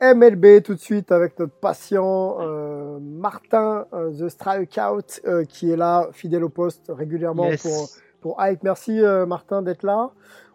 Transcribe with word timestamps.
MLB 0.00 0.62
tout 0.62 0.74
de 0.74 0.80
suite 0.80 1.10
avec 1.12 1.38
notre 1.38 1.54
patient 1.54 2.36
euh, 2.40 2.98
Martin 3.00 3.86
euh, 3.92 4.12
The 4.12 4.28
Strikeout 4.28 5.20
euh, 5.26 5.44
qui 5.44 5.72
est 5.72 5.76
là 5.76 6.08
fidèle 6.12 6.44
au 6.44 6.48
poste 6.48 6.86
régulièrement 6.88 7.46
Yes. 7.50 7.62
pour 7.62 7.88
pour 8.20 8.36
Hype. 8.44 8.62
Merci 8.64 9.00
Martin 9.28 9.62
d'être 9.62 9.84
là. 9.84 10.10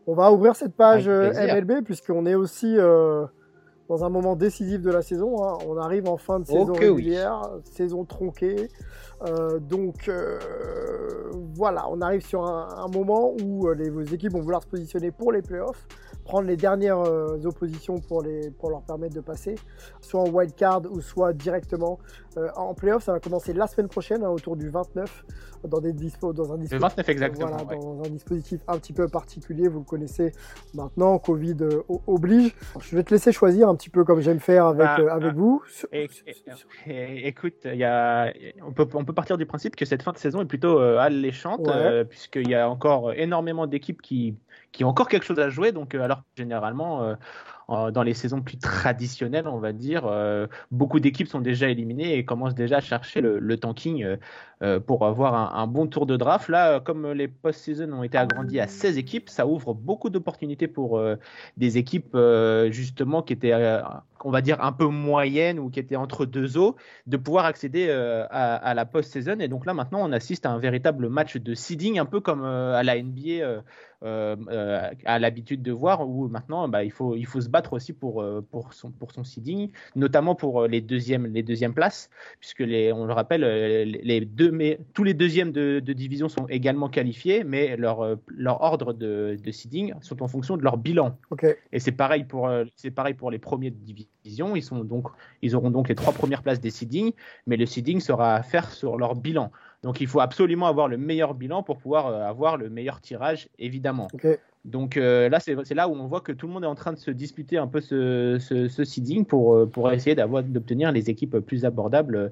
On 0.05 0.13
va 0.15 0.31
ouvrir 0.33 0.55
cette 0.55 0.75
page. 0.75 1.07
MLB 1.07 1.81
puisqu'on 1.85 2.25
est 2.25 2.35
aussi 2.35 2.75
dans 2.75 4.03
un 4.03 4.09
moment 4.09 4.35
décisif 4.35 4.81
de 4.81 4.91
la 4.91 5.01
saison. 5.01 5.43
hein. 5.45 5.57
On 5.67 5.77
arrive 5.77 6.07
en 6.09 6.17
fin 6.17 6.39
de 6.41 6.45
saison 6.45 6.73
oui. 6.73 6.79
régulière, 6.79 7.41
saison 7.63 8.03
tronquée. 8.03 8.69
Donc 9.61 10.09
voilà, 11.55 11.87
on 11.89 12.01
arrive 12.01 12.25
sur 12.25 12.43
un, 12.45 12.87
moment 12.87 13.33
où 13.41 13.67
euh, 13.67 13.89
vos 13.91 14.01
équipes 14.01 14.33
vont 14.33 14.41
vouloir 14.41 14.63
se 14.63 14.67
positionner 14.67 15.11
pour 15.11 15.31
les 15.31 15.41
playoffs, 15.41 15.87
prendre 16.23 16.47
les 16.47 16.57
dernières 16.57 16.99
euh, 16.99 17.37
oppositions 17.45 17.99
pour, 17.99 18.23
leur 18.23 18.81
permettre 18.81 19.13
de 19.13 19.21
passer, 19.21 19.55
soit 20.01 20.21
en 20.21 20.29
wild 20.29 20.55
card 20.55 20.81
ou 20.89 21.01
soit 21.01 21.33
directement 21.33 21.99
euh, 22.37 22.49
en 22.55 22.73
playoffs. 22.73 23.03
Ça 23.03 23.13
va 23.13 23.19
commencer 23.19 23.53
la 23.53 23.67
semaine 23.67 23.87
prochaine, 23.87 24.23
hein, 24.23 24.29
autour 24.29 24.55
du 24.55 24.69
29, 24.69 25.25
dans, 25.67 25.79
des 25.79 25.93
dispo, 25.93 26.33
dans 26.33 26.51
un 26.51 26.55
Le 26.57 26.61
dispositif. 26.61 26.81
29 26.81 27.09
exactement. 27.09 27.47
Voilà, 27.51 27.63
ouais. 27.65 27.79
dans 27.79 28.03
un 28.03 28.09
dispositif 28.09 28.61
un 28.67 28.77
petit 28.77 28.93
peu 28.93 29.07
particulier, 29.07 29.67
vous 29.67 29.79
le 29.79 29.85
connaissez 29.85 30.31
maintenant, 30.73 31.17
Covid 31.19 31.57
euh, 31.61 31.81
oblige. 32.07 32.55
Je 32.79 32.95
vais 32.95 33.03
te 33.03 33.13
laisser 33.13 33.31
choisir 33.31 33.69
un 33.69 33.75
petit 33.75 33.89
peu 33.89 34.03
comme 34.03 34.21
j'aime 34.21 34.39
faire 34.39 34.65
avec, 34.67 34.85
Bah, 34.85 34.97
euh, 34.99 35.09
avec 35.09 35.31
ah, 35.31 35.35
vous. 35.35 35.61
Écoute, 36.85 37.55
il 37.65 37.75
y 37.75 37.83
a, 37.83 38.31
on, 38.65 38.71
peut, 38.71 38.87
on 38.93 39.05
peut 39.05 39.13
partir 39.13 39.37
du 39.37 39.45
principe 39.45 39.75
que 39.75 39.85
cette 39.85 40.03
fin 40.03 40.11
de 40.11 40.17
saison 40.17 40.41
est 40.41 40.45
plutôt 40.45 40.79
euh, 40.79 40.97
alléchante, 40.97 41.61
Ouais. 41.61 41.73
euh, 41.73 42.03
puisqu'il 42.03 42.49
y 42.49 42.55
a 42.55 42.69
encore 42.69 43.13
énormément 43.13 43.67
d'équipes 43.67 44.01
qui, 44.01 44.35
qui 44.71 44.83
ont 44.83 44.89
encore 44.89 45.07
quelque 45.07 45.23
chose 45.25 45.39
à 45.39 45.49
jouer. 45.49 45.71
Donc, 45.71 45.95
alors 45.95 46.23
généralement, 46.35 46.99
en- 46.99 47.15
dans 47.69 48.03
les 48.03 48.13
saisons 48.13 48.41
plus 48.41 48.57
traditionnelles, 48.57 49.47
on 49.47 49.59
va 49.59 49.71
dire, 49.71 50.05
euh, 50.05 50.47
beaucoup 50.71 50.99
d'équipes 50.99 51.27
sont 51.27 51.41
déjà 51.41 51.69
éliminées 51.69 52.17
et 52.17 52.25
commencent 52.25 52.55
déjà 52.55 52.77
à 52.77 52.81
chercher 52.81 53.21
le, 53.21 53.57
tanking 53.57 54.03
euh, 54.03 54.17
euh, 54.61 54.79
pour 54.79 55.05
avoir 55.05 55.55
un, 55.55 55.67
bon 55.67 55.87
tour 55.87 56.05
de 56.05 56.17
draft. 56.17 56.49
Là, 56.49 56.79
comme 56.79 57.11
les 57.11 57.27
post-season 57.27 57.91
ont 57.93 58.03
été 58.03 58.17
agrandis 58.17 58.59
à 58.59 58.67
16 58.67 58.97
équipes, 58.97 59.29
ça 59.29 59.47
ouvre 59.47 59.73
beaucoup 59.73 60.09
d'opportunités 60.09 60.67
pour 60.67 61.01
des 61.57 61.77
équipes 61.77 62.17
justement 62.69 63.21
qui 63.21 63.33
étaient, 63.33 63.53
on 64.23 64.31
va 64.31 64.41
dire, 64.41 64.63
un 64.63 64.71
peu 64.71 64.85
moyennes 64.87 65.59
ou 65.59 65.69
qui 65.69 65.79
étaient 65.79 65.95
entre 65.95 66.25
deux 66.25 66.57
eaux, 66.57 66.75
de 67.07 67.17
pouvoir 67.17 67.45
accéder 67.45 67.89
à, 67.89 68.73
la 68.73 68.85
post-season. 68.85 69.39
Et 69.39 69.47
donc 69.47 69.65
là, 69.65 69.73
maintenant, 69.73 69.99
on 70.01 70.11
assiste 70.11 70.45
à 70.45 70.51
un 70.51 70.59
véritable 70.59 71.09
match 71.09 71.37
de 71.37 71.53
seeding, 71.53 71.99
un 71.99 72.05
peu 72.05 72.19
comme 72.19 72.43
à 72.43 72.83
la 72.83 73.01
NBA. 73.01 73.63
Euh, 74.03 74.35
euh, 74.49 74.89
a 75.05 75.19
l'habitude 75.19 75.61
de 75.61 75.71
voir 75.71 76.07
où 76.07 76.27
maintenant 76.27 76.67
bah, 76.67 76.83
il, 76.83 76.91
faut, 76.91 77.15
il 77.15 77.25
faut 77.25 77.41
se 77.41 77.49
battre 77.49 77.73
aussi 77.73 77.93
pour, 77.93 78.21
euh, 78.21 78.45
pour, 78.51 78.73
son, 78.73 78.91
pour 78.91 79.11
son 79.11 79.23
seeding, 79.23 79.71
notamment 79.95 80.35
pour 80.35 80.61
euh, 80.61 80.67
les 80.67 80.81
deuxièmes, 80.81 81.27
les 81.27 81.43
deuxièmes 81.43 81.73
places, 81.73 82.09
puisque 82.39 82.59
les, 82.59 82.91
on 82.91 83.05
le 83.05 83.13
rappelle, 83.13 83.41
les 83.41 84.21
deux, 84.21 84.51
mais, 84.51 84.79
tous 84.93 85.03
les 85.03 85.13
deuxièmes 85.13 85.51
de, 85.51 85.79
de 85.79 85.93
division 85.93 86.29
sont 86.29 86.47
également 86.47 86.89
qualifiés, 86.89 87.43
mais 87.43 87.77
leur, 87.77 88.17
leur 88.27 88.61
ordre 88.61 88.93
de, 88.93 89.37
de 89.41 89.51
seeding 89.51 89.93
sont 90.01 90.21
en 90.21 90.27
fonction 90.27 90.57
de 90.57 90.63
leur 90.63 90.77
bilan. 90.77 91.17
Et 91.71 91.79
c'est 91.79 91.91
pareil 91.91 92.23
pour 92.23 92.49
c'est 92.75 92.91
pareil 92.91 93.13
pour 93.13 93.31
les 93.31 93.39
premiers 93.39 93.71
de 93.71 93.77
division. 93.77 94.55
Ils 94.55 94.63
sont 94.63 94.83
donc 94.83 95.07
ils 95.41 95.55
auront 95.55 95.71
donc 95.71 95.89
les 95.89 95.95
trois 95.95 96.13
premières 96.13 96.43
places 96.43 96.61
des 96.61 96.69
seedings, 96.69 97.13
mais 97.47 97.57
le 97.57 97.65
seeding 97.65 97.99
sera 97.99 98.35
à 98.35 98.43
faire 98.43 98.71
sur 98.71 98.97
leur 98.97 99.15
bilan. 99.15 99.51
Donc 99.83 100.01
il 100.01 100.07
faut 100.07 100.19
absolument 100.21 100.67
avoir 100.67 100.87
le 100.87 100.97
meilleur 100.97 101.33
bilan 101.33 101.61
pour 101.63 101.77
pouvoir 101.77 102.07
euh, 102.07 102.23
avoir 102.23 102.57
le 102.57 102.69
meilleur 102.69 103.01
tirage, 103.01 103.49
évidemment. 103.59 104.07
Donc 104.65 104.95
euh, 104.95 105.27
là, 105.27 105.41
c'est 105.41 105.73
là 105.73 105.89
où 105.89 105.93
on 105.93 106.07
voit 106.07 106.21
que 106.21 106.31
tout 106.31 106.47
le 106.47 106.53
monde 106.53 106.63
est 106.63 106.67
en 106.67 106.75
train 106.75 106.93
de 106.93 106.97
se 106.97 107.11
disputer 107.11 107.57
un 107.57 107.67
peu 107.67 107.81
ce, 107.81 108.37
ce, 108.39 108.69
ce 108.69 108.83
seeding 108.85 109.25
pour, 109.25 109.55
euh, 109.55 109.65
pour 109.65 109.91
essayer 109.91 110.15
d'obtenir 110.15 110.93
les 110.93 111.09
équipes 111.09 111.39
plus 111.39 111.65
abordables 111.65 112.31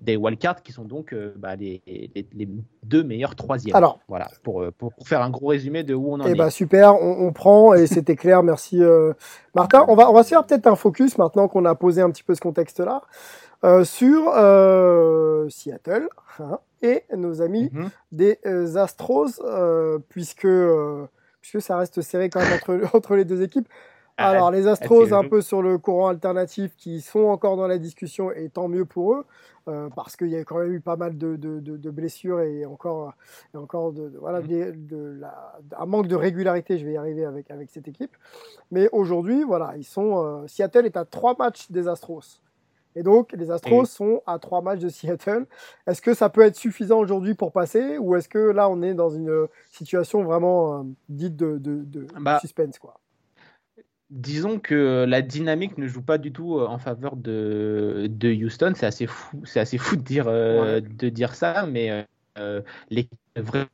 des 0.00 0.16
wildcards 0.16 0.62
qui 0.62 0.70
sont 0.70 0.84
donc 0.84 1.12
euh, 1.12 1.34
bah, 1.36 1.56
les, 1.56 1.82
les, 1.88 2.24
les 2.32 2.48
deux 2.84 3.02
meilleurs 3.02 3.34
troisièmes. 3.34 3.74
Alors. 3.74 3.98
voilà, 4.06 4.28
pour, 4.44 4.64
pour, 4.78 4.92
pour 4.92 5.08
faire 5.08 5.22
un 5.22 5.30
gros 5.30 5.48
résumé 5.48 5.82
de 5.82 5.92
où 5.94 6.12
on 6.12 6.20
en 6.20 6.26
Eh 6.26 6.30
est. 6.30 6.34
bah 6.36 6.50
super, 6.50 6.94
on, 7.02 7.26
on 7.26 7.32
prend 7.32 7.74
et 7.74 7.88
c'était 7.88 8.16
clair, 8.16 8.42
merci 8.44 8.80
euh, 8.80 9.12
Martin. 9.56 9.84
On 9.88 9.96
va, 9.96 10.08
on 10.08 10.14
va 10.14 10.22
se 10.22 10.28
faire 10.28 10.46
peut-être 10.46 10.68
un 10.68 10.76
focus 10.76 11.18
maintenant 11.18 11.48
qu'on 11.48 11.64
a 11.64 11.74
posé 11.74 12.00
un 12.00 12.10
petit 12.10 12.22
peu 12.22 12.36
ce 12.36 12.40
contexte-là 12.40 13.02
sur 13.84 14.32
Seattle 15.50 16.08
hein, 16.38 16.58
et 16.82 17.04
nos 17.16 17.40
amis 17.40 17.70
Mhm. 17.72 17.90
des 18.12 18.38
euh, 18.46 18.76
Astros, 18.76 19.40
euh, 19.44 19.98
puisque, 20.08 20.44
euh, 20.44 21.06
puisque 21.40 21.62
ça 21.62 21.76
reste 21.76 22.00
serré 22.02 22.28
quand 22.30 22.40
même 22.40 22.52
entre, 22.52 22.80
entre 22.96 23.16
les 23.16 23.24
deux 23.24 23.42
équipes. 23.42 23.68
Ah, 24.18 24.28
Alors 24.28 24.50
les 24.50 24.66
Astros 24.68 25.06
c'est- 25.06 25.14
un 25.14 25.24
peu 25.24 25.40
sur 25.40 25.62
le 25.62 25.78
courant 25.78 26.08
alternatif 26.08 26.76
qui 26.76 27.00
sont 27.00 27.24
encore 27.24 27.56
dans 27.56 27.66
la 27.66 27.78
discussion 27.78 28.30
et 28.30 28.50
tant 28.50 28.68
mieux 28.68 28.84
pour 28.84 29.14
eux 29.14 29.24
euh, 29.68 29.88
parce 29.96 30.16
qu'il 30.16 30.26
y 30.28 30.36
a 30.36 30.44
quand 30.44 30.58
même 30.58 30.72
eu 30.74 30.80
pas 30.80 30.96
mal 30.96 31.16
de, 31.16 31.36
de, 31.36 31.60
de- 31.60 31.76
de 31.78 31.90
blessures 31.90 32.40
et 32.40 32.66
encore, 32.66 33.14
et 33.54 33.56
encore 33.56 33.92
de, 33.92 34.12
voilà, 34.20 34.40
Mhm. 34.42 35.20
la- 35.20 35.58
un 35.78 35.86
manque 35.86 36.08
de 36.08 36.16
régularité, 36.16 36.78
je 36.78 36.84
vais 36.84 36.92
y 36.92 36.96
arriver 36.98 37.24
avec, 37.24 37.50
avec 37.50 37.70
cette 37.70 37.88
équipe. 37.88 38.14
Mais 38.70 38.88
aujourd'hui, 38.92 39.44
voilà, 39.44 39.74
ils 39.78 39.84
sont, 39.84 40.22
euh, 40.22 40.46
Seattle 40.46 40.84
est 40.84 40.96
à 40.96 41.04
trois 41.06 41.34
matchs 41.38 41.70
des 41.70 41.86
Astros. 41.88 42.41
Et 42.94 43.02
donc, 43.02 43.32
les 43.32 43.50
Astros 43.50 43.86
sont 43.86 44.22
à 44.26 44.38
trois 44.38 44.60
matchs 44.60 44.80
de 44.80 44.88
Seattle. 44.88 45.46
Est-ce 45.86 46.02
que 46.02 46.14
ça 46.14 46.28
peut 46.28 46.42
être 46.42 46.56
suffisant 46.56 46.98
aujourd'hui 46.98 47.34
pour 47.34 47.52
passer 47.52 47.96
ou 47.98 48.14
est-ce 48.16 48.28
que 48.28 48.38
là, 48.38 48.68
on 48.68 48.82
est 48.82 48.94
dans 48.94 49.08
une 49.10 49.46
situation 49.70 50.22
vraiment 50.22 50.80
euh, 50.80 50.82
dite 51.08 51.36
de, 51.36 51.58
de, 51.58 51.82
de 51.84 52.06
Bah, 52.20 52.38
suspense 52.40 52.78
quoi? 52.78 52.98
Disons 54.10 54.58
que 54.58 55.06
la 55.08 55.22
dynamique 55.22 55.78
ne 55.78 55.86
joue 55.86 56.02
pas 56.02 56.18
du 56.18 56.32
tout 56.32 56.58
euh, 56.58 56.66
en 56.66 56.78
faveur 56.78 57.16
de, 57.16 58.08
de 58.10 58.28
Houston. 58.28 58.74
C'est 58.76 58.84
assez 58.84 59.06
fou, 59.06 59.40
c'est 59.46 59.60
assez 59.60 59.78
fou 59.78 59.96
de 59.96 60.02
dire, 60.02 60.26
euh, 60.28 60.80
de 60.82 61.08
dire 61.08 61.34
ça, 61.34 61.64
mais 61.66 61.90
euh, 61.90 62.02
euh, 62.38 62.60
une 62.90 63.06
vraie- 63.42 63.68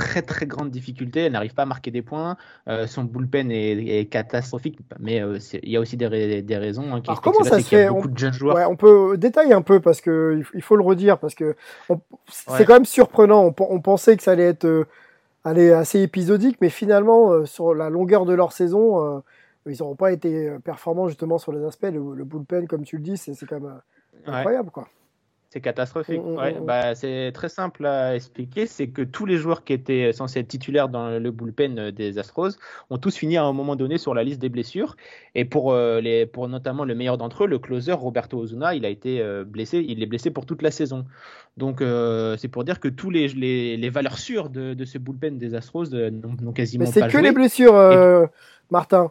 très 0.00 0.22
très 0.22 0.46
grande 0.46 0.70
difficulté. 0.70 1.20
Elle 1.20 1.32
n'arrive 1.32 1.54
pas 1.54 1.62
à 1.62 1.66
marquer 1.66 1.90
des 1.90 2.02
points. 2.02 2.36
Euh, 2.68 2.86
son 2.86 3.04
bullpen 3.04 3.50
est, 3.50 4.00
est 4.00 4.06
catastrophique, 4.06 4.78
mais 4.98 5.22
euh, 5.22 5.38
c'est- 5.38 5.60
il 5.62 5.70
y 5.70 5.76
a 5.76 5.80
aussi 5.80 5.96
des, 5.96 6.42
des 6.42 6.56
raisons 6.56 6.94
hein, 6.94 7.00
qui 7.00 7.10
Alors, 7.10 7.20
comment 7.20 7.44
ça 7.44 7.58
se 7.60 7.64
fait 7.66 7.88
beaucoup 7.88 8.08
On- 8.08 8.10
de 8.12 8.18
jeunes 8.18 8.32
joueurs. 8.32 8.56
Ouais, 8.56 8.64
on 8.64 8.76
peut 8.76 9.16
détailler 9.18 9.52
un 9.52 9.62
peu 9.62 9.80
parce 9.80 10.00
que 10.00 10.40
il 10.54 10.62
faut- 10.62 10.76
le 10.76 10.82
redire 10.82 11.18
parce 11.18 11.34
que 11.34 11.54
on- 11.88 12.00
c'est 12.30 12.50
Ouais. 12.50 12.64
quand 12.64 12.74
même 12.74 12.84
surprenant. 12.84 13.44
On, 13.44 13.52
pen- 13.52 13.66
on 13.70 13.80
pensait 13.80 14.16
que 14.16 14.22
ça 14.22 14.32
allait 14.32 14.44
être 14.48 14.64
euh, 14.64 14.84
allez, 15.44 15.70
assez 15.72 16.00
épisodique, 16.00 16.56
mais 16.60 16.68
finalement 16.70 17.32
euh, 17.32 17.44
sur 17.44 17.74
la 17.74 17.90
longueur 17.90 18.24
de 18.24 18.32
leur 18.34 18.52
saison, 18.52 19.16
euh, 19.16 19.20
ils 19.66 19.76
n'auront 19.80 19.96
pas 19.96 20.12
été 20.12 20.48
euh, 20.48 20.58
performants 20.58 21.08
justement 21.08 21.38
sur 21.38 21.52
les 21.52 21.62
aspects. 21.64 21.88
Le, 21.92 22.14
le 22.14 22.24
bullpen, 22.24 22.66
comme 22.66 22.84
tu 22.84 22.96
le 22.96 23.02
dis, 23.02 23.16
c'est 23.16 23.34
c'est 23.34 23.46
quand 23.46 23.60
même 23.60 23.72
euh, 24.26 24.30
Ouais. 24.30 24.36
incroyable 24.38 24.70
quoi. 24.70 24.86
C'est 25.52 25.60
catastrophique. 25.60 26.20
Ouais, 26.24 26.54
bah, 26.64 26.94
c'est 26.94 27.32
très 27.34 27.48
simple 27.48 27.84
à 27.84 28.14
expliquer. 28.14 28.66
C'est 28.66 28.86
que 28.86 29.02
tous 29.02 29.26
les 29.26 29.36
joueurs 29.36 29.64
qui 29.64 29.72
étaient 29.72 30.12
censés 30.12 30.38
être 30.38 30.46
titulaires 30.46 30.88
dans 30.88 31.18
le 31.18 31.30
bullpen 31.32 31.76
euh, 31.76 31.90
des 31.90 32.18
Astros 32.18 32.50
ont 32.88 32.98
tous 32.98 33.16
fini 33.16 33.36
à 33.36 33.42
un 33.42 33.52
moment 33.52 33.74
donné 33.74 33.98
sur 33.98 34.14
la 34.14 34.22
liste 34.22 34.40
des 34.40 34.48
blessures. 34.48 34.94
Et 35.34 35.44
pour, 35.44 35.72
euh, 35.72 36.00
les, 36.00 36.24
pour 36.24 36.46
notamment 36.46 36.84
le 36.84 36.94
meilleur 36.94 37.18
d'entre 37.18 37.42
eux, 37.42 37.46
le 37.48 37.58
closer 37.58 37.90
Roberto 37.92 38.38
Ozuna, 38.38 38.76
il 38.76 38.84
a 38.84 38.88
été 38.88 39.20
euh, 39.20 39.42
blessé. 39.44 39.84
Il 39.88 40.00
est 40.04 40.06
blessé 40.06 40.30
pour 40.30 40.46
toute 40.46 40.62
la 40.62 40.70
saison. 40.70 41.04
Donc 41.56 41.82
euh, 41.82 42.36
c'est 42.36 42.46
pour 42.46 42.62
dire 42.62 42.78
que 42.78 42.86
tous 42.86 43.10
les, 43.10 43.26
les, 43.26 43.76
les 43.76 43.90
valeurs 43.90 44.18
sûres 44.18 44.50
de, 44.50 44.72
de 44.74 44.84
ce 44.84 44.98
bullpen 44.98 45.36
des 45.36 45.56
Astros 45.56 45.92
euh, 45.92 46.10
n'ont 46.12 46.52
quasiment 46.52 46.84
Mais 46.84 46.92
c'est 46.92 47.00
pas 47.00 47.06
que 47.06 47.12
joué. 47.12 47.22
les 47.22 47.32
blessures, 47.32 47.74
euh, 47.74 48.24
Martin. 48.70 49.10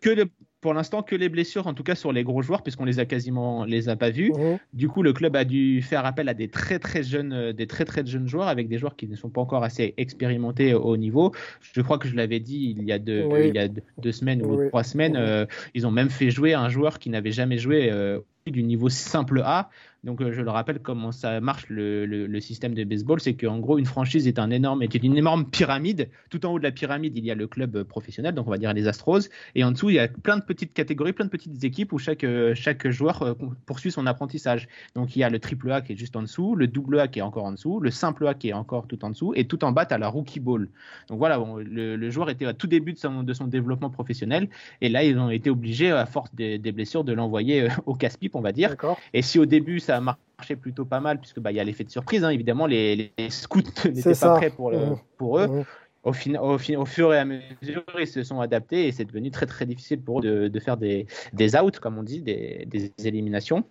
Que, 0.00 0.10
le- 0.10 0.26
pour 0.62 0.72
l'instant 0.74 1.02
que 1.02 1.16
les 1.16 1.28
blessures, 1.28 1.66
en 1.66 1.74
tout 1.74 1.82
cas 1.82 1.96
sur 1.96 2.12
les 2.12 2.22
gros 2.22 2.40
joueurs, 2.40 2.62
puisqu'on 2.62 2.84
les 2.84 3.00
a 3.00 3.04
quasiment 3.04 3.64
les 3.64 3.88
a 3.88 3.96
pas 3.96 4.10
vus. 4.10 4.30
Mhm. 4.32 4.58
Du 4.72 4.88
coup, 4.88 5.02
le 5.02 5.12
club 5.12 5.34
a 5.34 5.44
dû 5.44 5.82
faire 5.82 6.06
appel 6.06 6.28
à 6.28 6.34
des 6.34 6.48
très 6.48 6.78
très 6.78 7.02
jeunes, 7.02 7.32
euh, 7.32 7.52
des 7.52 7.66
très 7.66 7.84
très 7.84 8.06
jeunes 8.06 8.28
joueurs 8.28 8.46
avec 8.46 8.68
des 8.68 8.78
joueurs 8.78 8.94
qui 8.94 9.08
ne 9.08 9.16
sont 9.16 9.28
pas 9.28 9.40
encore 9.40 9.64
assez 9.64 9.92
expérimentés 9.96 10.72
au 10.72 10.96
niveau. 10.96 11.32
Je 11.60 11.82
crois 11.82 11.98
que 11.98 12.06
je 12.06 12.14
l'avais 12.14 12.38
dit 12.38 12.76
il 12.78 12.84
y 12.84 12.92
a 12.92 13.00
deux, 13.00 13.24
Oui. 13.24 13.48
il 13.48 13.54
y 13.56 13.58
a 13.58 13.66
deux, 13.66 13.82
deux 13.98 14.12
semaines 14.12 14.40
ou 14.46 14.54
Oui. 14.54 14.68
trois 14.68 14.84
semaines. 14.84 15.14
Mhm. 15.14 15.18
euh, 15.18 15.46
ils 15.74 15.84
ont 15.84 15.90
même 15.90 16.10
fait 16.10 16.30
jouer 16.30 16.54
un 16.54 16.68
joueur 16.68 17.00
qui 17.00 17.10
n'avait 17.10 17.32
jamais 17.32 17.58
joué 17.58 17.90
euh, 17.90 18.20
du 18.46 18.62
niveau 18.62 18.88
simple 18.88 19.42
A. 19.44 19.68
Donc, 20.04 20.20
euh, 20.20 20.32
je 20.32 20.40
le 20.40 20.50
rappelle 20.50 20.80
comment 20.80 21.12
ça 21.12 21.40
marche 21.40 21.68
le, 21.68 22.06
le- 22.06 22.26
le 22.26 22.40
système 22.40 22.74
de 22.74 22.82
baseball, 22.82 23.20
c'est 23.20 23.34
qu'en 23.34 23.60
gros, 23.60 23.78
une 23.78 23.86
franchise 23.86 24.26
est 24.26 24.40
un 24.40 24.50
énorme, 24.50 24.82
est 24.82 24.94
une 24.94 25.16
énorme 25.16 25.44
pyramide. 25.48 26.08
Tout 26.28 26.44
en 26.44 26.52
haut 26.52 26.58
de 26.58 26.64
la 26.64 26.72
pyramide, 26.72 27.16
il 27.16 27.24
y 27.24 27.30
a 27.30 27.36
le 27.36 27.46
club 27.46 27.76
euh, 27.76 27.84
professionnel, 27.84 28.34
donc 28.34 28.48
on 28.48 28.50
va 28.50 28.58
dire 28.58 28.72
les 28.72 28.88
Astros, 28.88 29.28
et 29.54 29.62
en 29.62 29.70
dessous, 29.70 29.90
il 29.90 29.96
y 29.96 29.98
a 30.00 30.08
plein 30.08 30.36
de 30.38 30.42
petites 30.42 30.72
catégories, 30.72 31.12
plein 31.12 31.26
de 31.26 31.30
petites 31.30 31.62
équipes 31.62 31.92
où 31.92 31.98
chaque, 31.98 32.24
euh, 32.24 32.52
chaque 32.56 32.88
joueur 32.88 33.36
poursuit 33.64 33.92
son 33.92 34.06
apprentissage. 34.08 34.66
Donc, 34.96 35.14
il 35.14 35.20
y 35.20 35.22
a 35.22 35.30
le 35.30 35.38
triple 35.38 35.70
A 35.70 35.82
qui 35.82 35.92
est 35.92 35.96
juste 35.96 36.16
en 36.16 36.22
dessous, 36.22 36.56
le 36.56 36.66
double 36.66 36.98
A 36.98 37.06
qui 37.06 37.20
est 37.20 37.22
encore 37.22 37.44
en 37.44 37.52
dessous, 37.52 37.78
le 37.78 37.92
simple 37.92 38.26
A 38.26 38.34
qui 38.34 38.48
est 38.48 38.52
encore 38.54 38.88
tout 38.88 39.04
en 39.04 39.10
dessous, 39.10 39.34
et 39.36 39.44
tout 39.46 39.62
en 39.64 39.70
bas, 39.70 39.86
tu 39.86 39.94
as 39.94 39.98
la 39.98 40.08
rookie 40.08 40.40
ball. 40.40 40.68
Donc 41.08 41.18
voilà, 41.18 41.38
bon, 41.38 41.58
le, 41.58 41.94
le 41.94 42.10
joueur 42.10 42.28
était 42.28 42.46
à 42.46 42.54
tout 42.54 42.66
début 42.66 42.92
de 42.92 42.98
son, 42.98 43.22
de 43.22 43.32
son 43.32 43.46
développement 43.46 43.90
professionnel, 43.90 44.48
et 44.80 44.88
là, 44.88 45.04
ils 45.04 45.16
ont 45.16 45.30
été 45.30 45.48
obligés, 45.48 45.92
à 45.92 46.06
force 46.06 46.34
des, 46.34 46.58
des 46.58 46.72
blessures, 46.72 47.04
de 47.04 47.12
l'envoyer 47.12 47.68
au 47.86 47.94
casse-pipe, 47.94 48.34
on 48.34 48.40
va 48.40 48.50
dire. 48.50 48.74
Et 49.14 49.22
si 49.22 49.38
au 49.38 49.46
début 49.46 49.78
ça 49.78 49.91
a 49.96 50.00
marché 50.00 50.56
plutôt 50.56 50.84
pas 50.84 51.00
mal, 51.00 51.18
puisque 51.20 51.40
bah 51.40 51.52
il 51.52 51.56
y 51.56 51.60
a 51.60 51.64
l'effet 51.64 51.84
de 51.84 51.90
surprise, 51.90 52.24
hein, 52.24 52.30
évidemment 52.30 52.66
les, 52.66 53.12
les 53.16 53.30
scouts 53.30 53.60
n'étaient 53.84 54.14
ça. 54.14 54.30
pas 54.30 54.36
prêts 54.36 54.50
pour, 54.50 54.70
le- 54.70 54.96
pour 55.16 55.38
eux. 55.38 55.46
Mhm. 55.48 55.64
Au, 56.04 56.12
fin- 56.12 56.34
au, 56.40 56.58
fin- 56.58 56.76
au 56.76 56.84
fur 56.84 57.14
et 57.14 57.18
à 57.18 57.24
mesure, 57.24 57.84
ils 57.96 58.08
se 58.08 58.24
sont 58.24 58.40
adaptés 58.40 58.88
et 58.88 58.92
c'est 58.92 59.04
devenu 59.04 59.30
très 59.30 59.46
très 59.46 59.66
difficile 59.66 60.00
pour 60.00 60.18
eux 60.18 60.22
de, 60.22 60.48
de 60.48 60.60
faire 60.60 60.76
des, 60.76 61.06
des 61.32 61.54
outs, 61.54 61.78
comme 61.80 61.96
on 61.96 62.02
dit, 62.02 62.20
des, 62.22 62.66
des 62.66 62.90
éliminations. 63.04 63.62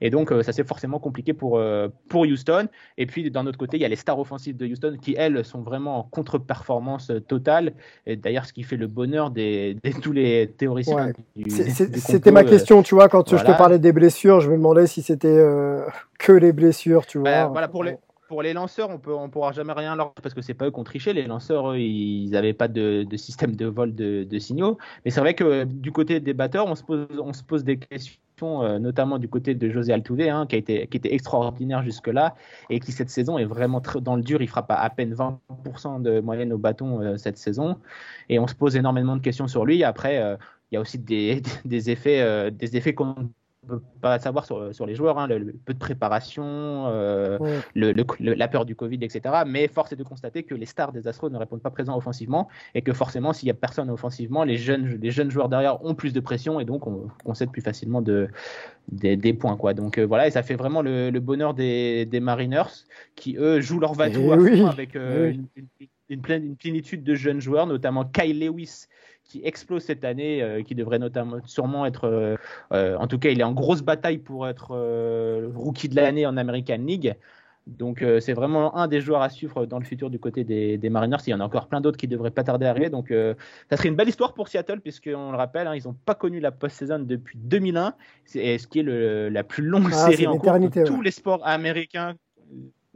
Et 0.00 0.10
donc 0.10 0.32
euh, 0.32 0.42
ça 0.42 0.52
c'est 0.52 0.66
forcément 0.66 0.98
compliqué 0.98 1.32
pour, 1.32 1.58
euh, 1.58 1.88
pour 2.08 2.22
Houston. 2.22 2.66
Et 2.98 3.06
puis 3.06 3.30
d'un 3.30 3.46
autre 3.46 3.56
côté, 3.58 3.76
il 3.76 3.82
y 3.82 3.84
a 3.84 3.88
les 3.88 3.94
stars 3.96 4.18
offensives 4.18 4.56
de 4.56 4.66
Houston 4.66 4.96
qui 5.00 5.14
elles 5.16 5.44
sont 5.44 5.60
vraiment 5.62 5.98
en 5.98 6.02
contre-performance 6.02 7.12
totale. 7.28 7.72
Et 8.04 8.16
d'ailleurs, 8.16 8.46
ce 8.46 8.52
qui 8.52 8.64
fait 8.64 8.76
le 8.76 8.88
bonheur 8.88 9.30
des, 9.30 9.74
des- 9.82 9.92
tous 9.92 10.12
les 10.12 10.50
théoriciens. 10.58 11.12
Ouais. 11.36 11.48
C'était 11.48 12.32
ma 12.32 12.40
euh, 12.40 12.44
question, 12.44 12.82
tu 12.82 12.96
vois, 12.96 13.08
quand 13.08 13.28
je 13.28 13.36
voilà. 13.36 13.52
te 13.52 13.58
parlais 13.58 13.78
des 13.78 13.92
blessures, 13.92 14.40
je 14.40 14.50
me 14.50 14.56
demandais 14.56 14.88
si 14.88 15.02
c'était 15.02 15.28
euh, 15.28 15.84
que 16.18 16.32
les 16.32 16.52
blessures, 16.52 17.06
tu 17.06 17.18
vois. 17.18 17.30
Bah, 17.30 17.46
voilà, 17.46 17.68
pour 17.68 17.84
les, 17.84 17.96
pour 18.28 18.42
les 18.42 18.52
lanceurs, 18.52 18.90
on 18.90 18.98
peut, 18.98 19.14
on 19.14 19.28
pourra 19.28 19.52
jamais 19.52 19.72
rien 19.72 19.96
leur 19.96 20.12
parce 20.14 20.34
que 20.34 20.42
c'est 20.42 20.54
pas 20.54 20.66
eux 20.66 20.70
qui 20.70 20.80
ont 20.80 20.84
triché. 20.84 21.12
Les 21.12 21.26
lanceurs, 21.26 21.72
eux, 21.72 21.78
ils 21.78 22.30
n'avaient 22.30 22.52
pas 22.52 22.68
de, 22.68 23.06
système 23.16 23.56
de 23.56 23.66
vol 23.66 23.94
de, 23.94 24.38
signaux. 24.38 24.78
Mais 25.04 25.10
c'est 25.10 25.20
vrai 25.20 25.34
que 25.34 25.44
euh, 25.44 25.64
du 25.64 25.92
côté 25.92 26.20
des 26.20 26.34
batteurs, 26.34 26.66
on 26.66 26.74
se 26.74 26.82
pose, 26.82 27.64
des 27.64 27.78
questions, 27.78 28.62
euh, 28.62 28.78
notamment 28.78 29.18
du 29.18 29.28
côté 29.28 29.54
de 29.54 29.70
José 29.70 29.92
Altuve, 29.92 30.28
hein, 30.28 30.46
qui 30.46 30.56
était 30.56 30.88
extraordinaire 31.14 31.82
jusque-là 31.82 32.34
et 32.70 32.80
qui 32.80 32.92
cette 32.92 33.10
saison 33.10 33.38
est 33.38 33.44
vraiment 33.44 33.82
dans 34.00 34.16
le 34.16 34.22
dur. 34.22 34.42
Il 34.42 34.48
frappe 34.48 34.70
à, 34.70 34.76
à 34.76 34.90
peine 34.90 35.14
20% 35.14 36.02
de 36.02 36.20
moyenne 36.20 36.52
au 36.52 36.58
bâton 36.58 37.00
euh, 37.00 37.16
cette 37.16 37.38
saison 37.38 37.76
et 38.28 38.38
on 38.38 38.46
se 38.46 38.54
pose 38.54 38.76
énormément 38.76 39.16
de 39.16 39.22
questions 39.22 39.48
sur 39.48 39.64
lui. 39.64 39.84
Après, 39.84 40.20
il 40.70 40.74
y 40.74 40.78
a 40.78 40.80
aussi 40.80 40.98
des, 40.98 41.42
effets, 41.90 42.20
euh, 42.20 42.50
des 42.50 42.76
effets 42.76 42.94
peut 43.66 43.80
pas 44.00 44.18
savoir 44.18 44.44
sur, 44.46 44.74
sur 44.74 44.86
les 44.86 44.94
joueurs, 44.94 45.18
hein, 45.18 45.26
le, 45.26 45.38
le 45.38 45.52
peu 45.52 45.74
de 45.74 45.78
préparation, 45.78 46.44
euh, 46.88 47.38
Ouais. 47.38 47.58
le- 47.74 47.94
la 48.34 48.48
peur 48.48 48.64
du 48.64 48.74
Covid, 48.76 48.98
etc. 49.02 49.42
Mais 49.46 49.68
force 49.68 49.92
est 49.92 49.96
de 49.96 50.02
constater 50.04 50.42
que 50.44 50.54
les 50.54 50.66
stars 50.66 50.92
des 50.92 51.08
Astros 51.08 51.30
ne 51.30 51.36
répondent 51.38 51.62
pas 51.62 51.70
présents 51.70 51.96
offensivement 51.96 52.48
et 52.74 52.82
que 52.82 52.92
forcément, 52.92 53.32
s'il 53.32 53.46
n'y 53.46 53.50
a 53.50 53.54
personne 53.54 53.90
offensivement, 53.90 54.44
les 54.44 54.56
jeunes, 54.56 54.98
les 55.00 55.10
jeunes 55.10 55.30
joueurs 55.30 55.48
derrière 55.48 55.84
ont 55.84 55.94
plus 55.94 56.12
de 56.12 56.20
pression 56.20 56.60
et 56.60 56.64
donc 56.64 56.86
on 56.86 57.08
concède 57.24 57.50
plus 57.50 57.62
facilement 57.62 58.02
de, 58.02 58.28
des, 58.92 59.16
des 59.16 59.32
points. 59.32 59.56
Quoi. 59.56 59.74
Donc 59.74 59.98
euh, 59.98 60.04
voilà, 60.06 60.26
et 60.26 60.30
ça 60.30 60.42
fait 60.42 60.54
vraiment 60.54 60.82
le, 60.82 61.10
bonheur 61.18 61.54
des, 61.54 62.06
des 62.06 62.20
Mariners 62.20 62.84
qui, 63.16 63.36
eux, 63.38 63.60
jouent 63.60 63.80
leur 63.80 63.94
va-tout 63.94 64.30
Eh 64.34 64.38
oui, 64.38 64.62
avec 64.62 64.94
euh, 64.96 65.28
oui. 65.30 65.34
une, 65.56 65.66
une- 65.80 65.88
une 66.08 66.20
pleine- 66.20 66.44
une 66.44 66.56
plénitude 66.56 67.02
de 67.02 67.16
jeunes 67.16 67.40
joueurs, 67.40 67.66
notamment 67.66 68.04
Kyle 68.04 68.38
Lewis 68.38 68.86
qui 69.28 69.40
explose 69.44 69.82
cette 69.82 70.04
année, 70.04 70.42
euh, 70.42 70.62
qui 70.62 70.74
devrait 70.74 70.98
notamment 70.98 71.38
sûrement 71.44 71.84
être, 71.86 72.04
euh, 72.04 72.36
euh, 72.72 72.96
en 72.96 73.06
tout 73.06 73.18
cas, 73.18 73.30
il 73.30 73.40
est 73.40 73.44
en 73.44 73.52
grosse 73.52 73.82
bataille 73.82 74.18
pour 74.18 74.46
être 74.48 74.68
euh, 74.72 75.50
rookie 75.54 75.88
de 75.88 75.96
l'année 75.96 76.26
en 76.26 76.36
American 76.36 76.78
League. 76.78 77.14
Donc 77.66 78.04
c'est 78.20 78.32
vraiment 78.32 78.76
un 78.76 78.86
des 78.86 79.00
joueurs 79.00 79.22
à 79.22 79.28
suivre 79.28 79.66
dans 79.66 79.80
le 79.80 79.84
futur 79.84 80.08
du 80.08 80.20
côté 80.20 80.44
des, 80.44 80.78
des 80.78 80.88
Mariners. 80.88 81.16
Il 81.26 81.30
y 81.30 81.34
en 81.34 81.40
a 81.40 81.44
encore 81.44 81.66
plein 81.66 81.80
d'autres 81.80 81.96
qui 81.96 82.06
devraient 82.06 82.30
pas 82.30 82.44
tarder 82.44 82.64
à 82.64 82.70
arriver. 82.70 82.90
Donc 82.90 83.12
ça 83.68 83.76
serait 83.76 83.88
une 83.88 83.96
belle 83.96 84.08
histoire 84.08 84.34
pour 84.34 84.46
Seattle 84.46 84.80
puisqu'on 84.80 85.32
le 85.32 85.36
rappelle, 85.36 85.66
hein, 85.66 85.74
ils 85.74 85.82
n'ont 85.84 85.96
pas 86.04 86.14
connu 86.14 86.38
la 86.38 86.52
post-saison 86.52 87.00
depuis 87.00 87.36
2001, 87.36 87.94
c'est 88.24 88.58
ce 88.58 88.68
qui 88.68 88.78
est 88.78 88.82
le- 88.84 89.30
la 89.30 89.42
plus 89.42 89.64
longue 89.64 89.88
Ah, 89.92 90.10
série 90.12 90.28
en 90.28 90.38
cours 90.38 90.52
de 90.60 90.68
tous 90.84 91.02
les 91.02 91.10
sports 91.10 91.44
américains. 91.44 92.14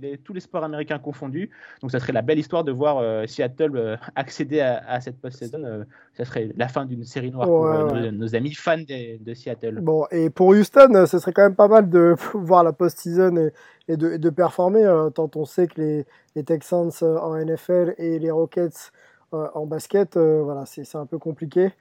Les- 0.00 0.18
tous 0.18 0.32
les 0.32 0.40
sports 0.40 0.64
américains 0.64 0.98
confondus. 0.98 1.50
Donc, 1.82 1.90
ça 1.90 2.00
serait 2.00 2.12
la 2.12 2.22
belle 2.22 2.38
histoire 2.38 2.64
de 2.64 2.72
voir 2.72 2.98
euh, 2.98 3.26
Seattle 3.26 3.76
euh, 3.76 3.96
accéder 4.16 4.60
à, 4.60 4.82
à 4.88 5.00
cette 5.00 5.20
post-saison. 5.20 5.62
Euh, 5.64 5.84
ça 6.14 6.24
serait 6.24 6.50
la 6.56 6.68
fin 6.68 6.84
d'une 6.86 7.04
série 7.04 7.30
noire 7.30 7.46
pour 7.46 7.60
Ouais, 7.62 7.76
euh, 7.76 8.10
nos, 8.10 8.18
nos 8.18 8.34
amis 8.34 8.54
fans 8.54 8.78
de, 8.78 9.22
de 9.22 9.34
Seattle. 9.34 9.80
Bon, 9.80 10.06
et 10.10 10.30
pour 10.30 10.48
Houston, 10.48 11.04
ce 11.06 11.18
serait 11.18 11.32
quand 11.32 11.42
même 11.42 11.54
pas 11.56 11.68
mal 11.68 11.88
de 11.88 12.14
voir 12.34 12.64
la 12.64 12.72
post-season 12.72 13.36
et, 13.36 13.52
et 13.88 13.96
de, 13.96 14.12
et 14.12 14.18
de 14.18 14.30
performer, 14.30 14.84
euh, 14.84 15.10
tant 15.10 15.30
on 15.36 15.44
sait 15.44 15.66
que 15.66 15.80
les, 15.80 16.06
les 16.36 16.44
Texans 16.44 16.90
en 17.02 17.36
NFL 17.36 17.94
et 17.98 18.18
les 18.18 18.30
Rockets 18.30 18.92
euh, 19.34 19.48
en 19.54 19.66
basket, 19.66 20.16
euh, 20.16 20.42
voilà, 20.42 20.64
c'est 20.66 20.96
un 20.96 21.06
peu 21.06 21.18
compliqué. 21.18 21.72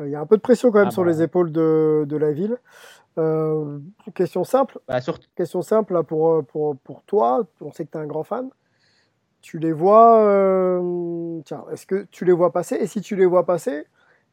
Euh, 0.00 0.06
Il 0.06 0.10
y 0.10 0.14
a 0.14 0.20
un 0.20 0.26
peu 0.26 0.36
de 0.36 0.42
pression 0.42 0.70
quand 0.70 0.78
même 0.80 0.88
Ah 0.88 0.92
sur 0.92 1.04
bah. 1.04 1.10
les 1.10 1.22
épaules 1.22 1.52
de, 1.52 2.04
de 2.08 2.16
la 2.16 2.32
ville. 2.32 2.58
Question 4.14 4.44
simple, 4.44 4.78
Bah, 4.88 5.00
question 5.36 5.62
simple 5.62 5.92
là, 5.92 6.02
pour, 6.02 6.44
pour, 6.46 6.76
pour 6.78 7.02
toi, 7.02 7.44
on 7.60 7.72
sait 7.72 7.84
que 7.84 7.90
tu 7.90 7.98
es 7.98 8.00
un 8.00 8.06
grand 8.06 8.24
fan. 8.24 8.48
Tu 9.42 9.58
les 9.58 9.72
vois, 9.72 10.80
tiens, 11.44 11.64
est-ce 11.72 11.86
que 11.86 12.06
tu 12.10 12.24
les 12.24 12.32
vois 12.32 12.52
passer? 12.52 12.76
Et 12.76 12.86
si 12.86 13.00
tu 13.00 13.16
les 13.16 13.26
vois 13.26 13.46
passer, 13.46 13.84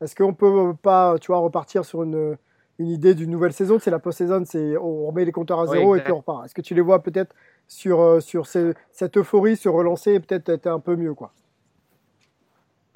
est-ce 0.02 0.16
qu'on 0.16 0.34
peut 0.34 0.74
pas, 0.82 1.16
tu 1.20 1.28
vois, 1.28 1.40
repartir 1.40 1.86
sur 1.86 2.04
une, 2.04 2.38
une 2.78 2.88
idée 2.88 3.16
d'une 3.16 3.32
nouvelle 3.32 3.54
saison? 3.54 3.80
C'est 3.80 3.92
la 3.92 4.00
post-saison, 4.00 4.44
on 4.82 5.08
remet 5.08 5.26
les 5.26 5.32
compteurs 5.32 5.60
à 5.62 5.66
Oui, 5.66 5.78
zéro 5.78 5.96
et 5.96 6.02
puis 6.02 6.12
on 6.12 6.18
repart. 6.18 6.46
Est-ce 6.46 6.54
que 6.54 6.62
tu 6.62 6.76
les 6.76 6.82
vois 6.82 7.02
peut-être 7.02 7.34
sur, 7.68 8.22
sur 8.22 8.48
ces- 8.48 8.74
cette 8.92 9.18
euphorie 9.18 9.56
se 9.56 9.70
relancer 9.70 10.14
et 10.14 10.20
peut-être 10.20 10.50
être 10.50 10.68
un 10.68 10.80
peu 10.80 10.96
mieux, 10.96 11.14
quoi? 11.14 11.32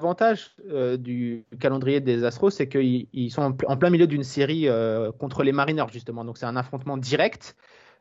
L'avantage 0.02 0.56
euh, 0.68 0.96
du 0.96 1.44
calendrier 1.60 2.00
des 2.00 2.24
Astros, 2.24 2.50
c'est 2.50 2.68
qu'ils 2.68 3.06
ils 3.12 3.30
sont 3.30 3.42
en, 3.42 3.52
pl- 3.52 3.70
en 3.70 3.76
plein 3.76 3.88
milieu 3.88 4.08
d'une 4.08 4.24
série 4.24 4.66
euh, 4.66 5.12
contre 5.12 5.44
les 5.44 5.52
Mariners, 5.52 5.86
justement. 5.92 6.24
Donc, 6.24 6.38
c'est 6.38 6.46
un 6.46 6.56
affrontement 6.56 6.96
direct. 6.96 7.54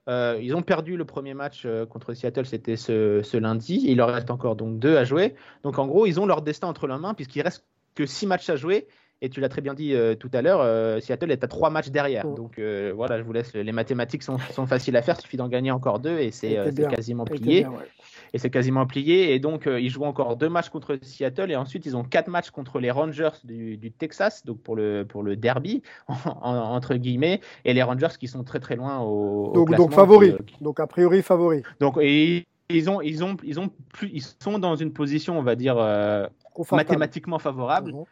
Euh, 0.10 0.40
ils 0.42 0.56
ont 0.56 0.64
perdu 0.64 0.98
le 0.98 1.06
premier 1.06 1.36
match 1.36 1.68
contre 1.92 2.16
Seattle, 2.16 2.48
c'était 2.48 2.76
ce, 2.76 3.22
ce 3.22 3.38
lundi. 3.38 3.84
Il 3.86 3.98
leur 3.98 4.12
reste 4.12 4.32
encore 4.32 4.56
donc 4.56 4.80
deux 4.80 4.98
à 4.98 5.04
jouer. 5.04 5.36
Donc, 5.62 5.78
en 5.78 5.86
gros, 5.86 6.08
ils 6.08 6.20
ont 6.20 6.26
leur 6.26 6.42
destin 6.42 6.68
entre 6.70 6.88
leurs 6.88 6.98
mains, 6.98 7.14
puisqu'il 7.14 7.44
reste 7.44 7.68
que 7.94 8.08
six 8.08 8.26
matchs 8.26 8.50
à 8.50 8.56
jouer. 8.56 8.88
Et 9.22 9.30
tu 9.30 9.40
l'as 9.40 9.50
très 9.50 9.62
bien 9.62 9.76
dit 9.76 9.94
tout 10.20 10.32
à 10.34 10.42
l'heure, 10.42 11.02
Seattle 11.04 11.30
est 11.30 11.44
à 11.44 11.48
trois 11.48 11.70
matchs 11.70 11.90
derrière. 11.90 12.26
Donc, 12.34 12.60
voilà, 12.96 13.20
je 13.20 13.24
vous 13.24 13.32
laisse. 13.32 13.54
Les 13.54 13.72
mathématiques 13.72 14.24
sont, 14.24 14.40
sont 14.54 14.66
faciles 14.66 14.98
à 14.98 15.04
faire. 15.04 15.18
Il 15.20 15.22
suffit 15.22 15.38
d'en 15.38 15.50
gagner 15.50 15.70
encore 15.70 16.00
deux 16.00 16.18
et 16.18 16.32
c'est 16.32 16.56
quasiment 16.90 17.26
plié 17.26 17.60
bien, 17.60 17.70
ouais. 17.70 17.86
Et 18.34 18.38
c'est 18.38 18.50
quasiment 18.50 18.86
plié. 18.86 19.34
Et 19.34 19.40
donc, 19.40 19.68
euh, 19.68 19.80
ils 19.80 19.90
jouent 19.90 20.06
encore 20.06 20.36
deux 20.38 20.50
matchs 20.50 20.70
contre 20.70 20.98
Seattle 21.02 21.52
et 21.52 21.56
ensuite, 21.56 21.86
ils 21.86 21.96
ont 21.98 22.04
quatre 22.04 22.28
matchs 22.30 22.50
contre 22.52 22.80
les 22.80 22.92
Rangers 22.92 23.30
du, 23.44 23.78
du 23.78 23.92
Texas, 23.92 24.46
donc 24.46 24.62
pour 24.62 24.76
le, 24.76 25.04
pour 25.08 25.24
le 25.24 25.36
derby, 25.36 25.82
en- 26.08 26.16
en- 26.42 26.76
entre 26.76 26.96
guillemets, 26.96 27.42
et 27.66 27.74
les 27.74 27.84
Rangers 27.84 28.16
qui 28.20 28.28
sont 28.28 28.44
très 28.44 28.60
très 28.60 28.76
loin 28.76 29.00
au, 29.00 29.52
Donc, 29.54 29.68
classement, 29.68 29.86
donc 29.88 29.96
favori. 29.96 30.34
qui- 30.48 30.64
Donc 30.64 30.80
a 30.80 30.88
priori 30.88 31.22
favori. 31.22 31.62
donc, 31.80 31.98
et 32.02 32.46
ils 32.70 32.90
ont, 32.90 33.02
ils 33.02 33.24
ont, 33.24 33.36
ils 33.44 33.60
ont 33.60 33.70
plus, 33.94 34.10
ils 34.14 34.24
sont 34.24 34.58
dans 34.60 34.76
une 34.76 34.94
position, 34.94 35.38
on 35.38 35.44
va 35.44 35.56
dire, 35.56 35.76
euh, 35.78 36.26
mathématiquement 36.72 37.40
favorable. 37.40 37.92
Mhm. 37.94 38.04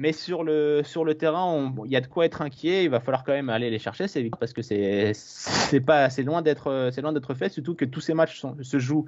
Mais 0.00 0.12
sur 0.12 0.44
le, 0.44 0.80
sur 0.82 1.04
le 1.04 1.14
terrain, 1.14 1.68
bon, 1.68 1.84
il 1.84 1.90
y 1.90 1.96
a 1.96 2.00
de 2.00 2.06
quoi 2.06 2.24
être 2.24 2.40
inquiet. 2.40 2.84
Il 2.84 2.90
va 2.90 3.00
falloir 3.00 3.22
quand 3.22 3.32
même 3.32 3.50
aller 3.50 3.68
les 3.68 3.78
chercher, 3.78 4.06
parce 4.40 4.54
que 4.54 4.62
c'est 4.62 5.12
pas 5.84 6.08
c'est 6.08 6.22
loin 6.22 6.40
d'être 6.40 7.34
fait. 7.34 7.50
Surtout 7.50 7.74
que 7.74 7.84
tous 7.84 8.00
ces 8.00 8.14
matchs 8.14 8.40
sont- 8.40 8.56
se 8.62 8.78
jouent 8.78 9.04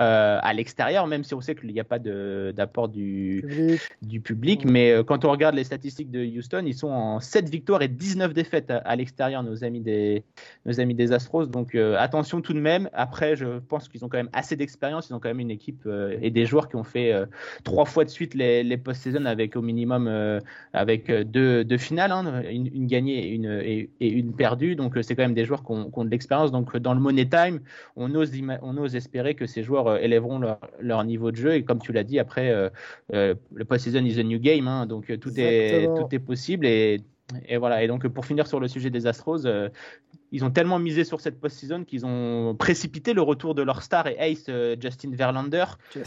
euh, 0.00 0.38
à 0.42 0.52
l'extérieur, 0.52 1.06
même 1.06 1.24
si 1.24 1.32
on 1.34 1.40
sait 1.40 1.54
qu'il 1.54 1.72
n'y 1.72 1.80
a 1.80 1.84
pas 1.84 1.98
d'apport 1.98 2.88
du, 2.88 3.42
Public. 3.46 3.80
du 4.02 4.20
public. 4.20 4.64
Mais 4.66 4.90
euh, 4.90 5.02
quand 5.02 5.24
on 5.24 5.30
regarde 5.30 5.54
les 5.54 5.64
statistiques 5.64 6.10
de 6.10 6.22
Houston, 6.24 6.64
ils 6.66 6.74
sont 6.74 6.88
en 6.88 7.20
7 7.20 7.48
victoires 7.48 7.80
et 7.80 7.88
19 7.88 8.34
défaites 8.34 8.70
à, 8.70 8.78
à 8.78 8.96
l'extérieur, 8.96 9.42
nos 9.42 9.64
amis 9.64 9.80
des 9.80 10.24
nos 10.66 10.78
amis 10.78 10.94
des 10.94 11.12
Astros. 11.12 11.46
Donc 11.46 11.74
euh, 11.74 11.96
attention 11.98 12.42
tout 12.42 12.52
de 12.52 12.60
même. 12.60 12.90
Après, 12.92 13.34
je 13.36 13.60
pense 13.60 13.88
qu'ils 13.88 14.04
ont 14.04 14.08
quand 14.10 14.18
même 14.18 14.30
assez 14.34 14.56
d'expérience. 14.56 15.08
Ils 15.08 15.14
ont 15.14 15.20
quand 15.20 15.28
même 15.28 15.40
une 15.40 15.50
équipe 15.50 15.84
euh, 15.86 16.18
et 16.20 16.30
des 16.30 16.44
joueurs 16.44 16.68
qui 16.68 16.76
ont 16.76 16.84
fait 16.84 17.12
euh, 17.12 17.24
trois 17.62 17.86
fois 17.86 18.04
de 18.04 18.10
suite 18.10 18.34
les, 18.34 18.62
les 18.62 18.76
post-season 18.76 19.24
avec 19.24 19.56
au 19.56 19.62
minimum 19.62 20.06
euh, 20.08 20.33
avec 20.72 21.10
euh, 21.10 21.24
deux, 21.24 21.64
deux 21.64 21.78
finales, 21.78 22.12
hein, 22.12 22.42
une, 22.50 22.66
une 22.66 22.86
gagnée 22.86 23.26
et 23.26 23.30
une, 23.34 23.60
et, 23.62 23.90
et 24.00 24.08
une 24.08 24.34
perdue. 24.34 24.76
Donc 24.76 24.96
euh, 24.96 25.02
c'est 25.02 25.14
quand 25.14 25.22
même 25.22 25.34
des 25.34 25.44
joueurs 25.44 25.64
qui 25.64 25.72
ont, 25.72 25.90
qui 25.90 25.98
ont 25.98 26.04
de 26.04 26.10
l'expérience. 26.10 26.52
Donc 26.52 26.74
euh, 26.74 26.80
dans 26.80 26.94
le 26.94 27.00
Money 27.00 27.28
Time, 27.28 27.60
on 27.96 28.14
ose, 28.14 28.30
on 28.62 28.76
ose 28.76 28.96
espérer 28.96 29.34
que 29.34 29.46
ces 29.46 29.62
joueurs 29.62 29.86
euh, 29.86 29.98
élèveront 29.98 30.38
leur, 30.38 30.58
leur 30.80 31.04
niveau 31.04 31.30
de 31.30 31.36
jeu. 31.36 31.54
Et 31.54 31.62
comme 31.64 31.80
tu 31.80 31.92
l'as 31.92 32.04
dit, 32.04 32.18
après, 32.18 32.50
euh, 32.50 32.70
euh, 33.12 33.34
le 33.54 33.64
post-season 33.64 34.04
is 34.04 34.18
a 34.18 34.22
new 34.22 34.38
game. 34.38 34.68
hein, 34.68 34.86
donc 34.86 35.10
euh, 35.10 35.16
tout 35.16 35.32
est, 35.36 35.86
tout 35.86 36.08
est 36.12 36.18
possible. 36.18 36.66
Et 36.66 37.00
et 37.48 37.56
voilà. 37.56 37.82
Et 37.82 37.88
donc, 37.88 38.06
pour 38.08 38.26
finir 38.26 38.46
sur 38.46 38.60
le 38.60 38.68
sujet 38.68 38.90
des 38.90 39.06
Astros, 39.06 39.46
euh, 39.46 39.70
ils 40.34 40.44
ont 40.44 40.50
tellement 40.50 40.78
misé 40.78 41.04
sur 41.04 41.20
cette 41.20 41.40
post-season 41.40 41.84
qu'ils 41.84 42.04
ont 42.04 42.54
précipité 42.54 43.14
le 43.14 43.22
retour 43.22 43.54
de 43.54 43.62
leur 43.62 43.82
star 43.82 44.06
et 44.06 44.16
ace 44.18 44.46
euh, 44.48 44.76
Justin 44.78 45.10
Verlander, 45.12 45.64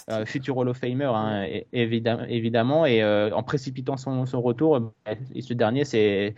euh, 0.09 0.25
futur 0.25 0.57
Hall 0.57 0.69
of 0.69 0.77
Famer 0.77 1.05
hein, 1.05 1.45
évidemment, 1.73 2.85
et 2.85 3.03
en 3.03 3.41
précipitant 3.43 3.97
son, 3.97 4.25
son 4.25 4.41
retour, 4.41 4.91
et 5.33 5.41
ce 5.41 5.53
dernier 5.53 5.85
s'est 5.85 6.35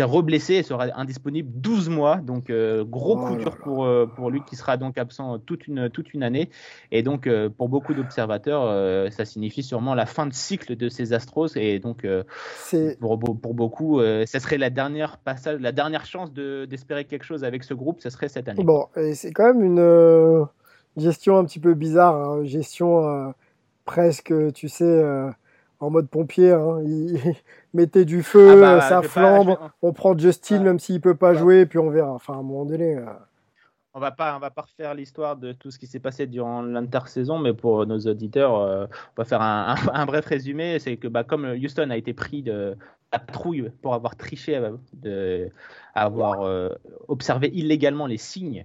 reblessé 0.00 0.54
et 0.54 0.62
sera 0.62 0.86
indisponible 0.98 1.50
12 1.52 1.88
mois, 1.90 2.16
donc 2.16 2.50
gros 2.50 3.18
oh 3.18 3.26
coup 3.26 3.36
dur 3.36 3.58
pour, 3.58 3.88
pour 4.14 4.30
lui 4.30 4.40
qui 4.48 4.56
sera 4.56 4.76
donc 4.76 4.96
absent 4.96 5.38
toute 5.40 5.66
une, 5.66 5.90
toute 5.90 6.14
une 6.14 6.22
année, 6.22 6.50
et 6.92 7.02
donc 7.02 7.28
pour 7.56 7.68
beaucoup 7.68 7.94
d'observateurs, 7.94 9.12
ça 9.12 9.24
signifie 9.24 9.62
sûrement 9.62 9.94
la 9.94 10.06
fin 10.06 10.26
de 10.26 10.32
cycle 10.32 10.76
de 10.76 10.88
ces 10.88 11.12
Astros, 11.12 11.56
et 11.56 11.78
donc 11.78 12.06
pour, 13.00 13.18
pour 13.40 13.54
beaucoup 13.54 14.00
euh, 14.00 14.26
ça 14.26 14.40
serait 14.40 14.58
la 14.58 14.70
dernière 14.70 15.18
passage, 15.18 15.60
la 15.60 15.72
dernière 15.72 16.06
chance 16.06 16.32
d'espérer 16.32 16.99
quelque 17.04 17.24
chose 17.24 17.44
avec 17.44 17.64
ce 17.64 17.74
groupe, 17.74 18.00
ça 18.00 18.10
serait 18.10 18.28
cette 18.28 18.48
année. 18.48 18.62
Bon, 18.62 18.88
c'est 19.14 19.32
quand 19.32 19.46
même 19.46 19.62
une 19.62 19.80
euh, 19.80 20.44
gestion 20.96 21.38
un 21.38 21.44
petit 21.44 21.60
peu 21.60 21.74
bizarre, 21.74 22.14
hein. 22.14 22.44
gestion 22.44 23.06
euh, 23.06 23.30
presque, 23.84 24.32
tu 24.52 24.68
sais, 24.68 25.04
en 25.80 25.90
mode 25.90 26.08
pompier. 26.08 26.52
Hein. 26.52 26.80
mettez 27.74 28.04
du 28.04 28.22
feu, 28.22 28.64
ah 28.64 28.76
bah, 28.76 28.80
ça 28.80 29.02
flambe, 29.02 29.56
on 29.82 29.92
prend 29.92 30.16
Justin 30.16 30.60
même 30.60 30.78
s'il 30.78 31.00
peut 31.00 31.14
pas 31.14 31.34
jouer, 31.34 31.66
puis 31.66 31.78
on 31.78 31.90
verra. 31.90 32.12
Enfin, 32.12 32.34
à 32.34 32.36
un 32.36 32.42
moment 32.42 32.64
donné 32.64 32.98
on 33.92 33.98
va 33.98 34.12
pas, 34.12 34.36
on 34.36 34.38
va 34.38 34.50
pas 34.50 34.62
refaire 34.62 34.94
l'histoire 34.94 35.36
de 35.36 35.50
tout 35.50 35.72
ce 35.72 35.78
qui 35.80 35.88
s'est 35.88 35.98
passé 35.98 36.28
durant 36.28 36.62
l'intersaison, 36.62 37.40
mais 37.40 37.52
pour 37.52 37.86
nos 37.86 37.98
auditeurs, 37.98 38.52
on 38.52 38.88
va 39.16 39.24
faire 39.24 39.42
un, 39.42 39.74
bref 40.06 40.26
résumé. 40.26 40.78
C'est 40.78 40.96
que 40.96 41.08
bah, 41.08 41.24
comme 41.24 41.44
Houston 41.44 41.90
a 41.90 41.96
été 41.96 42.14
pris 42.14 42.44
de, 42.44 42.76
la 43.12 43.18
trouille 43.18 43.70
pour 43.82 43.94
avoir 43.94 44.16
triché, 44.16 44.56
euh, 44.56 44.76
de, 44.92 45.50
avoir 45.94 46.42
euh, 46.42 46.70
observé 47.08 47.50
illégalement 47.52 48.06
les 48.06 48.16
signes 48.16 48.64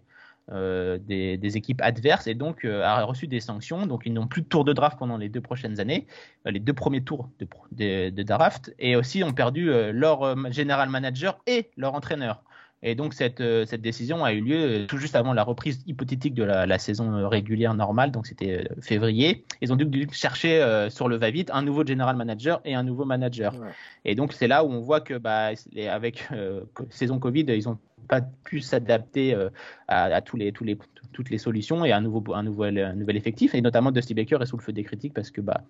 euh, 0.52 1.00
des, 1.00 1.58
équipes 1.58 1.82
adverses 1.82 2.28
et 2.28 2.36
donc 2.36 2.66
a 2.66 3.04
reçu 3.04 3.28
des 3.28 3.40
sanctions. 3.40 3.88
Donc 3.88 4.04
ils 4.06 4.14
n'ont 4.14 4.28
plus 4.28 4.44
de 4.44 4.48
tour 4.48 4.64
de 4.64 4.74
draft 4.74 5.00
pendant 5.00 5.18
les 5.18 5.30
deux 5.30 5.42
prochaines 5.42 5.80
années, 5.80 6.06
les 6.46 6.60
deux 6.60 6.74
premiers 6.74 7.02
tours 7.02 7.30
de, 7.72 8.10
de 8.10 8.24
draft, 8.24 8.74
et 8.78 8.96
aussi 8.96 9.24
ont 9.24 9.34
perdu 9.34 9.72
leur 9.92 10.52
general 10.52 10.90
manager 10.90 11.40
et 11.48 11.72
leur 11.78 11.96
entraîneur. 11.96 12.44
Et 12.84 12.94
donc 12.94 13.13
cette, 13.13 13.41
euh, 13.41 13.65
cette 13.65 13.82
décision 13.82 14.24
a 14.24 14.34
eu 14.34 14.41
lieu 14.41 14.58
euh, 14.58 14.86
tout 14.86 14.98
juste 14.98 15.15
avant 15.15 15.34
la 15.34 15.44
reprise 15.44 15.84
hypothétique 15.88 16.34
de 16.34 16.44
la, 16.44 16.77
saison 16.77 17.13
euh, 17.13 17.27
régulière 17.27 17.74
normale, 17.74 18.12
donc 18.12 18.27
c'était 18.27 18.67
février. 18.82 19.44
Ils 19.62 19.74
ont 19.74 19.75
dû 19.75 20.08
chercher 20.12 20.88
sur 20.89 21.08
le 21.08 21.15
va-vite 21.17 21.50
un 21.51 21.62
nouveau 21.62 21.86
general 21.86 22.15
manager 22.15 22.62
et 22.65 22.75
un 22.75 22.84
nouveau 22.84 23.05
manager. 23.05 23.53
Et 24.03 24.15
donc 24.15 24.34
c'est 24.34 24.48
là 24.48 24.63
où 24.63 24.70
on 24.70 24.82
voit 24.82 25.01
que 25.01 25.15
bah, 25.15 25.51
avec 25.89 26.27
saison 26.89 27.20
Covid, 27.20 27.46
ils 27.48 27.65
n'ont 27.65 27.79
pas 28.08 28.22
pu 28.22 28.60
s'adapter 28.60 29.36
à, 29.88 30.22
tous 30.22 30.38
les, 30.38 30.52
tous 30.52 30.64
les, 30.64 30.78
toutes 31.16 31.30
les 31.30 31.38
solutions 31.38 31.86
et 31.86 31.92
un, 31.92 32.02
nouveau, 32.02 32.24
un, 32.34 32.44
nouvel, 32.44 32.78
un 32.78 32.94
nouvel 32.94 33.18
effectif. 33.18 33.56
Et 33.56 33.62
notamment 33.62 33.92
Dusty 33.92 34.14
Baker 34.14 34.38
est 34.42 34.46
sous 34.46 34.58
le 34.58 34.62
feu 34.62 34.74
des 34.74 34.84
critiques 34.84 35.14
parce 35.14 35.32
que 35.32 35.42
bah, 35.42 35.62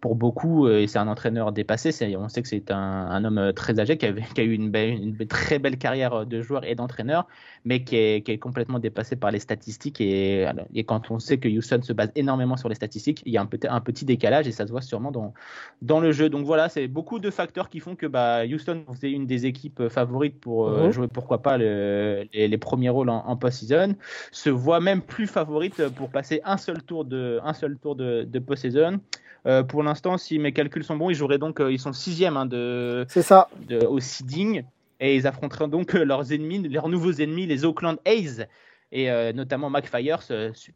pour 0.00 0.14
beaucoup, 0.14 0.66
euh, 0.66 0.80
et 0.80 0.86
c'est 0.86 0.98
un 0.98 1.08
entraîneur 1.08 1.52
dépassé, 1.52 1.90
on 2.16 2.28
sait 2.28 2.42
que 2.42 2.48
c'est 2.48 2.70
un, 2.70 2.76
un, 2.76 3.24
homme 3.24 3.52
très 3.54 3.80
âgé 3.80 3.96
qui, 3.98 4.06
qui 4.34 4.40
a 4.40 4.44
eu 4.44 4.52
une, 4.52 4.74
une, 4.74 5.16
très 5.26 5.58
belle 5.58 5.78
carrière 5.78 6.24
de 6.24 6.42
joueur 6.42 6.64
et 6.64 6.74
d'entraîneur, 6.74 7.26
mais 7.64 7.82
qui 7.82 7.96
est, 7.96 8.24
qui 8.24 8.32
est, 8.32 8.38
complètement 8.38 8.78
dépassé 8.78 9.16
par 9.16 9.30
les 9.30 9.40
statistiques. 9.40 10.00
Et, 10.00 10.46
et, 10.74 10.84
quand 10.84 11.10
on 11.10 11.18
sait 11.18 11.38
que 11.38 11.48
Houston 11.48 11.80
se 11.82 11.92
base 11.92 12.12
énormément 12.14 12.56
sur 12.56 12.68
les 12.68 12.74
statistiques, 12.74 13.22
il 13.26 13.32
y 13.32 13.38
a 13.38 13.42
un, 13.42 13.48
un 13.68 13.80
petit 13.80 14.04
décalage 14.04 14.46
et 14.46 14.52
ça 14.52 14.66
se 14.66 14.70
voit 14.70 14.82
sûrement 14.82 15.10
dans, 15.10 15.34
dans 15.82 16.00
le 16.00 16.12
jeu. 16.12 16.28
Donc 16.28 16.46
voilà, 16.46 16.68
c'est 16.68 16.86
beaucoup 16.86 17.18
de 17.18 17.30
facteurs 17.30 17.68
qui 17.68 17.80
font 17.80 17.96
que 17.96 18.06
bah, 18.06 18.44
Houston, 18.44 18.84
c'est 19.00 19.10
une 19.10 19.26
des 19.26 19.46
équipes 19.46 19.88
favorites 19.88 20.38
pour 20.40 20.68
euh, 20.68 20.86
mhm. 20.86 20.90
jouer, 20.92 21.08
pourquoi 21.08 21.42
pas, 21.42 21.56
le, 21.58 21.63
les, 21.64 22.58
premiers 22.58 22.90
rôles 22.90 23.08
en, 23.08 23.24
en 23.26 23.36
post-season, 23.36 23.94
se 24.30 24.50
voit 24.50 24.80
même 24.80 25.02
plus 25.02 25.26
favorite 25.26 25.88
pour 25.90 26.10
passer 26.10 26.40
un 26.44 26.56
seul 26.56 26.82
tour 26.82 27.04
de, 27.04 27.40
un 27.44 27.54
seul 27.54 27.76
tour 27.78 27.96
de, 27.96 28.24
de 28.24 28.38
post-season. 28.38 29.00
Euh, 29.46 29.62
pour 29.62 29.82
l'instant, 29.82 30.16
si 30.16 30.38
mes 30.38 30.52
calculs 30.52 30.84
sont 30.84 30.96
bons, 30.96 31.10
ils 31.10 31.14
joueraient 31.14 31.38
donc, 31.38 31.60
euh, 31.60 31.70
ils 31.70 31.78
sont 31.78 31.92
sixième 31.92 32.36
hein, 32.36 32.46
de, 32.46 33.04
ça. 33.08 33.48
De, 33.68 33.84
au 33.84 34.00
seeding 34.00 34.62
et 35.00 35.16
ils 35.16 35.26
affronteraient 35.26 35.68
donc 35.68 35.94
euh, 35.94 36.04
leurs 36.04 36.32
ennemis, 36.32 36.66
leurs 36.68 36.88
nouveaux 36.88 37.12
ennemis, 37.12 37.46
les 37.46 37.64
Oakland 37.64 37.98
A's 38.06 38.46
et 38.92 39.32
notamment 39.32 39.70
McFire, 39.70 40.20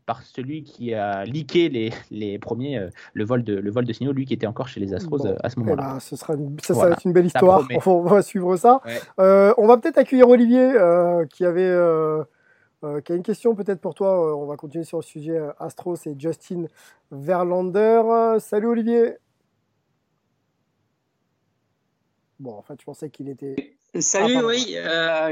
par 0.04 0.22
celui 0.22 0.64
qui 0.64 0.92
a 0.92 1.24
leaké 1.24 1.68
les, 1.68 1.92
les 2.10 2.38
premiers, 2.38 2.88
le 3.12 3.24
vol 3.24 3.44
de 3.44 3.54
le 3.54 3.70
vol 3.70 3.84
de 3.84 3.92
signaux, 3.92 4.12
lui 4.12 4.24
qui 4.24 4.34
était 4.34 4.46
encore 4.46 4.66
chez 4.66 4.80
les 4.80 4.92
Astros 4.92 5.24
à 5.24 5.48
ce 5.48 5.54
eh 5.56 5.60
moment-là. 5.60 5.92
Ben, 5.94 6.00
ce 6.00 6.16
sera 6.16 6.34
une, 6.34 6.56
ça, 6.60 6.74
va 6.74 6.90
être 6.90 7.04
une 7.04 7.12
belle 7.12 7.26
histoire. 7.26 7.66
On 7.86 8.02
va, 8.02 8.22
suivre 8.22 8.56
ça. 8.56 8.80
on 9.18 9.66
va 9.66 9.76
peut-être 9.76 9.98
accueillir 9.98 10.28
Olivier 10.28 10.72
qui 11.30 11.44
avait 11.44 11.70
euh, 12.84 13.00
qui 13.00 13.10
a 13.10 13.16
une 13.16 13.24
question 13.24 13.56
peut-être 13.56 13.80
pour 13.80 13.94
toi. 13.94 14.30
Euh, 14.30 14.34
on 14.34 14.46
va 14.46 14.56
continuer 14.56 14.84
sur 14.84 14.98
le 14.98 15.02
sujet 15.02 15.36
euh, 15.36 15.50
Astros 15.58 15.96
et 16.06 16.14
Justin 16.16 16.66
Verlander. 17.10 18.36
salut 18.38 18.68
Olivier. 18.68 19.14
Bon, 22.38 22.52
en 22.52 22.62
fait, 22.62 22.76
je 22.78 22.84
pensais 22.84 23.10
qu'il 23.10 23.28
était. 23.28 23.76
Salut, 23.98 24.36
ah, 24.36 24.46
oui. 24.46 24.76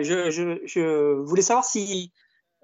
je, 0.02 1.12
voulais 1.20 1.42
savoir 1.42 1.64
si 1.64 2.10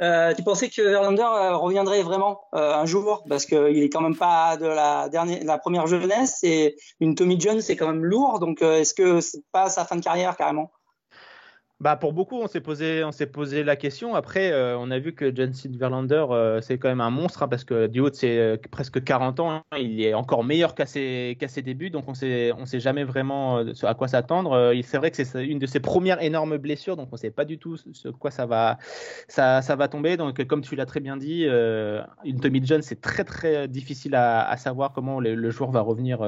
tu 0.00 0.42
pensais 0.44 0.68
que 0.68 0.82
Verlander 0.82 1.22
reviendrait 1.54 2.02
vraiment 2.02 2.42
un 2.52 2.86
jour, 2.86 3.24
parce 3.28 3.46
qu'il 3.46 3.82
est 3.82 3.90
quand 3.90 4.00
même 4.00 4.16
pas 4.16 4.56
de 4.56 4.66
la, 4.66 5.08
dernière, 5.08 5.44
la 5.44 5.58
première 5.58 5.86
jeunesse 5.86 6.40
et 6.42 6.76
une 7.00 7.14
Tommy 7.14 7.38
John, 7.38 7.60
c'est 7.60 7.76
quand 7.76 7.86
même 7.86 8.04
lourd. 8.04 8.40
Donc, 8.40 8.62
est-ce 8.62 8.94
que 8.94 9.20
c'est 9.20 9.44
pas 9.52 9.68
sa 9.68 9.84
fin 9.84 9.96
de 9.96 10.02
carrière 10.02 10.36
carrément? 10.36 10.70
Bah 11.82 11.96
pour 11.96 12.12
beaucoup, 12.12 12.40
on 12.40 12.46
s'est 12.46 12.60
posé, 12.60 13.02
on 13.02 13.10
s'est 13.10 13.26
posé 13.26 13.64
la 13.64 13.74
question. 13.74 14.14
Après, 14.14 14.52
euh, 14.52 14.78
on 14.78 14.92
a 14.92 15.00
vu 15.00 15.14
que 15.14 15.34
Jensen 15.34 15.76
Verlander, 15.76 16.26
euh, 16.30 16.60
c'est 16.60 16.78
quand 16.78 16.88
même 16.88 17.00
un 17.00 17.10
monstre 17.10 17.42
hein, 17.42 17.48
parce 17.48 17.64
que 17.64 17.88
du 17.88 17.98
haut 17.98 18.08
de 18.08 18.14
ses 18.14 18.38
euh, 18.38 18.56
presque 18.70 19.02
40 19.02 19.40
ans, 19.40 19.50
hein, 19.50 19.62
il 19.76 20.00
est 20.00 20.14
encore 20.14 20.44
meilleur 20.44 20.76
qu'à 20.76 20.86
ses, 20.86 21.36
qu'à 21.40 21.48
ses 21.48 21.60
débuts. 21.60 21.90
Donc 21.90 22.04
on 22.06 22.14
sait, 22.14 22.52
on 22.56 22.66
sait 22.66 22.78
jamais 22.78 23.02
vraiment 23.02 23.64
à 23.82 23.94
quoi 23.94 24.06
s'attendre. 24.06 24.72
c'est 24.84 24.96
vrai 24.96 25.10
que 25.10 25.24
c'est 25.24 25.44
une 25.44 25.58
de 25.58 25.66
ses 25.66 25.80
premières 25.80 26.22
énormes 26.22 26.56
blessures, 26.56 26.96
donc 26.96 27.08
on 27.10 27.16
sait 27.16 27.32
pas 27.32 27.44
du 27.44 27.58
tout 27.58 27.76
ce 27.76 28.10
quoi 28.10 28.30
ça 28.30 28.46
va, 28.46 28.78
ça, 29.26 29.60
ça 29.60 29.74
va 29.74 29.88
tomber. 29.88 30.16
Donc 30.16 30.44
comme 30.46 30.60
tu 30.60 30.76
l'as 30.76 30.86
très 30.86 31.00
bien 31.00 31.16
dit, 31.16 31.46
une 32.24 32.40
Tommy 32.40 32.64
John, 32.64 32.82
c'est 32.82 33.00
très 33.00 33.24
très 33.24 33.66
difficile 33.66 34.14
à, 34.14 34.48
à 34.48 34.56
savoir 34.56 34.92
comment 34.92 35.18
le, 35.18 35.34
le 35.34 35.50
joueur 35.50 35.72
va 35.72 35.80
revenir 35.80 36.22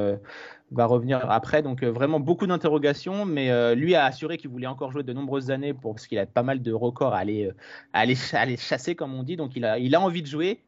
va 0.71 0.87
revenir 0.87 1.30
après. 1.30 1.62
Donc 1.62 1.83
euh, 1.83 1.90
vraiment 1.90 2.21
beaucoup 2.21 2.47
d'interrogations, 2.47 3.25
mais 3.25 3.50
euh, 3.50 3.75
lui 3.75 3.94
a 3.94 4.04
assuré 4.04 4.37
qu'il 4.38 4.50
voulait 4.50 4.66
encore 4.66 4.92
jouer 4.92 5.02
de 5.02 5.12
nombreuses 5.12 5.50
années 5.50 5.75
pour, 5.75 5.94
parce 5.94 6.06
qu'il 6.06 6.18
a 6.18 6.26
pas 6.26 6.42
mal 6.42 6.62
de 6.62 6.73
records 6.73 7.14
à 7.14 7.18
aller, 7.18 7.50
euh, 7.94 8.56
chasser, 8.56 8.94
comme 8.94 9.14
on 9.14 9.23
dit. 9.23 9.37
Donc 9.37 9.56
il 9.56 9.64
a, 9.64 10.00
envie 10.00 10.23
de 10.23 10.26
jouer. 10.26 10.61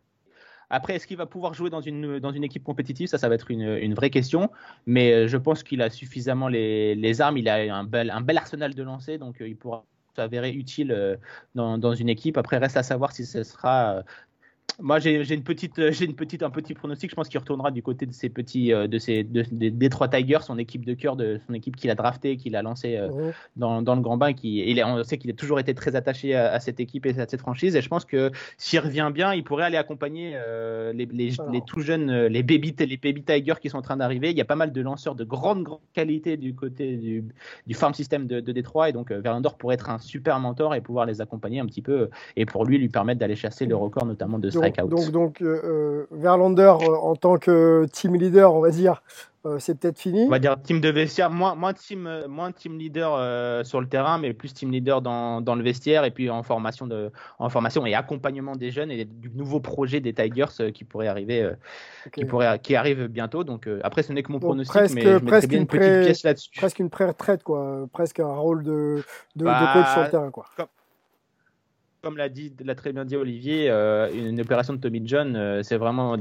Après, 0.69 0.97
est-ce 0.97 1.07
qu'il 1.07 1.17
va 1.17 1.27
pouvoir 1.27 1.55
jouer 1.55 1.71
dans 1.71 1.81
une, 1.81 2.43
équipe 2.43 2.65
compétitive? 2.65 3.07
Ça, 3.07 3.19
ça 3.19 3.29
va 3.29 3.37
être 3.37 3.53
une, 3.53 3.95
vraie 3.95 4.11
question. 4.11 4.51
Mais 4.87 5.29
je 5.29 5.37
pense 5.37 5.63
qu'il 5.63 5.81
a 5.81 5.91
suffisamment 5.91 6.49
les, 6.49 7.21
armes. 7.21 7.39
Il 7.39 7.49
a 7.49 7.73
un 7.73 7.85
bel, 7.85 8.11
un 8.11 8.21
bel 8.21 8.37
arsenal 8.37 8.75
de 8.75 8.83
lancer, 8.83 9.17
donc 9.17 9.37
il 9.39 9.57
pourra 9.57 9.85
s'avérer 10.17 10.51
utile 10.51 11.19
dans, 11.55 11.79
dans, 11.79 11.95
une 11.95 12.09
équipe. 12.09 12.37
Après, 12.37 12.59
reste 12.59 12.77
à 12.77 12.83
savoir 12.83 13.13
si 13.13 13.25
ce 13.25 13.45
sera 13.45 14.03
moi, 14.79 14.99
j'ai 14.99 15.33
une 15.33 15.43
petite, 15.43 15.79
euh, 15.79 15.91
j'ai 15.91 16.05
une 16.05 16.15
petite, 16.15 16.43
un 16.43 16.51
petit 16.51 16.75
pronostic. 16.75 17.11
Je 17.11 17.15
pense 17.15 17.29
qu'il 17.29 17.41
retournera 17.41 17.71
du 17.71 17.83
côté 17.83 18.05
de 18.05 18.13
ces 18.13 18.29
petits, 18.29 18.73
euh, 18.75 18.87
de 18.87 18.99
de, 19.23 19.69
des 19.71 19.89
trois 19.89 20.09
Tigers, 20.09 20.43
son 20.43 20.59
équipe 20.59 20.85
de 20.85 20.93
cœur, 20.93 21.17
de 21.17 21.41
son 21.47 21.55
équipe 21.55 21.77
qu'il 21.77 21.91
a 21.91 21.95
drafté, 21.95 22.37
qu'il 22.37 22.57
a 22.57 22.63
lancé 22.63 22.97
euh, 22.97 23.33
dans, 23.57 23.81
dans, 23.81 23.95
le 23.95 24.03
grand 24.03 24.19
bain. 24.19 24.35
Qui, 24.35 24.59
il 24.59 24.83
on 24.85 25.03
sait 25.03 25.17
qu'il 25.17 25.31
a 25.31 25.35
toujours 25.35 25.61
été 25.61 25.75
très 25.75 25.97
attaché 25.97 26.35
à, 26.35 26.61
cette 26.61 26.79
équipe 26.79 27.07
et 27.07 27.19
à 27.19 27.27
cette 27.27 27.41
franchise. 27.41 27.75
Et 27.75 27.81
je 27.81 27.89
pense 27.89 28.05
que 28.05 28.31
s'il 28.59 28.81
revient 28.81 29.11
bien, 29.13 29.33
il 29.33 29.45
pourrait 29.45 29.65
aller 29.65 29.79
accompagner 29.79 30.37
les, 30.93 31.07
les, 31.07 31.33
les, 31.51 31.61
tout 31.67 31.81
jeunes, 31.81 32.27
les 32.27 32.43
baby, 32.43 32.75
les 32.79 32.97
baby 32.97 33.23
Tigers 33.23 33.55
qui 33.61 33.71
sont 33.71 33.79
en 33.79 33.83
train 33.83 33.97
d'arriver. 33.97 34.31
Il 34.31 34.37
y 34.37 34.43
a 34.43 34.45
pas 34.45 34.57
mal 34.57 34.73
de 34.73 34.81
lanceurs 34.83 35.15
de 35.15 35.25
grande, 35.25 35.63
grande 35.63 35.81
qualité 35.95 36.37
du 36.37 36.55
côté 36.55 36.97
du, 36.97 37.25
du 37.67 37.75
farm 37.75 37.95
system 37.95 38.27
de, 38.27 38.41
de 38.41 38.53
Détroit. 38.53 38.91
Et 38.91 38.93
donc, 38.93 39.11
Verlander 39.11 39.51
pourrait 39.59 39.75
être 39.77 39.89
un 39.89 39.99
super 39.99 40.39
mentor 40.39 40.75
et 40.75 40.81
pouvoir 40.81 41.07
les 41.07 41.21
accompagner 41.21 41.61
un 41.61 41.67
petit 41.67 41.83
peu 41.83 42.11
et 42.37 42.45
pour 42.45 42.65
lui 42.65 42.79
lui 42.79 42.89
permettre 42.89 43.21
d'aller 43.21 43.37
chasser 43.37 43.67
le 43.67 43.77
record 43.77 44.05
notamment 44.05 44.39
de 44.39 44.51
donc, 44.71 45.11
donc, 45.11 45.43
euh, 45.43 45.61
euh, 45.65 46.07
Verlander 46.11 46.63
euh, 46.63 46.97
en 46.97 47.17
tant 47.17 47.39
que 47.39 47.87
team 47.93 48.15
leader, 48.15 48.55
on 48.55 48.61
va 48.61 48.71
dire, 48.71 49.03
c'est 49.61 49.79
peut-être 49.79 50.01
fini. 50.01 50.25
On 50.25 50.29
va 50.29 50.41
dire 50.41 50.61
team 50.61 50.81
de 50.81 50.89
vestiaire, 50.89 51.31
moins, 51.31 51.55
moins, 51.55 51.73
team, 51.73 52.11
moins 52.29 52.51
team 52.51 52.77
leader 52.77 53.65
sur 53.65 53.81
le 53.81 53.87
terrain, 53.87 54.19
mais 54.19 54.33
plus 54.33 54.53
team 54.53 54.73
leader 54.73 55.03
dans, 55.03 55.41
dans, 55.41 55.55
le 55.55 55.63
vestiaire 55.63 56.05
et 56.05 56.11
puis 56.11 56.29
en 56.29 56.43
formation, 56.43 56.89
de, 56.89 57.13
en 57.39 57.49
formation 57.49 57.87
et 57.87 57.95
accompagnement 57.95 58.57
des 58.57 58.73
jeunes 58.73 58.91
et 58.91 59.05
du 59.05 59.31
nouveau 59.37 59.61
projet 59.61 60.01
des 60.01 60.13
Tigers 60.13 60.73
qui 60.75 60.83
pourrait 60.83 61.07
arriver, 61.07 61.49
qui, 62.13 62.25
pourrait, 62.25 62.59
qui 62.59 62.75
arrive 62.75 63.07
bientôt. 63.07 63.45
Donc 63.45 63.69
après, 63.85 64.03
ce 64.03 64.13
n'est 64.13 64.25
que 64.25 64.33
mon 64.33 64.41
pronostic, 64.41 64.75
presque, 64.75 64.95
mais 64.97 65.03
je 65.03 65.19
presque 65.19 65.49
bien 65.49 65.61
une, 65.61 65.69
petite 65.69 66.03
pièce 66.03 66.25
là-dessus. 66.25 66.51
Presque 66.57 66.81
une 66.81 66.91
pré-retraite, 66.91 67.45
quoi. 67.45 67.87
Presque 67.93 68.19
un 68.19 68.35
rôle 68.35 68.65
de, 68.65 69.05
de, 69.37 69.45
bah, 69.45 69.71
coach 69.75 69.93
sur 69.93 70.03
le 70.03 70.11
terrain, 70.11 70.31
quoi 70.33 70.47
comme 70.57 70.67
l'a 72.15 72.29
dit, 72.29 72.55
l'a 72.65 72.75
très 72.75 72.93
bien 72.93 73.05
dit 73.05 73.17
Olivier, 73.17 73.69
euh, 73.71 74.09
une, 74.13 74.41
opération 74.41 74.75
de 74.75 74.79
Tommy 74.79 75.03
John, 75.05 75.35
euh, 75.35 75.63
c'est 75.63 75.77
vraiment, 75.77 76.17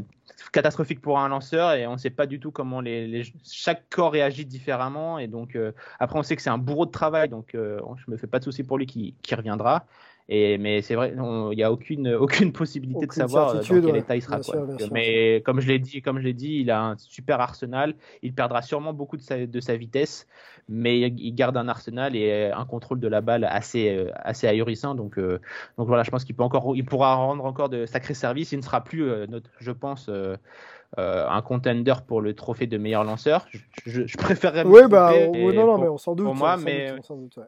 catastrophique 0.52 1.02
pour 1.02 1.20
un 1.20 1.28
lanceur 1.28 1.74
et 1.74 1.86
on 1.86 1.94
ne 1.94 1.98
sait 1.98 2.10
pas 2.10 2.26
du 2.26 2.40
tout 2.40 2.52
comment 2.52 2.82
les, 2.82 3.24
chaque 3.44 3.90
corps 3.90 4.12
réagit 4.12 4.46
différemment. 4.46 5.20
Et 5.20 5.28
donc, 5.28 5.58
après, 6.00 6.18
on 6.18 6.24
sait 6.24 6.36
que 6.36 6.42
c'est 6.42 6.50
un 6.50 6.58
bourreau 6.58 6.86
de 6.86 6.92
travail, 6.92 7.30
donc 7.30 7.50
je 7.54 8.12
me 8.12 8.18
fais 8.18 8.28
pas 8.28 8.40
de 8.40 8.44
souci 8.46 8.64
pour 8.64 8.78
lui 8.78 8.86
qui, 8.86 9.16
qui 9.22 9.36
reviendra. 9.36 9.86
Et, 10.28 10.58
mais 10.58 10.82
c'est 10.82 10.96
vrai, 10.96 11.14
il 11.16 11.56
n'y 11.56 11.64
a 11.64 11.72
aucune, 11.72 12.08
aucune 12.16 12.52
possibilité 12.52 13.06
de 13.06 13.12
savoir 13.12 13.56
dans 13.56 13.62
quel 13.62 13.96
état 13.96 14.16
il 14.16 14.22
sera. 14.22 14.40
Quoi. 14.40 14.68
mais 14.92 15.42
comme 15.46 15.60
je 15.60 15.68
l'ai 15.68 15.80
dit, 15.80 16.02
comme 16.02 16.20
je 16.20 16.24
l'ai 16.24 16.34
dit, 16.34 16.58
il 16.62 16.72
a 16.72 16.82
un 16.82 16.98
super 16.98 17.40
arsenal. 17.40 17.96
Il 18.24 18.34
perdra 18.34 18.62
sûrement 18.62 18.94
beaucoup 18.94 19.18
de 19.18 19.22
sa, 19.22 19.46
de 19.46 19.60
sa 19.60 19.76
vitesse, 19.76 20.28
mais 20.68 21.00
il 21.00 21.36
garde 21.36 21.58
un 21.58 21.68
arsenal 21.68 22.16
et 22.16 22.52
un 22.52 22.66
contrôle 22.66 23.00
de 23.00 23.08
la 23.08 23.22
balle 23.22 23.44
assez, 23.44 24.08
assez 24.16 24.48
ahurissant. 24.48 24.96
Donc, 24.96 25.20
donc 25.20 25.88
voilà, 25.88 26.04
je 26.04 26.12
pense 26.12 26.24
qu'il 26.24 26.36
peut 26.36 26.44
encore, 26.44 26.76
il 26.76 26.86
pourra 26.86 27.16
rendre 27.16 27.46
encore 27.46 27.70
de 27.70 27.86
sacrés 27.86 28.14
services. 28.14 28.52
Il 28.52 28.58
ne 28.58 28.64
sera 28.64 28.84
plus, 28.84 29.28
notre, 29.28 29.50
je 29.60 29.72
pense. 29.72 30.10
Euh, 30.98 31.28
un 31.28 31.42
contender 31.42 31.94
pour 32.08 32.22
le 32.22 32.34
trophée 32.34 32.68
de 32.68 32.78
meilleur 32.78 33.04
lanceur. 33.04 33.48
Je, 33.86 34.06
je, 34.06 34.18
préférerais. 34.18 34.64
Oui, 34.64 34.84
bah, 34.88 35.12
non, 35.28 35.52
non, 35.54 35.78
mais 35.78 35.90
on 35.90 35.98
s'en 35.98 36.16
doute. 36.16 36.26
Pour 36.26 36.36
moi, 36.36 36.56
mais, 36.56 36.94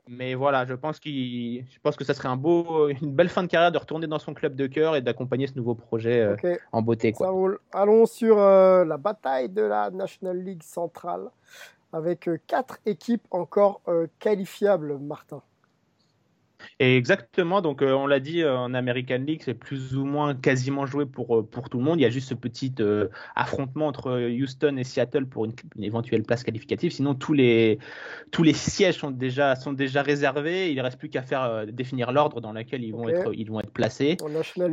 mais 0.09 0.35
voilà, 0.35 0.65
je 0.65 0.73
pense 0.73 0.99
qu'il, 0.99 1.63
je 1.71 1.79
pense 1.81 1.95
que 1.95 2.03
ça 2.03 2.13
serait 2.13 2.27
un 2.27 2.35
beau, 2.35 2.89
une 2.89 3.13
belle 3.13 3.29
fin 3.29 3.43
de 3.43 3.47
carrière 3.47 3.71
de 3.71 3.77
retourner 3.77 4.05
dans 4.05 4.19
son 4.19 4.33
club 4.33 4.55
de 4.55 4.67
cœur 4.67 4.97
et 4.97 5.01
d'accompagner 5.01 5.47
ce 5.47 5.55
nouveau 5.55 5.75
projet 5.75 6.19
euh, 6.19 6.57
en 6.73 6.81
beauté. 6.81 7.13
Quoi. 7.13 7.27
Ça 7.27 7.31
roule. 7.31 7.59
Allons 7.71 8.05
sur 8.05 8.37
euh, 8.37 8.83
la 8.83 8.97
bataille 8.97 9.47
de 9.47 9.61
la 9.61 9.91
National 9.91 10.43
League 10.43 10.63
centrale 10.63 11.29
avec 11.93 12.29
quatre 12.47 12.79
équipes 12.85 13.25
encore 13.31 13.81
qualifiables, 14.19 14.97
Martin. 14.99 15.41
Et 16.79 16.97
exactement, 16.97 17.61
donc 17.61 17.81
euh, 17.81 17.91
on 17.93 18.07
l'a 18.07 18.19
dit 18.19 18.41
euh, 18.41 18.57
en 18.57 18.73
American 18.73 19.23
League, 19.25 19.41
c'est 19.43 19.53
plus 19.53 19.95
ou 19.95 20.05
moins 20.05 20.35
quasiment 20.35 20.85
joué 20.85 21.05
pour, 21.05 21.37
euh, 21.37 21.43
pour 21.43 21.69
tout 21.69 21.77
le 21.77 21.83
monde. 21.83 21.99
Il 21.99 22.03
y 22.03 22.05
a 22.05 22.09
juste 22.09 22.29
ce 22.29 22.33
petit 22.33 22.73
affrontement 23.35 23.87
entre 23.87 24.29
Houston 24.29 24.77
et 24.77 24.83
Seattle 24.83 25.25
pour 25.25 25.45
une, 25.45 25.53
éventuelle 25.81 26.23
place 26.23 26.43
qualificative. 26.43 26.91
Sinon, 26.91 27.15
tous 27.15 27.33
les, 27.33 27.79
tous 28.31 28.43
les 28.43 28.53
sièges 28.53 28.95
sont 28.95 29.11
déjà, 29.11 29.55
sont 29.55 29.73
déjà 29.73 30.01
réservés. 30.01 30.71
Il 30.71 30.77
ne 30.77 30.83
reste 30.83 30.99
plus 30.99 31.09
qu'à 31.09 31.21
faire 31.21 31.65
définir 31.67 32.11
l'ordre 32.11 32.41
dans 32.41 32.51
lequel 32.51 32.83
ils 32.83 32.91
vont, 32.91 33.09
être, 33.09 33.33
ils 33.33 33.49
vont 33.49 33.59
être 33.59 33.71
placés. 33.71 34.17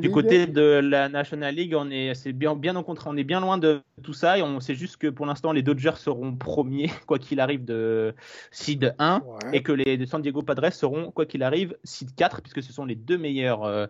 Du 0.00 0.10
côté 0.10 0.46
de 0.46 0.80
la 0.82 1.08
National 1.08 1.54
League, 1.54 1.74
on 1.76 1.90
est, 1.90 2.14
c'est 2.14 2.32
bien, 2.32 2.54
bien 2.54 2.76
au 2.76 2.82
contraire, 2.82 3.12
on 3.12 3.16
est 3.16 3.24
bien 3.24 3.40
loin 3.40 3.58
de 3.58 3.80
tout 4.02 4.12
ça 4.12 4.38
et 4.38 4.42
on 4.42 4.60
sait 4.60 4.74
juste 4.74 4.96
que 4.96 5.08
pour 5.08 5.26
l'instant, 5.26 5.52
les 5.52 5.62
Dodgers 5.62 5.96
seront 5.96 6.34
premiers, 6.34 6.90
quoi 7.06 7.18
qu'il 7.18 7.40
arrive, 7.40 7.64
de 7.64 8.14
seed 8.50 8.94
1 8.98 9.22
et 9.52 9.62
que 9.62 9.72
les 9.72 10.04
San 10.06 10.20
Diego 10.20 10.42
Padres 10.42 10.72
seront, 10.72 11.10
quoi 11.10 11.26
qu'il 11.26 11.42
arrive, 11.42 11.76
site 11.85 12.14
4, 12.17 12.43
puisque 12.43 12.62
ce 12.62 12.73
sont 12.73 12.85
les 12.85 12.95
deux 12.95 13.19
meilleurs, 13.19 13.64
euh, 13.64 13.87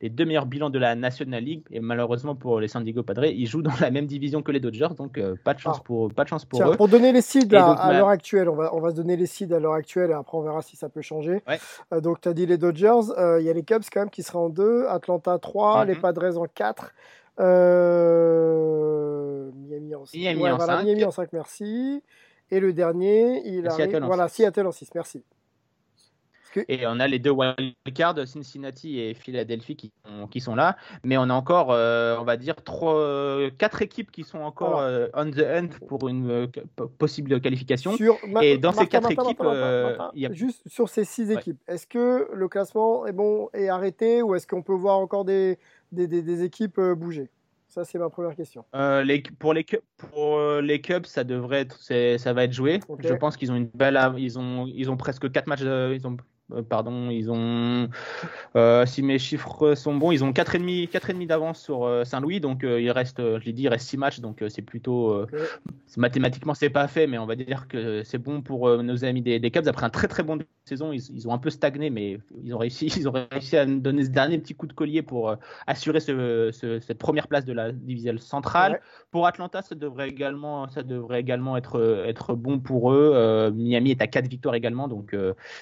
les 0.00 0.08
deux 0.10 0.24
meilleurs 0.24 0.46
bilans 0.46 0.70
de 0.70 0.78
la 0.78 0.94
National 0.94 1.42
League. 1.42 1.62
Et 1.70 1.80
malheureusement 1.80 2.34
pour 2.34 2.60
les 2.60 2.68
San 2.68 2.82
Diego 2.82 3.02
Padres, 3.02 3.26
ils 3.26 3.46
jouent 3.46 3.62
dans 3.62 3.74
la 3.80 3.90
même 3.90 4.06
division 4.06 4.42
que 4.42 4.52
les 4.52 4.60
Dodgers, 4.60 4.88
donc 4.96 5.18
euh, 5.18 5.36
pas 5.44 5.54
de 5.54 5.60
chance 5.60 5.76
ah. 5.80 5.84
pour, 5.84 6.12
pas 6.12 6.24
de 6.24 6.28
chance 6.28 6.44
pour 6.44 6.62
eux. 6.62 6.76
Pour 6.76 6.88
donner 6.88 7.12
les 7.12 7.22
seeds 7.22 7.54
à, 7.54 7.92
l'heure 7.92 8.08
actuelle, 8.08 8.48
on 8.48 8.54
va, 8.54 8.74
on 8.74 8.80
va 8.80 8.90
se 8.90 8.96
donner 8.96 9.16
les 9.16 9.26
seeds 9.26 9.54
à 9.54 9.60
l'heure 9.60 9.74
actuelle 9.74 10.10
et 10.10 10.14
après 10.14 10.36
on 10.36 10.42
verra 10.42 10.62
si 10.62 10.76
ça 10.76 10.88
peut 10.88 11.02
changer. 11.02 11.42
Euh, 11.92 12.00
donc 12.00 12.20
tu 12.20 12.28
as 12.28 12.34
dit 12.34 12.46
les 12.46 12.58
Dodgers, 12.58 13.12
il 13.38 13.44
y 13.44 13.50
a 13.50 13.52
les 13.52 13.62
Cubs 13.62 13.84
quand 13.92 14.00
même 14.00 14.10
qui 14.10 14.22
seraient 14.22 14.38
en 14.38 14.48
2, 14.48 14.86
Atlanta 14.88 15.38
3, 15.38 15.84
les 15.84 15.94
mhm. 15.94 16.00
Padres 16.00 16.38
en 16.38 16.46
4. 16.46 16.92
Miami 19.54 19.94
en 19.94 20.04
5. 20.04 20.18
Miami, 20.18 20.50
en, 20.50 20.82
Miami 20.82 21.04
en 21.04 21.10
5, 21.10 21.32
merci. 21.32 22.02
Et 22.50 22.60
le 22.60 22.72
dernier, 22.72 23.42
il 23.46 23.66
arrive. 23.66 24.00
Voilà, 24.04 24.28
Seattle 24.28 24.66
en 24.66 24.72
6, 24.72 24.90
merci. 24.94 25.24
Et 26.68 26.86
on 26.86 27.00
a 27.00 27.06
les 27.06 27.18
deux 27.18 27.30
wildcards, 27.30 28.26
Cincinnati 28.26 29.00
et 29.00 29.14
Philadelphie, 29.14 29.76
qui, 29.76 29.92
qui 30.30 30.40
sont 30.40 30.54
là. 30.54 30.76
Mais 31.04 31.16
on 31.16 31.24
a 31.24 31.34
encore, 31.34 31.70
euh, 31.70 32.16
on 32.18 32.24
va 32.24 32.36
dire, 32.36 32.56
trois, 32.56 33.50
quatre 33.58 33.82
équipes 33.82 34.10
qui 34.10 34.24
sont 34.24 34.38
encore 34.38 34.80
euh, 34.80 35.08
on 35.14 35.30
the 35.30 35.40
end 35.40 35.68
pour 35.88 36.08
une 36.08 36.30
euh, 36.30 36.46
possible 36.98 37.40
qualification. 37.40 37.92
et 38.42 38.58
dans 38.58 38.72
ces 38.72 38.86
quatre 38.86 39.10
équipes, 39.10 39.42
juste 40.32 40.62
sur 40.66 40.88
ces 40.88 41.04
six 41.04 41.30
équipes, 41.30 41.60
est-ce 41.68 41.86
que 41.86 42.28
le 42.32 42.48
classement 42.48 43.06
est 43.06 43.12
bon 43.12 43.48
et 43.54 43.68
arrêté 43.68 44.22
ou 44.22 44.34
est-ce 44.34 44.46
qu'on 44.46 44.62
peut 44.62 44.74
voir 44.74 44.98
encore 44.98 45.24
des, 45.24 45.58
des, 45.92 46.06
des, 46.06 46.42
équipes 46.42 46.80
bouger? 46.80 47.30
Ça, 47.68 47.84
c'est 47.84 47.98
ma 47.98 48.08
première 48.08 48.36
question. 48.36 48.64
les, 48.72 49.22
pour, 49.38 49.52
les, 49.52 49.66
pour 49.96 50.40
les 50.60 50.80
Cubs, 50.80 51.06
ça 51.06 51.24
devrait 51.24 51.62
être, 51.62 51.78
ça 52.18 52.32
va 52.32 52.44
être 52.44 52.52
joué. 52.52 52.80
Je 53.00 53.14
pense 53.14 53.36
qu'ils 53.36 53.50
ont 53.50 53.56
une 53.56 53.66
belle, 53.66 53.98
ils 54.16 54.38
ont, 54.38 54.66
ils 54.66 54.90
ont 54.90 54.96
presque 54.96 55.30
quatre 55.32 55.48
matchs, 55.48 55.62
ils 55.62 56.06
ont 56.06 56.12
euh, 56.12 56.16
pardon, 56.68 57.10
ils 57.10 57.30
ont, 57.30 57.88
euh, 58.56 58.84
si 58.86 59.02
mes 59.02 59.18
chiffres 59.18 59.74
sont 59.74 59.94
bons, 59.94 60.12
ils 60.12 60.22
ont 60.24 60.30
4,5 60.30 60.90
4,5 60.90 61.26
d'avance 61.26 61.60
sur 61.60 61.84
euh, 61.84 62.04
Saint-Louis, 62.04 62.40
donc 62.40 62.62
il 62.64 62.90
reste, 62.90 63.18
je 63.18 63.44
l'ai 63.44 63.52
dit, 63.52 63.62
il 63.62 63.68
reste 63.68 63.88
6 63.88 63.96
matchs, 63.96 64.20
donc 64.20 64.44
c'est 64.48 64.62
plutôt, 64.62 65.26
mathématiquement 65.96 66.54
c'est 66.54 66.70
pas 66.70 66.86
fait, 66.88 67.06
mais 67.06 67.18
on 67.18 67.26
va 67.26 67.36
dire 67.36 67.66
que 67.68 68.02
c'est 68.02 68.18
bon 68.18 68.42
pour 68.42 68.82
nos 68.82 69.04
amis 69.04 69.22
des, 69.22 69.50
Cubs. 69.50 69.68
Après 69.68 69.86
un 69.86 69.90
très 69.90 70.08
très 70.08 70.22
bon 70.22 70.38
saison, 70.64 70.92
ils, 70.92 71.28
ont 71.28 71.32
un 71.32 71.38
peu 71.38 71.50
stagné, 71.50 71.90
mais 71.90 72.18
ils 72.42 72.54
ont 72.54 72.58
réussi, 72.58 72.86
ils 72.96 73.08
ont 73.08 73.12
réussi 73.12 73.56
à 73.56 73.64
donner 73.66 74.04
ce 74.04 74.10
dernier 74.10 74.38
petit 74.38 74.54
coup 74.54 74.66
de 74.66 74.72
collier 74.72 75.02
pour 75.02 75.36
assurer 75.66 76.00
cette 76.00 76.98
première 76.98 77.28
place 77.28 77.44
de 77.44 77.52
la 77.52 77.72
division 77.72 78.18
centrale. 78.18 78.80
Pour 79.10 79.26
Atlanta, 79.26 79.62
ça 79.62 79.74
devrait 79.74 80.08
également, 80.08 80.68
ça 80.68 80.82
devrait 80.82 81.20
également 81.20 81.56
être, 81.56 82.04
être 82.06 82.34
bon 82.34 82.58
pour 82.58 82.92
eux. 82.92 83.50
Miami 83.54 83.92
est 83.92 84.02
à 84.02 84.06
4 84.06 84.28
victoires 84.28 84.54
également, 84.54 84.88
donc 84.88 85.16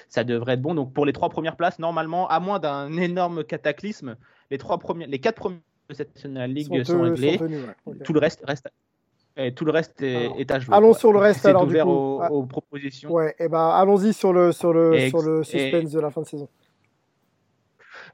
ça 0.09 0.25
devrait 0.25 0.55
être 0.55 0.63
bon. 0.63 0.72
Donc 0.75 0.93
pour 0.93 1.07
les 1.07 1.13
trois 1.13 1.29
premières 1.29 1.57
places, 1.57 1.79
normalement, 1.79 2.29
à 2.29 2.41
moins 2.41 2.59
d'un 2.59 2.93
énorme 2.97 3.45
cataclysme, 3.45 4.17
les 4.51 4.59
trois 4.59 4.79
premiers, 4.79 5.07
les 5.07 5.19
quatre 5.19 5.37
premiers 5.37 5.61
de 5.89 5.95
cette 5.95 6.15
National 6.15 6.53
League 6.53 6.85
sont, 6.85 7.03
réglés. 7.03 7.39
Tout 8.05 8.13
le 8.13 8.21
reste 8.21 8.43
reste. 8.47 8.69
Et 9.35 9.55
tout 9.55 9.65
le 9.65 9.73
reste 9.73 10.03
est, 10.03 10.51
à 10.51 10.59
jouer. 10.59 10.77
Allons 10.77 10.93
sur 10.93 11.11
le 11.11 11.19
reste 11.19 11.47
alors 11.47 11.67
du 11.67 11.75
coup. 11.75 11.89
Aux, 11.89 12.23
aux, 12.31 12.47
propositions. 12.47 13.11
Ouais, 13.11 13.35
et 13.39 13.49
ben 13.49 13.71
allons-y 13.71 14.13
sur 14.13 14.33
le 14.33 14.53
sur 14.53 14.75
le 14.75 15.09
sur 15.09 15.23
le 15.23 15.43
suspense 15.43 15.91
de 15.91 16.01
la 16.01 16.11
fin 16.11 16.21
de 16.21 16.27
saison. 16.27 16.49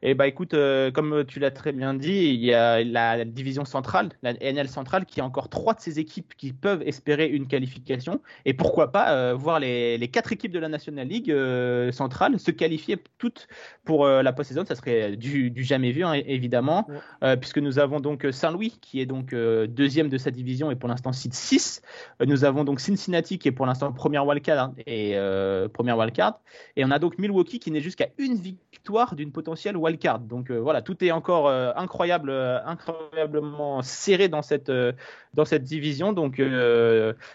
Et 0.02 0.14
bah 0.14 0.26
écoute, 0.26 0.54
euh, 0.54 0.90
comme 0.90 1.24
tu 1.26 1.40
l'as 1.40 1.50
très 1.50 1.72
bien 1.72 1.94
dit, 1.94 2.28
il 2.34 2.44
y 2.44 2.54
a 2.54 2.84
la 2.84 3.24
division 3.24 3.64
centrale, 3.64 4.10
la 4.22 4.34
NL 4.34 4.68
centrale, 4.68 5.06
qui 5.06 5.20
a 5.20 5.24
encore 5.24 5.48
trois 5.48 5.74
de 5.74 5.80
ces 5.80 5.98
équipes 5.98 6.34
qui 6.36 6.52
peuvent 6.52 6.82
espérer 6.86 7.26
une 7.26 7.48
qualification. 7.48 8.20
Et 8.44 8.54
pourquoi 8.54 8.92
pas 8.92 9.12
euh, 9.12 9.34
voir 9.34 9.60
les, 9.60 9.98
les, 9.98 10.08
quatre 10.08 10.32
équipes 10.32 10.52
de 10.52 10.58
la 10.58 10.68
National 10.68 11.08
League 11.08 11.30
euh, 11.30 11.90
centrale 11.90 12.38
se 12.38 12.50
qualifier 12.50 13.02
toutes 13.18 13.48
pour 13.84 14.06
la 14.06 14.32
post-saison. 14.32 14.64
Ça 14.66 14.74
serait 14.74 15.16
du, 15.16 15.50
du 15.50 15.64
jamais 15.64 15.90
vu, 15.92 16.04
hein, 16.04 16.12
évidemment, 16.12 16.86
puisque 17.40 17.58
nous 17.58 17.78
avons 17.78 18.00
donc 18.00 18.26
Saint-Louis, 18.30 18.78
qui 18.80 19.00
est 19.00 19.06
donc 19.06 19.34
deuxième 19.34 20.08
de 20.08 20.18
sa 20.18 20.30
division 20.30 20.70
et 20.70 20.76
pour 20.76 20.88
l'instant 20.88 21.12
site 21.12 21.34
6. 21.34 21.82
nous 22.26 22.44
avons 22.44 22.64
donc 22.64 22.80
Cincinnati, 22.80 23.38
qui 23.38 23.48
est 23.48 23.52
pour 23.52 23.66
l'instant 23.66 23.92
première 23.92 24.26
wildcard 24.26 24.58
hein, 24.58 24.74
et 24.86 25.16
première 25.72 25.96
wildcard. 25.96 26.40
Et 26.76 26.84
on 26.84 26.90
a 26.90 26.98
donc 26.98 27.18
Milwaukee, 27.18 27.58
qui 27.58 27.70
n'est 27.70 27.80
jusqu'à 27.80 28.08
une 28.18 28.34
victoire 28.34 28.67
d'une 29.12 29.32
potentielle 29.32 29.76
wildcard. 29.76 30.20
Donc 30.20 30.50
euh, 30.50 30.58
voilà, 30.58 30.82
tout 30.82 31.02
est 31.04 31.10
encore 31.10 31.48
euh, 31.48 31.72
incroyable, 31.76 32.30
euh, 32.30 32.58
incroyablement 32.64 33.82
serré 33.82 34.28
dans 34.28 34.42
cette, 34.42 34.72
dans 35.34 35.44
cette 35.44 35.64
division. 35.64 36.12
Donc 36.12 36.42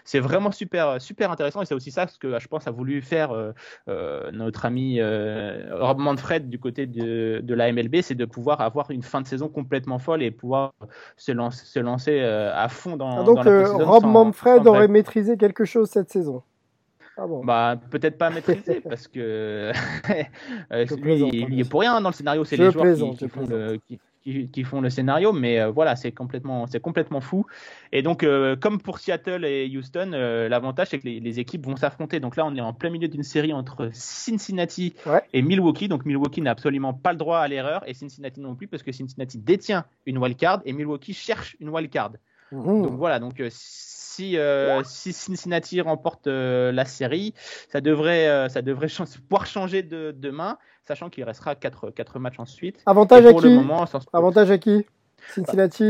c'est 0.04 0.20
vraiment 0.20 0.50
super, 0.50 1.00
super 1.00 1.30
intéressant. 1.30 1.62
Et 1.62 1.66
c'est 1.66 1.74
aussi 1.74 1.90
ça 1.90 2.06
ce 2.06 2.18
que 2.18 2.38
je 2.38 2.48
pense 2.48 2.66
a 2.66 2.70
voulu 2.70 3.02
faire 3.02 3.30
notre 4.32 4.64
ami 4.64 5.00
Rob 5.02 5.98
Manfred 5.98 6.48
du 6.48 6.58
côté 6.58 6.86
de, 6.86 7.40
de 7.42 7.54
la 7.54 7.72
MLB, 7.72 7.96
c'est 8.02 8.14
de 8.14 8.24
pouvoir 8.24 8.60
avoir 8.60 8.90
une 8.90 9.02
fin 9.02 9.20
de 9.20 9.26
saison 9.26 9.48
complètement 9.48 9.98
folle 9.98 10.22
et 10.22 10.30
pouvoir 10.30 10.72
se, 11.16 11.32
lancer, 11.32 11.64
se 11.64 11.78
lancer 11.78 12.20
à 12.20 12.68
fond 12.68 12.96
dans, 12.96 13.20
ah, 13.20 13.24
donc, 13.24 13.44
la 13.44 13.68
Rob 13.84 14.04
Manfred 14.04 14.66
aurait 14.66 14.88
maîtrisé 14.88 15.36
quelque 15.36 15.64
chose 15.64 15.88
cette 15.88 16.10
saison. 16.10 16.42
Ah 17.16 17.26
bah, 17.44 17.80
peut-être 17.90 18.18
pas 18.18 18.30
maîtriser 18.30 18.80
parce 18.88 19.06
que 19.06 19.20
euh, 20.72 20.86
lui, 21.00 21.20
il, 21.32 21.60
est 21.60 21.68
pour 21.68 21.80
rien 21.80 22.00
dans 22.00 22.08
le 22.08 22.14
scénario, 22.14 22.44
c'est 22.44 22.56
les 22.56 22.70
joueurs 22.70 23.16
qui, 23.16 23.28
font 23.28 23.46
le, 23.46 23.78
qui, 24.24 24.64
font 24.64 24.80
le, 24.80 24.90
scénario, 24.90 25.32
mais 25.32 25.60
euh, 25.60 25.70
voilà, 25.70 25.94
c'est 25.94 26.10
complètement, 26.10 26.66
c'est 26.66 26.80
complètement 26.80 27.20
fou. 27.20 27.46
Et 27.92 28.02
donc, 28.02 28.24
euh, 28.24 28.56
comme 28.56 28.80
pour 28.80 28.98
Seattle 28.98 29.44
et 29.44 29.70
Houston, 29.76 30.10
l'avantage 30.10 30.88
c'est 30.88 30.98
que 30.98 31.06
les, 31.06 31.38
équipes 31.38 31.66
vont 31.66 31.76
s'affronter. 31.76 32.18
Donc 32.18 32.34
là, 32.34 32.44
on 32.46 32.54
est 32.56 32.60
en 32.60 32.72
plein 32.72 32.90
milieu 32.90 33.08
d'une 33.08 33.22
série 33.22 33.52
entre 33.52 33.90
Cincinnati 33.92 34.94
et 35.32 35.42
Milwaukee. 35.42 35.88
Donc 35.88 36.04
Milwaukee 36.06 36.40
n'a 36.40 36.50
absolument 36.50 36.94
pas 36.94 37.12
le 37.12 37.18
droit 37.18 37.38
à 37.38 37.46
l'erreur 37.46 37.84
et 37.86 37.94
Cincinnati 37.94 38.40
non 38.40 38.56
plus 38.56 38.66
parce 38.66 38.82
que 38.82 38.90
Cincinnati 38.90 39.38
détient 39.38 39.84
une 40.06 40.18
wildcard 40.18 40.62
et 40.64 40.72
Milwaukee 40.72 41.14
cherche 41.14 41.56
une 41.60 41.68
wildcard. 41.68 42.12
Mmh. 42.50 42.82
Donc 42.82 42.92
voilà, 42.94 43.20
donc 43.20 43.40
si, 44.14 44.36
euh, 44.38 44.82
si 44.84 45.12
Cincinnati 45.12 45.80
remporte 45.80 46.26
euh, 46.26 46.70
la 46.72 46.84
série, 46.84 47.34
ça 47.70 47.80
devrait, 47.80 48.28
euh, 48.28 48.48
ça 48.48 48.62
devrait 48.62 48.88
pouvoir 49.28 49.46
changer 49.46 49.82
de 49.82 50.14
demain, 50.16 50.58
sachant 50.86 51.10
qu'il 51.10 51.24
restera 51.24 51.54
4, 51.54 51.90
4 51.90 52.18
matchs 52.18 52.38
ensuite. 52.38 52.82
Avantage 52.86 53.26
à 53.26 53.32
qui 53.34 53.58
Avantage 54.12 54.50
à 54.50 54.58
qui 54.58 54.84
Cincinnati, 55.30 55.84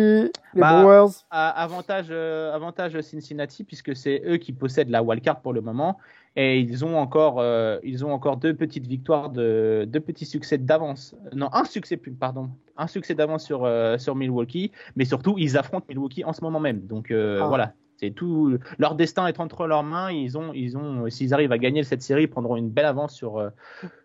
les 0.54 0.60
Bah, 0.60 0.80
Brewers. 0.82 1.10
À- 1.28 1.50
avantage, 1.62 2.10
avantage 2.12 3.00
Cincinnati 3.00 3.64
puisque 3.64 3.96
c'est 3.96 4.22
eux 4.26 4.36
qui 4.36 4.52
possèdent 4.52 4.90
la 4.90 5.02
wildcard 5.02 5.40
pour 5.40 5.52
le 5.52 5.60
moment 5.60 5.98
et 6.36 6.60
ils 6.60 6.84
ont 6.84 6.96
encore, 6.96 7.42
ils 7.82 8.04
ont 8.04 8.12
encore 8.12 8.36
deux 8.36 8.54
petites 8.54 8.86
victoires 8.86 9.30
de 9.30 9.86
deux 9.88 9.98
petits 9.98 10.24
succès 10.26 10.56
d'avance. 10.56 11.16
Non, 11.32 11.48
un 11.52 11.64
succès 11.64 11.96
pardon, 11.96 12.50
un 12.76 12.86
succès 12.86 13.14
d'avance 13.16 13.44
sur 13.44 13.68
sur 13.98 14.14
Milwaukee, 14.14 14.70
mais 14.94 15.04
surtout 15.04 15.34
ils 15.36 15.58
affrontent 15.58 15.86
Milwaukee 15.88 16.24
en 16.24 16.32
ce 16.32 16.40
moment 16.42 16.60
même. 16.60 16.86
Donc 16.86 17.10
Ah. 17.10 17.46
voilà, 17.48 17.72
c'est 17.98 18.10
tout. 18.10 18.58
Leur 18.78 18.94
destin 18.94 19.26
est 19.26 19.40
entre 19.40 19.66
leurs 19.66 19.82
mains. 19.82 20.10
Ils 20.10 20.36
ont, 20.36 20.52
ils 20.52 20.76
ont, 20.76 21.08
s'ils 21.10 21.32
arrivent 21.32 21.52
à 21.52 21.58
gagner 21.58 21.82
cette 21.84 22.02
série, 22.02 22.24
ils 22.24 22.30
prendront 22.30 22.56
une 22.56 22.70
belle 22.70 22.86
avance 22.86 23.14
sur 23.14 23.38
euh, 23.38 23.50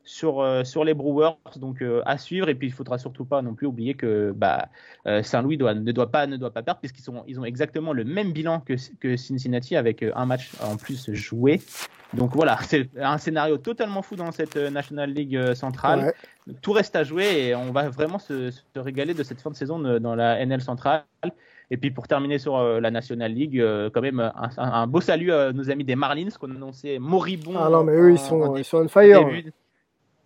sur 0.04 0.41
euh, 0.41 0.63
sur 0.63 0.84
les 0.84 0.93
Brewers. 0.93 1.38
Donc 1.58 1.82
euh, 1.82 2.02
à 2.06 2.17
suivre. 2.17 2.49
Et 2.49 2.56
puis 2.56 2.67
il 2.67 2.73
faudra 2.73 2.97
surtout 2.97 3.25
pas 3.25 3.41
non 3.41 3.54
plus 3.54 3.67
oublier 3.67 3.95
que 3.95 4.32
bah 4.36 4.69
Saint-Louis 5.23 5.58
doit, 5.58 5.73
ne 5.73 5.91
doit 5.91 6.12
pas 6.12 6.28
ne 6.28 6.38
doit 6.38 6.52
pas 6.52 6.62
perdre 6.62 6.80
puisqu'ils 6.80 7.02
sont 7.02 7.23
ils 7.28 7.39
ont 7.39 7.45
exactement 7.45 7.93
le 7.93 8.04
même 8.04 8.32
bilan 8.32 8.60
que, 8.60 8.73
que 8.99 9.17
Cincinnati 9.17 9.75
avec 9.75 10.04
un 10.04 10.25
match 10.25 10.52
en 10.62 10.78
plus 10.78 11.12
joué. 11.13 11.62
Donc 12.13 12.34
voilà, 12.36 12.58
c'est 12.63 12.89
un 12.99 13.17
scénario 13.17 13.58
totalement 13.58 14.02
fou 14.02 14.15
dans 14.15 14.32
cette 14.32 14.56
National 14.56 15.12
League 15.12 15.54
centrale. 15.54 16.13
Ouais. 16.47 16.56
Tout 16.62 16.73
reste 16.73 16.95
à 16.95 17.04
jouer 17.04 17.47
et 17.47 17.56
on 17.56 17.71
va 17.71 17.89
vraiment 17.89 18.19
se, 18.19 18.52
se 18.52 18.80
régaler 18.80 19.13
de 19.13 19.23
cette 19.23 19.41
fin 19.41 19.52
de 19.52 19.56
saison 19.56 19.80
dans 19.99 20.15
la 20.15 20.43
NL 20.45 20.62
centrale. 20.62 21.04
Et 21.71 21.77
puis 21.77 21.91
pour 21.91 22.08
terminer 22.08 22.39
sur 22.39 22.58
euh, 22.58 22.79
la 22.79 22.89
National 22.91 23.32
League, 23.32 23.60
euh, 23.60 23.89
quand 23.93 24.01
même 24.01 24.19
un, 24.19 24.49
un- 24.58 24.88
beau 24.88 25.01
salut 25.01 25.32
à 25.32 25.51
nos 25.53 25.69
amis 25.69 25.84
des 25.84 25.95
Marlins 25.95 26.29
qu'on 26.39 26.49
annonçait 26.49 26.97
moribonds. 26.99 27.53
Ah 27.58 27.69
non, 27.69 27.84
mais 27.84 27.93
eux, 27.93 28.10
ils 28.12 28.15
en- 28.15 28.17
sont, 28.17 28.41
en 28.41 28.55
ils 28.55 28.63
sont 28.65 28.77
on 28.84 28.88
fire. 28.88 29.23
début, 29.25 29.53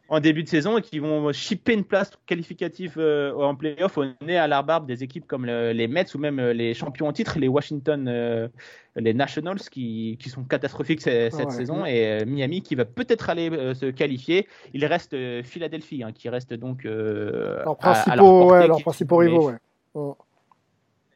en 0.09 0.19
début 0.19 0.43
de 0.43 0.47
saison 0.49 0.77
et 0.77 0.81
qui 0.81 0.99
vont 0.99 1.33
shipper 1.33 1.73
une 1.73 1.83
place 1.85 2.11
qualificative 2.27 2.95
euh, 2.97 3.33
en 3.33 3.55
playoff 3.55 3.97
au 3.97 4.05
nez 4.21 4.37
à 4.37 4.47
l'arbarbe 4.47 4.85
des 4.85 5.03
équipes 5.03 5.25
comme 5.27 5.45
le- 5.45 5.71
les 5.73 5.87
Mets 5.87 6.05
ou 6.15 6.17
même 6.19 6.39
euh, 6.39 6.53
les 6.53 6.73
champions 6.73 7.07
en 7.07 7.13
titre, 7.13 7.39
les 7.39 7.47
Washington, 7.49 8.07
euh, 8.07 8.47
les 8.95 9.13
Nationals 9.13 9.59
qui, 9.71 10.17
qui 10.21 10.29
sont 10.29 10.43
catastrophiques 10.43 11.01
ce- 11.01 11.29
cette 11.29 11.47
Ouais. 11.47 11.51
saison 11.51 11.85
et 11.85 12.21
euh, 12.21 12.25
Miami 12.25 12.61
qui 12.61 12.75
va 12.75 12.85
peut-être 12.85 13.29
aller 13.29 13.49
euh, 13.51 13.73
se 13.73 13.87
qualifier. 13.87 14.47
Il 14.73 14.85
reste 14.85 15.13
euh, 15.13 15.41
Philadelphie 15.43 16.03
hein, 16.03 16.11
qui 16.13 16.29
reste 16.29 16.53
donc 16.53 16.85
euh, 16.85 17.63
Leurs 17.63 17.71
à 17.71 17.75
principaux, 17.75 18.15
leur 18.15 18.25
portée, 18.25 18.53
ouais, 18.61 18.67
leurs 18.67 18.77
qui- 18.77 18.83
principaux 18.83 19.19
mais 19.21 19.27
rivaux, 19.27 19.47
ouais. 19.49 19.57
Mm. 19.95 20.11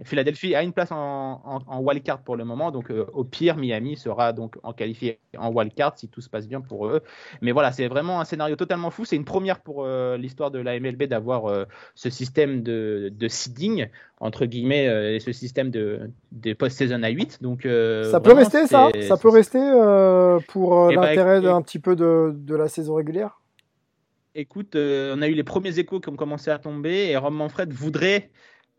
Philadelphie 0.03 0.53
a 0.55 0.61
une 0.63 0.73
place 0.73 0.91
en, 0.91 1.41
en, 1.43 1.59
en 1.65 1.79
wildcard 1.81 2.19
pour 2.21 2.35
le 2.35 2.45
moment, 2.45 2.71
donc 2.71 2.91
euh, 2.91 3.05
au 3.13 3.23
pire, 3.23 3.57
Miami 3.57 3.97
sera 3.97 4.31
donc 4.33 4.55
en 4.63 4.71
qualifié 4.73 5.19
en 5.37 5.51
wildcard 5.51 5.97
si 5.97 6.07
tout 6.07 6.21
se 6.21 6.29
passe 6.29 6.47
bien 6.47 6.61
pour 6.61 6.87
eux. 6.87 7.01
Mais 7.41 7.51
voilà, 7.51 7.71
c'est 7.71 7.87
vraiment 7.87 8.19
un 8.21 8.25
scénario 8.25 8.55
totalement 8.55 8.91
fou. 8.91 9.05
C'est 9.05 9.15
une 9.15 9.25
première 9.25 9.59
pour 9.61 9.83
euh, 9.85 10.17
l'histoire 10.17 10.51
de 10.51 10.59
la 10.59 10.79
MLB 10.79 11.03
d'avoir 11.03 11.47
euh, 11.47 11.65
ce 11.95 12.09
système 12.09 12.61
de, 12.61 13.11
de 13.11 13.27
seeding, 13.27 13.87
entre 14.19 14.45
guillemets, 14.45 15.15
et 15.15 15.19
ce 15.19 15.31
système 15.31 15.71
de, 15.71 16.09
de 16.31 16.53
post-saison 16.53 17.01
à 17.03 17.09
8. 17.09 17.41
Donc, 17.41 17.63
Ça 17.63 18.19
peut 18.19 18.33
rester, 18.33 18.67
ça 18.67 18.89
Ça 19.07 19.17
peut 19.17 19.29
rester 19.29 19.59
pour 20.47 20.91
Eh 20.91 20.95
ben, 20.95 21.01
l'intérêt 21.01 21.37
écoute- 21.37 21.49
d'un 21.49 21.61
petit 21.61 21.79
peu 21.79 21.95
de, 21.95 22.33
de 22.35 22.55
la 22.55 22.67
saison 22.67 22.95
régulière? 22.95 23.41
Écoute, 24.35 24.75
on 24.75 25.21
a 25.21 25.27
eu 25.27 25.33
les 25.33 25.43
premiers 25.43 25.79
échos 25.79 25.99
qui 25.99 26.09
ont 26.09 26.15
commencé 26.15 26.51
à 26.51 26.59
tomber 26.59 27.07
et 27.09 27.17
Rob 27.17 27.33
Manfred 27.33 27.73
voudrait 27.73 28.29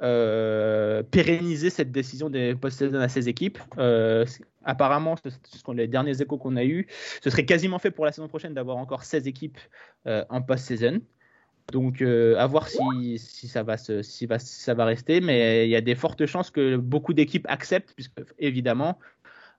euh, 0.00 1.02
pérenniser 1.02 1.70
cette 1.70 1.90
décision 1.90 2.30
des 2.30 2.54
post-saison 2.54 3.00
à 3.00 3.08
ses 3.08 3.28
équipes. 3.28 3.58
Euh, 3.78 4.24
apparemment, 4.64 5.16
ce, 5.16 5.30
sont 5.58 5.72
les 5.72 5.88
derniers 5.88 6.22
échos 6.22 6.38
qu'on 6.38 6.54
a 6.54 6.64
eus. 6.64 6.86
Ce 7.20 7.30
serait 7.30 7.44
quasiment 7.44 7.80
fait 7.80 7.90
pour 7.90 8.04
la 8.04 8.12
saison 8.12 8.28
prochaine 8.28 8.54
d'avoir 8.54 8.76
encore 8.76 9.02
16 9.02 9.26
équipes 9.26 9.58
euh, 10.06 10.24
en 10.28 10.40
post-saison. 10.40 11.00
Donc, 11.72 12.00
à 12.00 12.46
voir 12.46 12.68
si, 12.68 13.18
ça 13.18 13.62
va 13.62 14.84
rester. 14.84 15.20
Mais 15.20 15.66
il 15.66 15.70
y 15.70 15.76
a 15.76 15.80
des 15.80 15.96
fortes 15.96 16.24
chances 16.26 16.50
que 16.50 16.76
beaucoup 16.76 17.12
d'équipes 17.12 17.46
acceptent, 17.48 17.92
puisque 17.94 18.12
évidemment, 18.38 18.98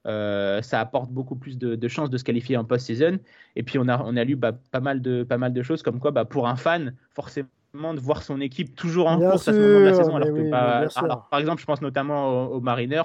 ça 0.05 0.79
apporte 0.79 1.11
beaucoup 1.11 1.35
plus 1.35 1.57
de, 1.59 1.87
chances 1.87 2.09
de 2.09 2.17
se 2.17 2.23
qualifier 2.23 2.57
en 2.57 2.63
post-season. 2.65 3.19
Et 3.55 3.61
puis 3.61 3.77
on 3.77 3.87
a, 3.87 4.01
on 4.03 4.15
a 4.15 4.23
lu 4.23 4.35
bah, 4.37 4.53
pas, 4.71 4.79
mal 4.79 5.01
de, 5.01 5.21
pas 5.23 5.37
mal 5.37 5.53
de 5.53 5.61
choses 5.61 5.83
comme 5.83 5.99
quoi 5.99 6.09
bah, 6.09 6.25
pour 6.25 6.47
un 6.47 6.55
fan, 6.55 6.95
forcément 7.11 7.49
de 7.93 7.99
voir 7.99 8.23
son 8.23 8.41
équipe 8.41 8.75
toujours 8.75 9.07
en 9.07 9.17
Bien 9.17 9.29
course 9.31 9.47
à 9.47 9.53
ce 9.53 9.57
moment 9.59 9.79
de 9.79 9.85
la 9.85 9.93
saison. 9.93 10.15
Alors 10.15 10.27
que, 10.29 10.33
oui, 10.33 10.49
alors, 10.95 11.27
par 11.29 11.39
exemple, 11.39 11.61
je 11.61 11.65
pense 11.65 11.81
notamment 11.81 12.47
aux, 12.51 12.55
aux 12.55 12.61
Mariners. 12.61 13.03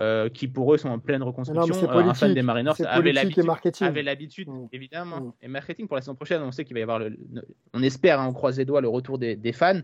euh, 0.00 0.28
qui 0.28 0.46
pour 0.46 0.72
eux 0.72 0.76
sont 0.78 0.90
en 0.90 1.00
pleine 1.00 1.18
non, 1.18 1.26
reconstruction. 1.26 1.74
c'est 1.74 1.88
Euh, 1.88 1.98
un 2.08 2.14
fan 2.14 2.32
des 2.32 2.42
Mariners 2.42 2.70
avait 3.88 4.02
l'habitude, 4.04 4.48
Mm. 4.48 4.68
évidemment. 4.72 5.20
Mm. 5.20 5.32
Et 5.42 5.48
marketing 5.48 5.88
pour 5.88 5.96
la 5.96 6.02
saison 6.02 6.14
prochaine, 6.14 6.40
on 6.42 6.52
sait 6.52 6.64
qu'il 6.64 6.74
va 6.74 6.78
y 6.78 6.82
avoir, 6.84 7.00
le, 7.00 7.08
le- 7.08 7.42
on 7.74 7.82
espère, 7.82 8.20
hein, 8.20 8.26
on 8.28 8.32
croise 8.32 8.56
les 8.58 8.64
doigts, 8.64 8.80
le 8.80 8.88
retour 8.88 9.18
des, 9.18 9.34
des 9.34 9.52
fans. 9.52 9.80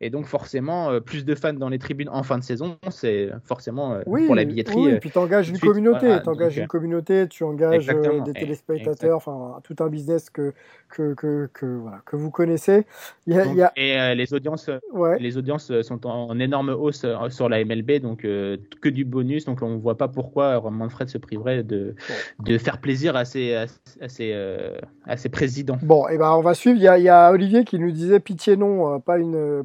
Et 0.00 0.10
donc 0.10 0.26
forcément, 0.26 0.90
euh, 0.90 1.00
plus 1.00 1.24
de 1.24 1.34
fans 1.34 1.54
dans 1.54 1.70
les 1.70 1.78
tribunes 1.78 2.10
en 2.10 2.22
fin 2.22 2.38
de 2.38 2.44
saison, 2.44 2.76
c'est 2.90 3.30
forcément 3.44 3.94
euh, 3.94 4.02
Oui, 4.06 4.26
pour 4.26 4.34
la 4.34 4.44
billetterie. 4.44 4.76
oui, 4.76 4.90
euh, 4.92 4.96
et 4.96 5.00
puis 5.00 5.10
tu 5.10 5.18
engages 5.18 5.48
une 5.48 5.56
suite, 5.56 5.70
communauté, 5.70 6.06
voilà, 6.06 6.20
tu 6.20 6.28
engages 6.28 6.54
donc, 6.56 6.62
une 6.62 6.68
communauté, 6.68 7.28
tu 7.28 7.44
engages 7.44 7.88
euh, 7.88 8.20
des 8.20 8.32
et- 8.32 8.34
téléspectateurs, 8.34 9.16
enfin 9.16 9.58
tout 9.64 9.76
un 9.80 9.88
business 9.88 10.28
que, 10.28 10.52
que, 10.90 11.14
que, 11.14 11.48
que, 11.52 11.66
voilà, 11.66 12.02
que 12.04 12.16
vous 12.16 12.30
connaissez. 12.30 12.84
Il 13.26 13.34
y 13.34 13.38
a, 13.38 13.44
donc, 13.44 13.54
il 13.54 13.58
y 13.58 13.62
a- 13.62 13.72
Et 13.76 13.98
euh, 13.98 14.14
les 14.14 14.34
audiences, 14.34 14.70
ouais. 14.92 15.18
les 15.18 15.38
audiences 15.38 15.70
euh, 15.70 15.82
sont 15.82 16.06
en, 16.06 16.28
en 16.28 16.38
énorme 16.40 16.68
hausse 16.70 17.04
euh, 17.04 17.30
sur 17.30 17.48
la 17.48 17.64
MLB, 17.64 18.00
donc 18.00 18.24
euh, 18.26 18.58
que 18.82 18.90
du 18.90 19.04
bonus. 19.06 19.46
Donc 19.46 19.62
on 19.62 19.70
ne 19.70 19.78
voit 19.78 19.96
pas 19.96 20.08
pourquoi 20.08 20.60
Manfred 20.70 21.08
se 21.08 21.16
priverait 21.18 21.62
de, 21.62 21.94
de 22.40 22.58
faire 22.58 22.78
plaisir 22.82 23.16
à 23.16 23.24
ses, 23.24 23.54
à, 23.54 23.66
à 24.02 24.08
ses, 24.08 24.32
euh, 24.34 24.76
à 25.06 25.16
ses 25.16 25.30
présidents. 25.30 25.78
Bon, 25.82 26.06
et 26.08 26.18
ben 26.18 26.32
on 26.32 26.42
va 26.42 26.52
suivre. 26.54 26.76
Il 26.76 26.82
y 26.82 26.88
a, 26.88 26.98
il 26.98 27.04
y 27.04 27.08
a 27.08 27.30
Olivier 27.32 27.64
qui 27.64 27.78
nous 27.78 27.90
disait 27.90 28.20
pitié 28.20 28.56
non, 28.56 28.94
euh, 28.94 28.98
pas 28.98 29.18
une 29.18 29.34
euh, 29.34 29.62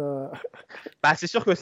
euh, 0.00 0.26
Bah, 1.02 1.14
c'est 1.16 1.26
sûr 1.26 1.44
que 1.44 1.54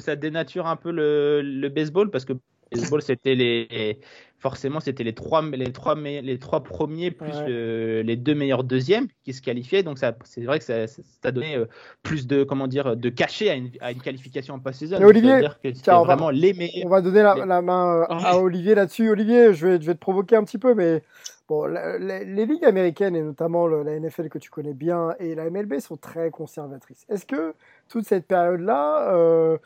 ça 0.00 0.16
dénature 0.16 0.66
un 0.66 0.76
peu 0.76 0.90
le, 0.90 1.42
le 1.42 1.68
baseball 1.68 2.10
parce 2.10 2.24
que 2.24 2.32
le 2.34 2.40
baseball 2.72 3.02
c'était 3.02 3.34
les 3.34 3.98
forcément 4.38 4.78
c'était 4.80 5.02
les 5.04 5.14
trois 5.14 5.42
les 5.42 5.72
trois 5.72 5.94
les 5.96 6.38
trois 6.38 6.62
premiers 6.62 7.10
plus 7.10 7.28
Ouais. 7.32 7.48
le- 7.48 8.02
les 8.02 8.16
deux 8.16 8.34
meilleurs 8.34 8.62
deuxièmes 8.64 9.08
qui 9.24 9.32
se 9.32 9.42
qualifiaient 9.42 9.82
donc 9.82 9.98
ça 9.98 10.14
c'est 10.24 10.42
vrai 10.44 10.58
que 10.60 10.64
ça, 10.64 10.86
ça 10.86 11.02
a 11.24 11.30
donné 11.32 11.56
euh, 11.56 11.66
plus 12.02 12.26
de 12.26 12.44
comment 12.44 12.68
dire 12.68 12.96
de 12.96 13.08
cachet 13.08 13.50
à 13.50 13.54
une, 13.54 13.70
à 13.80 13.90
une 13.92 14.00
qualification 14.00 14.54
en 14.54 14.58
post-saison 14.60 14.96
Mais 15.00 15.04
Olivier, 15.06 15.40
que 15.62 15.68
tiens, 15.70 15.96
on 15.98 16.04
va- 16.04 16.14
vraiment 16.14 16.30
les 16.30 16.52
meilleurs 16.54 16.86
On 16.86 16.88
va 16.88 17.00
donner 17.00 17.22
la, 17.22 17.34
Les- 17.34 17.46
la 17.46 17.62
main 17.62 18.06
à. 18.08 18.38
Olivier 18.38 18.74
là-dessus. 18.74 19.10
Olivier, 19.10 19.52
je 19.54 19.66
vais, 19.66 19.80
je 19.80 19.86
vais 19.86 19.94
te 19.94 19.98
provoquer 20.00 20.36
un 20.36 20.44
petit 20.44 20.58
peu, 20.58 20.74
mais 20.74 21.02
bon, 21.48 21.64
la- 21.64 21.98
la- 21.98 22.22
les 22.22 22.46
ligues 22.46 22.64
américaines 22.64 23.16
et 23.16 23.22
notamment 23.22 23.66
le- 23.66 23.82
la 23.82 23.94
NFL 23.98 24.28
que 24.28 24.38
tu 24.38 24.50
connais 24.50 24.74
bien 24.74 25.14
et 25.18 25.34
la 25.34 25.46
MLB 25.50 25.80
sont 25.80 25.96
très 25.96 26.30
conservatrices. 26.30 27.04
Est-ce 27.08 27.26
que 27.26 27.54
toute 27.88 28.06
cette 28.06 28.26
période-là, 28.26 29.14
euh, 29.14 29.58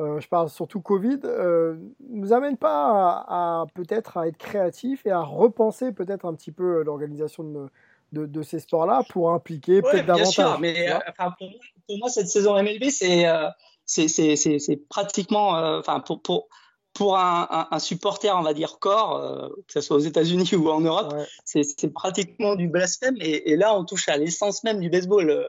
euh, 0.00 0.20
je 0.20 0.28
parle 0.28 0.48
surtout 0.50 0.80
Covid, 0.80 1.20
euh, 1.24 1.76
nous 2.10 2.32
amène 2.32 2.56
pas 2.56 3.24
à, 3.28 3.60
à 3.62 3.66
peut-être 3.74 4.16
à 4.18 4.28
être 4.28 4.36
créatifs 4.36 5.04
et 5.06 5.10
à 5.10 5.20
repenser 5.20 5.92
peut-être 5.92 6.24
un 6.26 6.34
petit 6.34 6.52
peu 6.52 6.82
l'organisation 6.82 7.44
de, 7.44 7.66
de, 8.12 8.26
de 8.26 8.42
ces 8.42 8.58
sports-là 8.60 9.02
pour 9.08 9.30
impliquer 9.32 9.76
Ouais, 9.76 9.90
peut-être 9.90 10.06
davantage 10.06 10.32
sûr, 10.34 10.58
mais 10.60 10.90
euh, 10.90 10.98
enfin, 11.08 11.32
pour, 11.38 11.48
moi, 11.48 11.58
pour 11.88 11.98
moi, 11.98 12.08
cette 12.08 12.28
saison 12.28 12.56
MLB, 12.56 12.84
c'est 12.90 13.26
euh, 13.26 13.48
c'est 13.84 14.08
c'est- 14.08 14.36
c'est- 14.36 14.58
c'est 14.58 14.76
pratiquement, 14.88 15.56
euh, 15.56 15.78
enfin, 15.80 16.00
pour, 16.00 16.20
pour, 16.20 16.48
pour 16.96 17.16
un, 17.18 17.46
un, 17.50 17.68
un 17.70 17.78
supporter, 17.78 18.34
on 18.36 18.42
va 18.42 18.54
dire, 18.54 18.78
corps, 18.78 19.16
euh, 19.16 19.48
que 19.66 19.72
ce 19.74 19.80
soit 19.80 19.96
aux 19.96 20.00
États-Unis 20.00 20.54
ou 20.54 20.68
en 20.70 20.80
Europe, 20.80 21.12
Ouais. 21.12 21.26
c'est 21.44 21.92
pratiquement 21.92 22.54
du 22.56 22.68
blasphème. 22.68 23.16
Et, 23.20 23.50
et 23.52 23.56
là, 23.56 23.74
on 23.78 23.84
touche 23.84 24.08
à 24.08 24.16
l'essence 24.16 24.64
même 24.64 24.80
du 24.80 24.90
baseball. 24.90 25.30
Euh, 25.30 25.44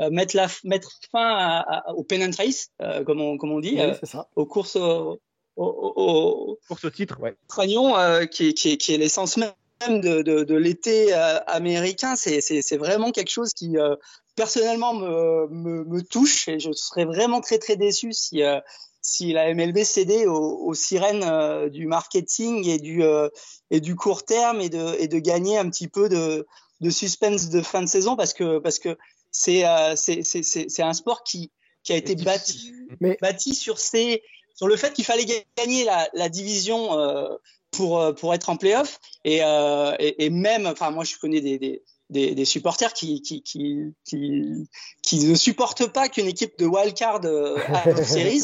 euh, 0.00 0.10
mettre, 0.10 0.36
la, 0.36 0.46
mettre 0.62 0.92
fin 1.10 1.26
à, 1.36 1.58
à- 1.88 1.92
au 1.94 2.04
pen 2.04 2.22
and 2.22 2.30
trace, 2.30 2.68
euh, 2.82 3.02
comme, 3.04 3.20
on, 3.20 3.36
comme 3.36 3.50
on 3.50 3.58
dit, 3.58 3.80
euh, 3.80 3.94
ça. 4.04 4.28
aux 4.36 4.46
courses 4.46 4.76
au, 4.76 5.18
au, 5.56 5.64
au, 5.66 6.58
course 6.68 6.84
au 6.84 6.90
titre 6.90 7.18
ouais 7.20 7.34
Tragnon, 7.48 7.96
euh, 7.98 8.24
qui, 8.26 8.48
est- 8.48 8.52
qui, 8.54 8.70
est- 8.70 8.76
qui 8.76 8.94
est 8.94 8.98
l'essence 8.98 9.36
même 9.36 9.52
de, 10.00 10.22
de, 10.22 10.44
de 10.44 10.54
l'été 10.54 11.12
euh, 11.14 11.38
américain, 11.48 12.14
c'est, 12.16 12.76
vraiment 12.76 13.10
quelque 13.10 13.30
chose 13.30 13.52
qui 13.54 13.76
euh, 13.76 13.96
personnellement 14.36 14.94
me, 14.94 15.48
me, 15.48 15.84
me 15.84 16.00
touche 16.02 16.46
et 16.48 16.60
je 16.60 16.70
serais 16.72 17.04
vraiment 17.04 17.40
très 17.40 17.58
très 17.58 17.74
déçu 17.76 18.12
si, 18.12 18.42
euh, 18.44 18.60
si 19.08 19.32
la 19.32 19.52
MLB 19.54 19.78
cédait 19.84 20.26
aux, 20.26 20.58
aux 20.66 20.74
sirènes 20.74 21.24
euh, 21.24 21.68
du 21.70 21.86
marketing 21.86 22.66
et 22.68 22.78
du, 22.78 23.02
euh, 23.02 23.28
et 23.70 23.80
du 23.80 23.96
court 23.96 24.24
terme 24.24 24.60
et 24.60 24.68
de, 24.68 24.96
et 24.98 25.08
de 25.08 25.18
gagner 25.18 25.56
un 25.56 25.68
petit 25.70 25.88
peu 25.88 26.08
de, 26.08 26.46
de 26.80 26.90
suspense 26.90 27.48
de 27.48 27.62
fin 27.62 27.80
de 27.82 27.88
saison 27.88 28.16
parce 28.16 28.34
que, 28.34 28.58
parce 28.58 28.78
que 28.78 28.96
c'est, 29.30 29.66
euh, 29.66 29.96
c'est, 29.96 30.22
c'est, 30.24 30.42
c'est, 30.42 30.66
c'est 30.68 30.82
un 30.82 30.92
sport 30.92 31.24
qui, 31.24 31.50
qui 31.84 31.92
a 31.92 31.96
été 31.96 32.14
bâti, 32.16 32.74
Mais- 33.00 33.16
bâti 33.22 33.54
sur, 33.54 33.78
ces, 33.78 34.22
sur 34.54 34.68
le 34.68 34.76
fait 34.76 34.92
qu'il 34.92 35.04
fallait 35.04 35.26
gagner 35.56 35.84
la, 35.84 36.08
la 36.12 36.28
division 36.28 36.98
euh, 36.98 37.28
pour, 37.70 38.14
pour 38.14 38.34
être 38.34 38.50
en 38.50 38.56
playoff. 38.56 39.00
Et, 39.24 39.40
euh, 39.42 39.94
et, 39.98 40.26
et 40.26 40.30
même, 40.30 40.66
enfin, 40.66 40.90
moi, 40.90 41.04
je 41.04 41.16
connais 41.16 41.40
des, 41.40 41.58
des, 41.58 41.82
des, 42.10 42.34
des 42.34 42.44
supporters 42.44 42.92
qui, 42.92 43.20
qui, 43.22 43.42
qui, 43.42 43.94
qui, 44.04 44.68
qui 45.02 45.26
ne 45.28 45.34
supportent 45.34 45.92
pas 45.92 46.08
qu'une 46.08 46.26
équipe 46.26 46.58
de 46.58 46.66
wildcard 46.66 47.20
euh, 47.24 47.56
aille 47.84 47.92
en 47.94 48.04
series. 48.04 48.42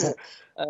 Euh, 0.61 0.65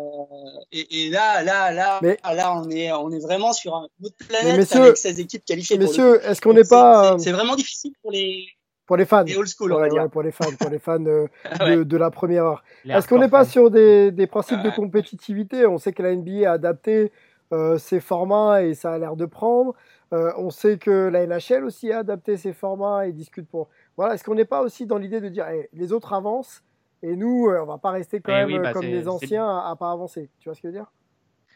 et, 0.71 1.05
et 1.05 1.09
là, 1.09 1.43
là, 1.43 1.71
là, 1.71 1.99
Mais- 2.01 2.17
là, 2.33 2.55
on 2.59 2.69
est, 2.69 2.91
on 2.91 3.11
est 3.11 3.19
vraiment 3.19 3.53
sur 3.53 3.73
une 3.75 4.05
autre 4.05 4.15
planète 4.27 4.57
messieurs- 4.57 4.81
avec 4.81 4.97
16 4.97 5.19
équipes 5.19 5.45
qualifiées. 5.45 5.77
Messieurs, 5.77 6.21
est-ce 6.25 6.41
qu'on 6.41 6.53
n'est 6.53 6.63
pas. 6.63 7.17
c'est- 7.19 7.25
C'est 7.25 7.31
vraiment 7.31 7.55
difficile 7.55 7.93
pour 8.01 8.11
les. 8.11 8.47
Pour 8.87 8.97
les 8.97 9.05
fans? 9.05 9.25
Et 9.25 9.35
old 9.35 9.47
school, 9.47 9.71
Ouais, 9.71 9.77
on 9.77 9.79
va 9.79 9.83
ouais, 9.87 9.89
dire. 9.89 10.09
pour 10.11 10.21
les 10.21 10.31
fans, 10.31 10.51
pour 10.59 10.69
les 10.69 10.77
fans 10.79 11.03
euh, 11.05 11.27
Ouais. 11.59 11.77
de, 11.77 11.83
de 11.83 11.97
la 11.97 12.11
première 12.11 12.45
heure. 12.45 12.63
Est-ce 12.87 13.07
qu'on 13.07 13.17
n'est 13.19 13.29
pas 13.29 13.43
sur 13.45 13.71
des, 13.71 14.11
des 14.11 14.27
principes 14.27 14.61
de 14.63 14.69
compétitivité? 14.69 15.65
On 15.65 15.77
sait 15.79 15.91
que 15.91 16.03
la 16.03 16.15
NBA 16.15 16.49
a 16.49 16.53
adapté 16.53 17.11
euh, 17.51 17.77
ses 17.79 17.99
formats 17.99 18.63
et 18.63 18.73
ça 18.75 18.91
a 18.93 18.97
l'air 18.99 19.15
de 19.15 19.25
prendre. 19.25 19.73
Euh, 20.13 20.31
on 20.37 20.49
sait 20.49 20.77
que 20.77 21.09
la 21.09 21.25
NHL 21.25 21.65
aussi 21.65 21.91
a 21.91 21.99
adapté 21.99 22.37
ses 22.37 22.53
formats 22.53 23.07
et 23.07 23.11
discute 23.11 23.47
pour. 23.47 23.69
Voilà, 23.97 24.13
est-ce 24.13 24.23
qu'on 24.23 24.35
n'est 24.35 24.45
pas 24.45 24.61
aussi 24.61 24.85
dans 24.85 24.97
l'idée 24.97 25.19
de 25.19 25.29
dire 25.29 25.47
eh, 25.49 25.69
les 25.73 25.91
autres 25.91 26.13
avancent 26.13 26.63
et 27.05 27.15
nous, 27.15 27.49
euh, 27.49 27.61
on 27.61 27.65
va 27.65 27.77
pas 27.77 27.91
rester 27.91 28.19
quand 28.19 28.31
Eh 28.31 28.35
même 28.35 28.47
oui, 28.47 28.59
bah, 28.59 28.73
comme 28.73 28.85
les 28.85 29.07
anciens 29.07 29.47
à, 29.47 29.69
à 29.69 29.75
pas 29.75 29.91
avancer 29.91 30.29
Tu 30.39 30.49
vois 30.49 30.55
ce 30.55 30.61
que 30.61 30.69
je 30.69 30.73
veux 30.73 30.79
dire? 30.79 30.91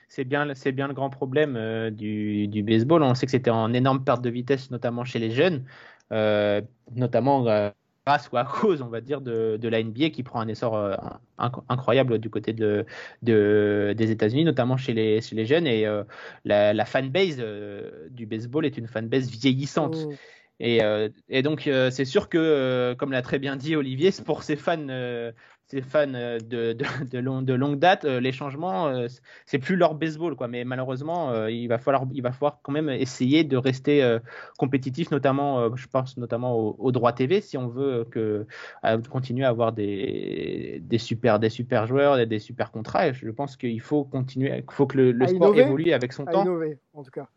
C'est 0.08 0.24
bien, 0.24 0.54
c'est 0.56 0.72
bien 0.72 0.88
le 0.88 0.94
grand 0.94 1.10
problème 1.10 1.56
euh, 1.56 1.90
du, 1.90 2.48
du 2.48 2.62
baseball. 2.64 3.04
On 3.04 3.16
sait 3.16 3.26
que 3.26 3.32
c'était 3.32 3.50
en 3.50 3.74
énorme 3.74 4.04
perte 4.04 4.22
de 4.22 4.30
vitesse, 4.30 4.70
notamment 4.72 5.06
chez 5.06 5.20
les 5.20 5.32
jeunes, 5.32 5.66
euh, 6.12 6.62
notamment 6.96 7.72
grâce 8.10 8.30
ou 8.32 8.38
à 8.38 8.46
cause, 8.46 8.82
on 8.82 8.88
va 8.88 9.02
dire, 9.02 9.22
de, 9.22 9.58
de 9.58 9.70
la 9.70 9.80
NBA 9.80 10.10
qui 10.10 10.24
prend 10.24 10.42
un 10.42 10.48
essor 10.48 10.76
euh, 10.76 10.96
inc- 11.38 11.64
incroyable 11.70 12.18
du 12.18 12.30
côté 12.30 12.54
de, 12.54 12.86
de- 13.22 13.94
des 13.96 14.10
États-Unis, 14.10 14.46
notamment 14.46 14.78
chez 14.78 14.94
les, 14.94 15.22
chez 15.22 15.36
les 15.36 15.46
jeunes. 15.46 15.68
Et 15.68 15.86
euh, 15.86 16.04
la, 16.44 16.74
la 16.74 16.86
fanbase 16.86 17.38
euh, 17.40 18.10
du 18.10 18.26
baseball 18.26 18.66
est 18.66 18.78
une 18.78 18.88
fanbase 18.88 19.30
vieillissante. 19.30 20.08
Mm. 20.08 20.14
Et, 20.62 20.82
et 21.30 21.42
donc, 21.42 21.70
c'est 21.90 22.04
sûr 22.04 22.28
que, 22.28 22.94
comme 23.00 23.14
l'a 23.14 23.22
très 23.22 23.40
bien 23.40 23.56
dit 23.56 23.78
Olivier, 23.78 24.12
pour 24.26 24.44
ces 24.44 24.58
fans, 24.58 24.88
ces 25.70 25.82
fans 25.82 26.14
euh, 26.14 26.40
de, 26.40 26.74
de, 26.74 26.86
de, 27.12 27.20
long- 27.20 27.42
de 27.42 27.54
longue 27.54 27.80
date, 27.80 28.06
euh, 28.06 28.20
les 28.20 28.32
changements, 28.32 28.88
euh, 28.88 29.08
c'est 29.46 29.60
plus 29.60 29.76
leur 29.76 29.96
baseball. 29.96 30.36
Quoi. 30.36 30.48
Mais 30.48 30.64
malheureusement, 30.64 31.46
il, 31.48 31.68
va 31.68 31.78
falloir, 31.78 32.06
il 32.14 32.22
va 32.22 32.32
falloir 32.32 32.60
quand 32.62 32.72
même 32.72 32.90
essayer 32.90 33.44
de 33.44 33.58
rester 33.58 34.18
compétitif, 34.58 35.12
notamment, 35.12 35.76
je 35.76 35.88
pense 35.88 36.18
notamment 36.18 36.56
au, 36.58 36.76
au 36.80 36.92
droit 36.92 37.14
TV, 37.14 37.42
si 37.42 37.58
on 37.58 37.68
veut 37.68 38.06
que, 38.12 38.46
continuer 39.10 39.46
à 39.46 39.50
avoir 39.50 39.72
des, 39.72 40.80
des, 40.82 40.98
super, 40.98 41.40
des 41.40 41.50
super 41.50 41.88
joueurs, 41.88 42.20
et 42.20 42.26
des 42.26 42.40
super 42.40 42.72
contrats. 42.72 43.08
Et 43.08 43.14
je 43.14 43.30
pense 43.30 43.58
qu'il 43.58 43.82
faut 43.82 44.04
continuer, 44.04 44.64
il 44.68 44.74
faut 44.74 44.88
que 44.88 44.98
le, 44.98 45.28
sport 45.28 45.50
innover 45.50 45.62
évolue 45.62 45.92
avec 45.92 46.14
son 46.14 46.26
À 46.26 46.32
temps. 46.32 46.44
innover, 46.44 46.80
en 46.94 47.04
tout 47.04 47.12
cas. 47.12 47.28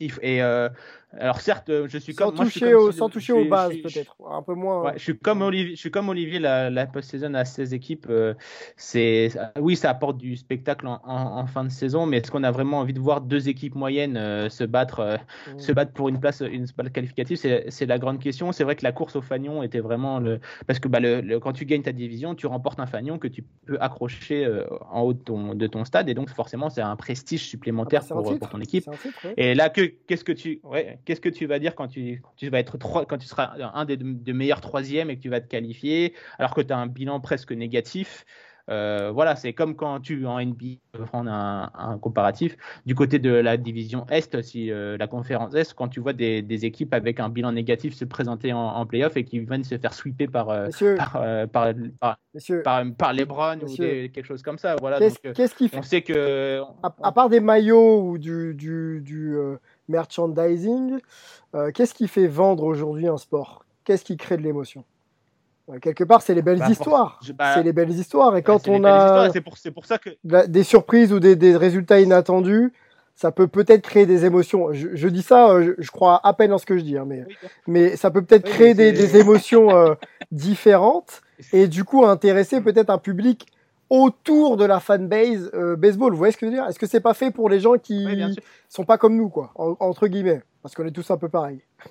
Et 0.00 0.42
euh, 0.42 0.68
alors 1.18 1.40
certes, 1.40 1.68
euh, 1.70 1.86
je 1.88 1.98
suis 1.98 2.14
Sans 2.14 2.26
comme 2.26 2.36
moi, 2.36 2.44
je 2.44 2.50
suis 2.50 2.60
toucher, 2.60 2.72
comme 2.72 2.82
au- 2.82 2.92
sans 2.92 3.08
toucher 3.08 3.32
aux 3.32 3.44
bases, 3.44 3.76
peut-être. 3.82 4.16
Un 4.30 4.42
peu 4.42 4.54
moins. 4.54 4.82
Ouais, 4.84 4.92
je 4.96 5.02
suis 5.02 5.18
comme 5.18 5.42
Olivier, 5.42 5.74
je 5.74 5.80
suis 5.80 5.90
comme 5.90 6.08
Olivier 6.08 6.38
la, 6.38 6.70
la 6.70 6.86
post-saison 6.86 7.34
à 7.34 7.44
16 7.44 7.74
équipes. 7.74 8.06
euh, 8.08 8.34
c'est 8.76 9.30
oui, 9.58 9.76
ça 9.76 9.90
apporte 9.90 10.18
du 10.18 10.36
spectacle 10.36 10.86
en, 10.86 11.00
en- 11.04 11.38
en 11.38 11.46
fin 11.46 11.64
de 11.64 11.68
saison, 11.70 12.06
mais 12.06 12.18
est-ce 12.18 12.30
qu'on 12.30 12.44
a 12.44 12.50
vraiment 12.50 12.78
envie 12.78 12.92
de 12.92 13.00
voir 13.00 13.20
deux 13.20 13.48
équipes 13.48 13.74
moyennes 13.74 14.16
euh, 14.16 14.48
se 14.48 14.64
battre, 14.64 15.00
euh, 15.00 15.16
Mm. 15.52 15.58
se 15.58 15.72
battre 15.72 15.92
pour 15.92 16.08
une 16.08 16.20
place, 16.20 16.40
une 16.40 16.66
place 16.68 16.90
qualificative? 16.90 17.36
C'est 17.36 17.86
la 17.86 17.98
grande 17.98 18.20
question. 18.20 18.52
C'est 18.52 18.64
vrai 18.64 18.76
que 18.76 18.84
la 18.84 18.92
course 18.92 19.16
au 19.16 19.22
fanion 19.22 19.62
était 19.62 19.80
vraiment 19.80 20.18
le 20.20 20.38
parce 20.66 20.78
que 20.78 20.88
bah, 20.88 21.00
le, 21.00 21.20
le- 21.20 21.40
quand 21.40 21.52
tu 21.52 21.64
gagnes 21.66 21.82
ta 21.82 21.92
division, 21.92 22.34
tu 22.34 22.46
remportes 22.46 22.78
un 22.80 22.86
fanion 22.86 23.18
que 23.18 23.28
tu 23.28 23.44
peux 23.66 23.78
accrocher 23.80 24.46
en 24.90 25.00
haut 25.02 25.12
de 25.12 25.18
ton, 25.18 25.54
de 25.54 25.66
ton 25.66 25.84
stade, 25.84 26.08
et 26.08 26.14
donc 26.14 26.30
forcément 26.30 26.70
c'est 26.70 26.82
un 26.82 26.96
prestige 26.96 27.42
supplémentaire 27.46 28.02
Ah 28.10 28.14
bah, 28.14 28.22
pour, 28.22 28.38
pour 28.38 28.48
ton 28.48 28.60
équipe. 28.60 28.84
Titre, 28.90 29.24
ouais. 29.24 29.34
Et 29.36 29.54
là, 29.54 29.70
que, 29.70 29.82
qu'est-ce 30.06 30.24
que 30.24 30.32
tu, 30.32 30.60
ouais, 30.64 30.98
qu'est-ce 31.04 31.20
que 31.20 31.28
tu 31.28 31.46
vas 31.46 31.58
dire 31.58 31.74
quand 31.74 31.88
tu, 31.88 32.22
vas 32.42 32.58
être 32.58 32.78
trois, 32.78 33.04
quand 33.06 33.18
tu 33.18 33.26
seras 33.26 33.52
un 33.74 33.84
des, 33.84 33.96
des 33.96 34.32
meilleurs 34.32 34.60
troisièmes 34.60 35.10
et 35.10 35.16
que 35.16 35.22
tu 35.22 35.28
vas 35.30 35.40
te 35.40 35.48
qualifier, 35.48 36.14
alors 36.38 36.54
que 36.54 36.60
tu 36.60 36.72
as 36.72 36.78
un 36.78 36.86
bilan 36.86 37.20
presque 37.20 37.52
négatif. 37.52 38.24
Euh, 38.68 39.10
voilà, 39.12 39.34
c'est 39.34 39.52
comme 39.52 39.74
quand 39.74 39.98
tu 39.98 40.26
en 40.26 40.38
NBA, 40.38 40.76
pour 40.92 41.04
prendre 41.06 41.30
un, 41.30 41.72
un 41.74 41.98
comparatif, 41.98 42.56
du 42.86 42.94
côté 42.94 43.18
de 43.18 43.30
la 43.32 43.56
division 43.56 44.06
Est, 44.10 44.40
si 44.42 44.70
euh, 44.70 44.96
la 44.96 45.08
conférence 45.08 45.54
Est, 45.54 45.74
quand 45.74 45.88
tu 45.88 45.98
vois 45.98 46.12
des, 46.12 46.40
des 46.42 46.64
équipes 46.64 46.94
avec 46.94 47.18
un 47.18 47.28
bilan 47.28 47.50
négatif 47.50 47.94
se 47.94 48.04
présenter 48.04 48.52
en, 48.52 48.58
en 48.60 48.86
playoff 48.86 49.16
et 49.16 49.24
qui 49.24 49.40
viennent 49.40 49.64
se 49.64 49.76
faire 49.76 49.92
sweeper 49.92 50.28
par, 50.30 50.50
euh, 50.50 50.68
par, 50.96 51.12
par, 51.50 51.74
par, 51.98 52.18
messieurs, 52.32 52.62
par, 52.62 52.84
par 52.96 53.12
LeBron 53.12 53.58
ou 53.62 53.76
des- 53.76 54.10
quelque 54.14 54.26
chose 54.26 54.42
comme 54.42 54.58
ça. 54.58 54.76
Voilà, 54.78 54.98
qu'est-ce 54.98 55.14
donc, 55.16 55.26
euh, 55.26 55.32
qu'est-ce 55.34 55.54
qui 55.56 55.68
fait 55.68 55.78
on 55.78 55.82
sait 55.82 56.02
que 56.02 56.60
à, 56.84 56.94
à 57.02 57.12
part 57.12 57.28
des 57.28 57.40
maillots 57.40 58.02
ou 58.08 58.18
du, 58.18 58.54
du, 58.54 59.00
du, 59.02 59.36
merchandising, 59.90 60.98
euh, 61.54 61.70
qu'est-ce 61.72 61.94
qui 61.94 62.08
fait 62.08 62.26
vendre 62.26 62.64
aujourd'hui 62.64 63.08
un 63.08 63.18
sport? 63.18 63.64
Qu'est-ce 63.84 64.04
qui 64.04 64.16
crée 64.16 64.36
de 64.36 64.42
l'émotion? 64.42 64.84
Euh, 65.70 65.78
Quelque 65.78 66.04
part, 66.04 66.22
c'est 66.22 66.34
les 66.34 66.42
belles 66.42 66.58
Bah, 66.58 66.70
histoires. 66.70 67.20
bah, 67.34 67.54
c'est 67.54 67.62
les 67.62 67.72
belles 67.72 67.90
histoires. 67.90 68.36
Et 68.36 68.42
quand 68.42 68.68
on 68.68 68.84
a 68.84 69.30
pour, 69.44 69.56
pour 69.74 69.84
ça 69.86 69.98
que 69.98 70.10
des 70.46 70.62
surprises 70.64 71.12
ou 71.12 71.20
des, 71.20 71.36
des 71.36 71.56
résultats 71.56 72.00
inattendus, 72.00 72.72
ça 73.20 73.32
peut 73.32 73.48
peut-être 73.48 73.82
créer 73.82 74.06
des 74.06 74.24
émotions. 74.24 74.72
Je, 74.72 74.88
je 74.94 75.08
dis 75.08 75.20
ça, 75.22 75.50
euh, 75.50 75.74
je, 75.76 75.82
je 75.82 75.90
crois 75.90 76.26
à 76.26 76.32
peine 76.32 76.54
en 76.54 76.58
ce 76.58 76.64
que 76.64 76.78
je 76.78 76.82
dis, 76.82 76.96
hein, 76.96 77.04
mais, 77.06 77.26
mais 77.66 77.96
ça 77.96 78.10
peut 78.10 78.22
peut-être 78.22 78.46
Oui, 78.46 78.50
créer 78.50 78.74
des, 78.74 79.16
émotions 79.18 79.76
euh, 79.76 79.94
différentes 80.32 81.20
et 81.52 81.68
du 81.68 81.84
coup 81.84 82.06
intéresser 82.06 82.62
peut-être 82.62 82.88
un 82.88 82.96
public 82.96 83.46
autour 83.90 84.56
de 84.56 84.64
la 84.64 84.80
fanbase 84.80 85.50
euh, 85.54 85.76
baseball. 85.76 86.12
Vous 86.12 86.18
voyez 86.18 86.32
ce 86.32 86.38
que 86.38 86.46
je 86.46 86.50
veux 86.50 86.56
dire? 86.56 86.66
Est-ce 86.66 86.78
que 86.78 86.86
c'est 86.86 87.00
pas 87.00 87.14
fait 87.14 87.30
pour 87.30 87.48
les 87.50 87.60
gens 87.60 87.74
qui 87.74 88.04
Oui, 88.06 88.36
sont 88.68 88.84
pas 88.84 88.96
comme 88.98 89.16
nous, 89.16 89.28
quoi, 89.28 89.50
en- 89.56 89.76
entre 89.80 90.06
guillemets, 90.06 90.42
parce 90.62 90.74
qu'on 90.74 90.86
est 90.86 90.92
tous 90.92 91.10
un 91.10 91.16
peu 91.18 91.28
pareils. 91.28 91.60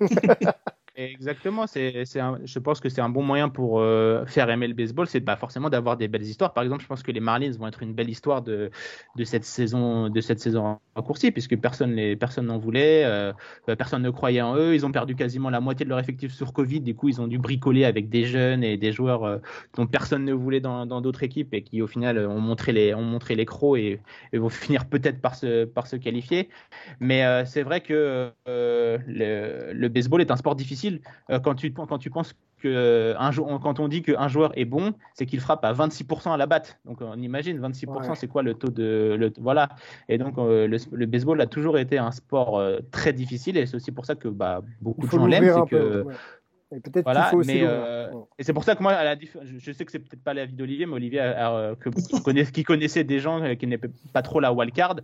Exactement, 1.00 1.64
je 1.66 2.58
pense 2.58 2.78
que 2.78 2.90
c'est 2.90 3.00
un 3.00 3.08
bon 3.08 3.22
moyen 3.22 3.48
pour 3.48 3.80
euh, 3.80 4.26
faire 4.26 4.50
aimer 4.50 4.68
le 4.68 4.74
baseball, 4.74 5.06
c'est 5.06 5.22
pas 5.22 5.36
forcément 5.36 5.70
d'avoir 5.70 5.96
des 5.96 6.08
belles 6.08 6.24
histoires. 6.24 6.52
Par 6.52 6.62
exemple, 6.62 6.82
je 6.82 6.88
pense 6.88 7.02
que 7.02 7.10
les 7.10 7.20
Marlins 7.20 7.52
vont 7.58 7.66
être 7.68 7.82
une 7.82 7.94
belle 7.94 8.10
histoire 8.10 8.42
de, 8.42 8.70
cette 9.24 9.46
saison, 9.46 10.10
de 10.10 10.20
cette 10.20 10.40
saison 10.40 10.78
en 10.94 11.02
coursier, 11.02 11.30
puisque 11.30 11.56
personne 11.56 11.94
n'en 11.94 12.58
voulait, 12.58 13.04
euh, 13.06 13.32
personne 13.78 14.02
ne 14.02 14.10
croyait 14.10 14.42
en 14.42 14.56
eux. 14.56 14.74
Ils 14.74 14.84
ont 14.84 14.92
perdu 14.92 15.16
quasiment 15.16 15.48
la 15.48 15.60
moitié 15.60 15.84
de 15.84 15.88
leur 15.88 15.98
effectif 15.98 16.34
sur 16.34 16.52
Covid. 16.52 16.82
Du 16.82 16.94
coup, 16.94 17.08
ils 17.08 17.18
ont 17.18 17.28
dû 17.28 17.38
bricoler 17.38 17.86
avec 17.86 18.10
des 18.10 18.26
jeunes 18.26 18.62
et 18.62 18.76
des 18.76 18.92
joueurs 18.92 19.24
euh, 19.24 19.38
dont 19.76 19.86
personne 19.86 20.26
ne 20.26 20.34
voulait 20.34 20.60
dans, 20.60 20.84
d'autres 21.00 21.22
équipes 21.22 21.54
et 21.54 21.62
qui 21.62 21.80
au 21.80 21.86
final 21.86 22.18
ont 22.26 22.40
montré 22.40 22.72
les, 22.72 23.46
crocs 23.46 23.78
et, 23.78 24.00
vont 24.34 24.48
finir 24.50 24.86
peut-être 24.86 25.22
par 25.22 25.34
se, 25.34 25.96
qualifier. 25.96 26.50
Mais 27.00 27.24
c'est 27.46 27.62
vrai 27.62 27.80
que 27.80 28.32
le 28.46 29.88
baseball 29.88 30.20
est 30.20 30.30
un 30.30 30.36
sport 30.36 30.56
difficile. 30.56 30.89
Euh, 31.30 31.38
quand, 31.38 31.54
tu, 31.54 31.72
quand 31.72 31.98
tu 31.98 32.10
penses 32.10 32.34
que 32.62 32.68
euh, 32.68 33.14
un 33.18 33.30
quand 33.58 33.80
on 33.80 33.88
dit 33.88 34.02
qu'un 34.02 34.28
joueur 34.28 34.52
est 34.58 34.64
bon, 34.66 34.92
c'est 35.14 35.24
qu'il 35.26 35.40
frappe 35.40 35.64
à 35.64 35.72
26% 35.72 36.32
à 36.32 36.36
la 36.36 36.46
batte. 36.46 36.78
Donc 36.84 36.98
on 37.00 37.18
imagine 37.18 37.58
26%, 37.58 37.86
Ouais. 38.08 38.14
c'est 38.16 38.28
quoi 38.28 38.42
le 38.42 38.54
taux 38.54 38.68
de 38.70 39.16
le, 39.18 39.32
voilà. 39.38 39.68
Et 40.08 40.18
donc 40.18 40.36
euh, 40.38 40.66
le, 40.66 40.76
le 40.92 41.06
baseball 41.06 41.40
a 41.40 41.46
toujours 41.46 41.78
été 41.78 41.96
un 41.98 42.10
sport 42.10 42.58
euh, 42.58 42.78
très 42.90 43.12
difficile 43.12 43.56
et 43.56 43.66
c'est 43.66 43.76
aussi 43.76 43.92
pour 43.92 44.04
ça 44.04 44.14
que 44.14 44.28
bah, 44.28 44.62
beaucoup 44.80 45.06
de 45.06 45.10
gens 45.10 45.26
l'aiment, 45.26 45.52
c'est 45.64 45.70
que 45.70 46.02
ouais. 46.02 46.14
Et 46.72 46.78
peut-être 46.78 47.02
voilà, 47.04 47.22
qu'il 47.22 47.30
faut 47.30 47.36
aussi 47.38 47.48
mais 47.54 47.60
l'ouvrir. 47.62 47.80
euh, 47.82 48.10
Ouais. 48.12 48.22
et 48.38 48.44
c'est 48.44 48.52
pour 48.52 48.62
ça 48.62 48.76
que 48.76 48.82
moi, 48.84 48.92
à 48.92 49.02
la 49.02 49.16
diff- 49.16 49.36
je, 49.42 49.72
sais 49.72 49.84
que 49.84 49.90
c'est 49.90 49.98
peut-être 49.98 50.22
pas 50.22 50.34
l'avis 50.34 50.52
d'Olivier, 50.54 50.86
mais 50.86 50.92
Olivier, 50.94 51.18
a- 51.18 51.70
a, 51.70 51.74
que, 51.74 51.88
qui, 52.52 52.62
connaissait 52.62 53.02
des 53.02 53.18
gens 53.18 53.40
qui 53.56 53.66
n'aimaient 53.66 53.90
pas 54.12 54.22
trop 54.22 54.38
la 54.38 54.52
wildcard, 54.52 54.94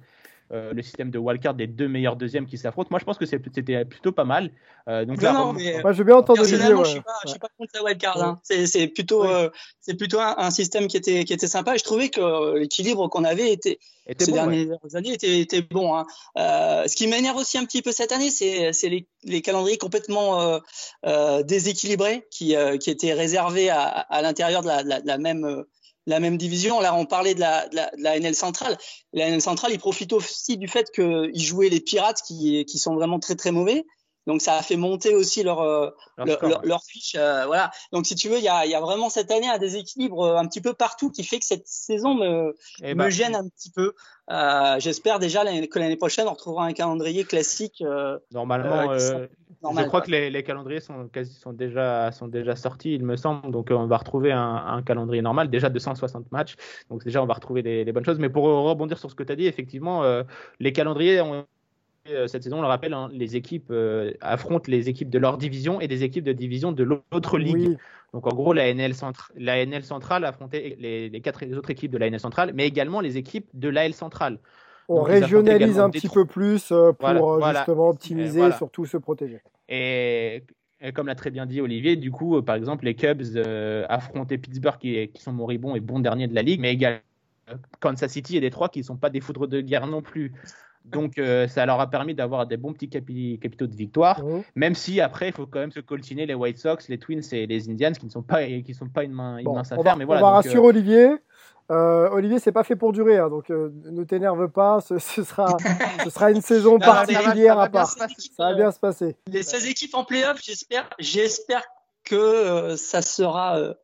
euh, 0.52 0.72
le 0.72 0.82
système 0.82 1.10
de 1.10 1.18
wildcard 1.18 1.54
des 1.54 1.66
deux 1.66 1.88
meilleurs 1.88 2.16
deuxièmes 2.16 2.46
qui 2.46 2.56
s'affrontent. 2.58 2.88
Moi, 2.90 3.00
je 3.00 3.04
pense 3.04 3.18
que 3.18 3.26
c'était 3.26 3.84
plutôt 3.84 4.12
pas 4.12 4.24
mal. 4.24 4.50
Euh, 4.88 5.04
donc 5.04 5.20
Non, 5.20 5.24
là, 5.24 5.32
non, 5.32 5.52
mais- 5.52 5.80
Moi, 5.82 5.92
je 5.92 5.98
veux 5.98 6.04
bien 6.04 6.16
entendre. 6.16 6.38
Personnellement, 6.40 6.78
ouais. 6.80 6.84
je 6.84 6.90
suis 6.90 7.00
pas, 7.00 7.12
je 7.22 7.26
Ouais. 7.26 7.30
suis 7.32 7.38
pas 7.40 7.48
contre 7.58 7.72
la 7.74 7.82
wildcard. 7.82 8.22
Hein. 8.22 8.40
C'est, 8.44 8.86
plutôt, 8.86 9.24
euh, 9.24 9.50
c'est 9.80 9.94
plutôt 9.94 10.20
un, 10.20 10.34
un 10.38 10.50
système 10.50 10.86
qui 10.86 10.96
était, 10.96 11.24
qui 11.24 11.32
était 11.32 11.48
sympa. 11.48 11.74
Et 11.74 11.78
je 11.78 11.84
trouvais 11.84 12.08
que 12.10 12.58
l'équilibre 12.58 13.08
qu'on 13.08 13.24
avait 13.24 13.50
était, 13.52 13.78
était 14.06 14.26
ces 14.26 14.30
bon, 14.30 14.46
ouais. 14.46 14.64
dernières 14.66 14.78
années 14.94 15.12
était, 15.14 15.40
était 15.40 15.62
bon. 15.62 15.96
Hein. 15.96 16.06
Euh, 16.38 16.86
ce 16.86 16.94
qui 16.94 17.08
m'énerve 17.08 17.36
aussi 17.36 17.58
un 17.58 17.64
petit 17.64 17.82
peu 17.82 17.90
cette 17.90 18.12
année, 18.12 18.30
c'est, 18.30 18.72
c'est 18.72 18.88
les, 18.88 19.08
les 19.24 19.42
calendriers 19.42 19.78
complètement 19.78 20.40
euh, 20.40 20.58
euh, 21.06 21.42
déséquilibrés 21.42 22.26
qui, 22.30 22.54
euh, 22.54 22.76
qui 22.78 22.90
étaient 22.90 23.12
réservés 23.14 23.68
à, 23.70 23.82
à 23.82 24.22
l'intérieur 24.22 24.62
de 24.62 24.68
la, 24.68 24.84
de 24.84 24.88
la, 24.88 25.00
de 25.00 25.06
la 25.08 25.18
même. 25.18 25.64
La 26.06 26.20
même 26.20 26.36
division. 26.36 26.80
Là, 26.80 26.94
on 26.94 27.06
parlait 27.06 27.34
de 27.34 27.40
la, 27.40 27.68
de 27.68 27.76
la, 27.98 28.18
NL 28.18 28.34
centrale. 28.34 28.76
La 29.12 29.28
NL 29.28 29.42
centrale, 29.42 29.72
ils 29.72 29.78
profitent 29.78 30.12
aussi 30.12 30.56
du 30.56 30.68
fait 30.68 30.90
qu'ils 30.90 31.44
jouaient 31.44 31.68
les 31.68 31.80
Pirates 31.80 32.22
qui 32.22 32.78
sont 32.78 32.94
vraiment 32.94 33.18
très 33.18 33.34
très 33.34 33.50
mauvais. 33.50 33.84
Donc 34.26 34.42
ça 34.42 34.54
a 34.56 34.62
fait 34.62 34.76
monter 34.76 35.14
aussi 35.14 35.42
leur, 35.42 35.60
euh, 35.60 35.90
Leur 36.18 36.26
leur, 36.26 36.36
score, 36.36 36.48
leur, 36.48 36.60
ouais. 36.62 36.66
leur 36.68 36.82
fiche. 36.84 37.14
euh, 37.16 37.46
voilà. 37.46 37.70
Donc 37.92 38.06
si 38.06 38.14
tu 38.14 38.28
veux, 38.28 38.38
il 38.38 38.44
y 38.44 38.48
a, 38.48 38.66
y 38.66 38.74
a 38.74 38.80
vraiment 38.80 39.08
cette 39.08 39.30
année 39.30 39.48
un 39.48 39.58
déséquilibre 39.58 40.20
euh, 40.22 40.36
un 40.36 40.46
petit 40.46 40.60
peu 40.60 40.74
partout 40.74 41.10
qui 41.10 41.22
fait 41.22 41.38
que 41.38 41.44
cette 41.44 41.66
saison 41.68 42.14
me, 42.14 42.54
Eh 42.82 42.94
me 42.94 42.98
ben, 43.04 43.08
gêne 43.10 43.36
un 43.36 43.48
petit 43.48 43.70
peu. 43.70 43.92
Euh, 44.30 44.80
J'espère 44.80 45.20
déjà 45.20 45.44
que 45.44 45.78
l'année 45.78 45.96
prochaine 45.96 46.26
on 46.26 46.32
retrouvera 46.32 46.64
un 46.64 46.72
calendrier 46.72 47.24
classique. 47.24 47.80
euh, 47.82 48.18
Normalement, 48.32 48.92
qui 48.94 49.00
sont 49.00 49.28
normal, 49.62 49.84
je 49.84 49.88
crois 49.88 50.00
que 50.00 50.10
les, 50.10 50.30
les 50.30 50.42
calendriers 50.42 50.80
sont, 50.80 51.06
quasi, 51.06 51.32
sont, 51.34 51.52
déjà, 51.52 52.10
sont 52.10 52.26
déjà 52.26 52.56
sortis, 52.56 52.94
il 52.94 53.04
me 53.04 53.16
semble. 53.16 53.52
Donc, 53.52 53.68
on 53.70 53.86
va 53.86 53.96
retrouver 53.96 54.32
un, 54.32 54.56
un 54.66 54.82
calendrier 54.82 55.22
normal, 55.22 55.48
déjà 55.50 55.68
de 55.68 55.78
160 55.78 56.32
matchs. 56.32 56.56
Donc, 56.90 57.04
déjà, 57.04 57.22
on 57.22 57.26
va 57.26 57.34
retrouver 57.34 57.62
les, 57.62 57.84
les 57.84 57.92
bonnes 57.92 58.04
choses. 58.04 58.18
Mais 58.18 58.28
pour 58.28 58.44
rebondir 58.44 58.98
sur 58.98 59.08
ce 59.10 59.14
que 59.14 59.22
tu 59.22 59.30
as 59.32 59.36
dit, 59.36 59.46
effectivement, 59.46 60.02
les 60.58 60.72
calendriers 60.72 61.20
ont. 61.20 61.46
Euh, 62.10 62.26
Cette 62.26 62.42
saison, 62.42 62.58
on 62.58 62.62
le 62.62 62.66
rappelle, 62.68 62.92
hein, 62.94 63.08
les 63.12 63.36
équipes 63.36 63.68
euh, 63.70 64.12
affrontent 64.20 64.70
les 64.70 64.88
équipes 64.88 65.10
de 65.10 65.18
leur 65.18 65.38
division 65.38 65.80
et 65.80 65.88
des 65.88 66.02
équipes 66.04 66.24
de 66.24 66.32
division 66.32 66.72
de 66.72 66.84
l'autre 66.84 67.38
ligue. 67.38 67.68
Oui. 67.70 67.76
Donc 68.12 68.26
en 68.26 68.34
gros, 68.34 68.52
la 68.52 68.68
NL, 68.72 68.92
centra- 68.94 69.30
la 69.36 69.58
NL 69.64 69.82
centrale 69.84 70.24
affrontait 70.24 70.76
les, 70.78 71.08
les 71.08 71.20
quatre 71.20 71.44
les 71.44 71.56
autres 71.56 71.70
équipes 71.70 71.90
de 71.90 71.98
la 71.98 72.06
NL 72.08 72.20
centrale, 72.20 72.52
mais 72.54 72.66
également 72.66 73.00
les 73.00 73.16
équipes 73.16 73.48
de 73.54 73.68
l'AL 73.68 73.92
centrale. 73.92 74.38
On 74.88 74.96
Donc, 74.96 75.08
régionalise 75.08 75.78
un 75.80 75.90
petit 75.90 76.08
peu 76.08 76.24
plus 76.24 76.70
euh, 76.70 76.92
pour 76.92 77.08
Voilà, 77.08 77.20
voilà. 77.20 77.58
justement 77.60 77.88
optimiser 77.88 78.38
et 78.38 78.42
voilà. 78.42 78.56
surtout 78.56 78.86
se 78.86 78.96
protéger. 78.96 79.40
Et 79.68 80.44
Et 80.80 80.92
comme 80.92 81.08
l'a 81.08 81.14
très 81.16 81.30
bien 81.30 81.46
dit 81.46 81.60
Olivier, 81.60 81.96
du 81.96 82.10
coup, 82.10 82.40
par 82.42 82.54
exemple, 82.54 82.84
les 82.84 82.94
Cubs 82.94 83.22
affrontaient 83.88 84.38
Pittsburgh 84.38 84.78
qui, 84.78 85.08
qui, 85.08 85.22
sont 85.22 85.32
moribonds 85.32 85.74
et 85.74 85.80
bons 85.80 86.00
derniers 86.00 86.28
de 86.28 86.34
la 86.34 86.42
ligue, 86.42 86.60
mais 86.60 86.72
également 86.72 87.00
Kansas 87.80 88.10
City 88.12 88.36
et 88.36 88.40
Détroit 88.40 88.68
qui 88.68 88.80
ne 88.80 88.84
sont 88.84 88.96
pas 88.96 89.10
des 89.10 89.20
foudres 89.20 89.46
de 89.48 89.60
guerre 89.60 89.86
non 89.86 90.02
plus. 90.02 90.32
Donc 90.86 91.20
ça 91.48 91.66
leur 91.66 91.80
a 91.80 91.90
permis 91.90 92.14
d'avoir 92.14 92.46
des 92.46 92.56
bons 92.56 92.72
petits 92.72 92.88
capitaux 92.88 93.66
de 93.66 93.74
victoire, 93.74 94.22
même 94.54 94.74
si 94.74 95.00
après 95.00 95.28
il 95.28 95.32
faut 95.32 95.46
quand 95.46 95.60
même 95.60 95.72
se 95.72 95.80
coltiner 95.80 96.26
les 96.26 96.34
White 96.34 96.58
Sox, 96.58 96.88
les 96.88 96.98
Twins 96.98 97.22
et 97.32 97.46
les 97.46 97.68
Indians 97.68 97.92
qui 97.92 98.06
ne 98.06 98.10
sont 98.10 98.22
pas 98.22 98.44
qui 98.46 98.74
sont 98.74 98.88
pas 98.88 99.04
une, 99.04 99.12
main, 99.12 99.38
une 99.38 99.52
mince 99.52 99.72
affaire. 99.72 99.96
mais 99.96 100.04
voilà, 100.04 100.22
on 100.22 100.24
va 100.24 100.30
rassurer 100.36 100.58
Olivier. 100.58 101.10
Euh, 101.68 102.08
Olivier, 102.10 102.38
c'est 102.38 102.52
pas 102.52 102.62
fait 102.62 102.76
pour 102.76 102.92
durer, 102.92 103.18
hein, 103.18 103.28
donc 103.28 103.48
ne 103.48 104.04
t'énerve 104.04 104.48
pas. 104.48 104.80
Ce, 104.80 104.98
sera, 104.98 105.56
ce 106.04 106.10
sera 106.10 106.30
une 106.30 106.40
saison 106.40 106.78
particulière 106.78 107.58
à 107.58 107.68
part. 107.68 107.90
Ça 107.90 108.06
va 108.38 108.54
bien 108.54 108.70
se 108.70 108.78
passer. 108.78 109.16
Les 109.30 109.42
16 109.42 109.66
équipes 109.66 109.94
en 109.94 110.04
playoff, 110.04 110.40
j'espère, 110.42 110.88
j'espère 111.00 111.64
que 112.04 112.76
ça 112.76 113.02
sera 113.02 113.74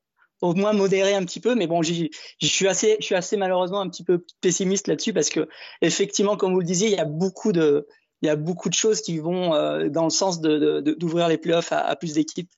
au 0.42 0.54
moins 0.54 0.72
modéré 0.72 1.14
un 1.14 1.24
petit 1.24 1.40
peu. 1.40 1.54
Mais 1.54 1.66
bon, 1.66 1.80
je 1.82 2.08
suis 2.40 2.68
assez, 2.68 2.96
je 3.00 3.04
suis 3.04 3.14
assez 3.14 3.36
malheureusement 3.36 3.80
un 3.80 3.88
petit 3.88 4.04
peu 4.04 4.24
pessimiste 4.40 4.88
là-dessus 4.88 5.14
parce 5.14 5.30
que 5.30 5.48
effectivement, 5.80 6.36
comme 6.36 6.52
vous 6.52 6.60
le 6.60 6.66
disiez, 6.66 6.88
il 6.88 6.94
y 6.94 7.00
a 7.00 7.06
beaucoup 7.06 7.52
de, 7.52 7.86
il 8.20 8.26
y 8.26 8.28
a 8.28 8.36
beaucoup 8.36 8.68
de 8.68 8.74
choses 8.74 9.00
qui 9.00 9.18
vont 9.18 9.54
euh, 9.54 9.88
dans 9.88 10.04
le 10.04 10.10
sens 10.10 10.40
d'ouvrir 10.40 11.26
de, 11.26 11.30
les 11.30 11.38
playoffs 11.38 11.72
à, 11.72 11.80
à 11.80 11.96
plus 11.96 12.14
d'équipes. 12.14 12.50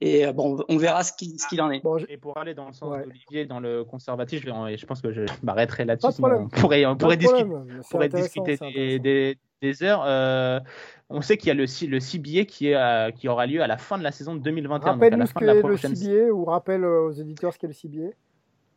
Et 0.00 0.26
euh, 0.26 0.32
bon, 0.32 0.64
on 0.68 0.76
verra 0.78 1.04
ce 1.04 1.12
qu'il 1.12 1.60
en 1.60 1.70
est. 1.70 1.80
Et 2.08 2.16
pour 2.16 2.36
aller 2.36 2.54
dans 2.54 2.66
le 2.66 2.72
sens 2.72 2.90
d'Olivier, 2.90 3.46
dans 3.46 3.60
le 3.60 3.84
conservatif, 3.84 4.42
je, 4.44 4.76
je, 4.76 4.86
pense 4.86 5.00
que 5.00 5.12
je 5.12 5.22
m'arrêterai 5.44 5.84
là-dessus. 5.84 6.08
On 6.18 6.48
pourrait, 6.48 6.84
on 6.86 6.96
pourrait, 6.96 7.16
discuter, 7.16 7.44
on 7.44 7.82
pourrait 7.88 8.08
discuter 8.08 8.56
des, 8.74 8.98
des, 8.98 9.38
des, 9.62 9.82
heures. 9.82 10.02
Euh, 10.06 10.60
on 11.08 11.20
sait 11.20 11.36
qu'il 11.36 11.48
y 11.48 11.50
a 11.50 11.54
le, 11.54 11.64
le 11.64 12.00
CBA 12.00 12.44
qui, 12.44 12.68
est, 12.68 13.12
qui 13.16 13.28
aura 13.28 13.46
lieu 13.46 13.62
à 13.62 13.66
la 13.66 13.76
fin 13.76 13.98
de 13.98 14.02
la 14.02 14.12
saison 14.12 14.34
de 14.34 14.40
2021. 14.40 14.92
Rappelle-nous 14.92 15.26
ce 15.26 15.34
qu'est 15.34 15.44
le 15.46 15.76
CBA 15.76 16.32
ou 16.32 16.44
rappelle 16.44 16.84
aux 16.84 17.12
éditeurs 17.12 17.52
ce 17.52 17.58
qu'est 17.58 17.66
le 17.66 17.72
CBA. 17.72 18.12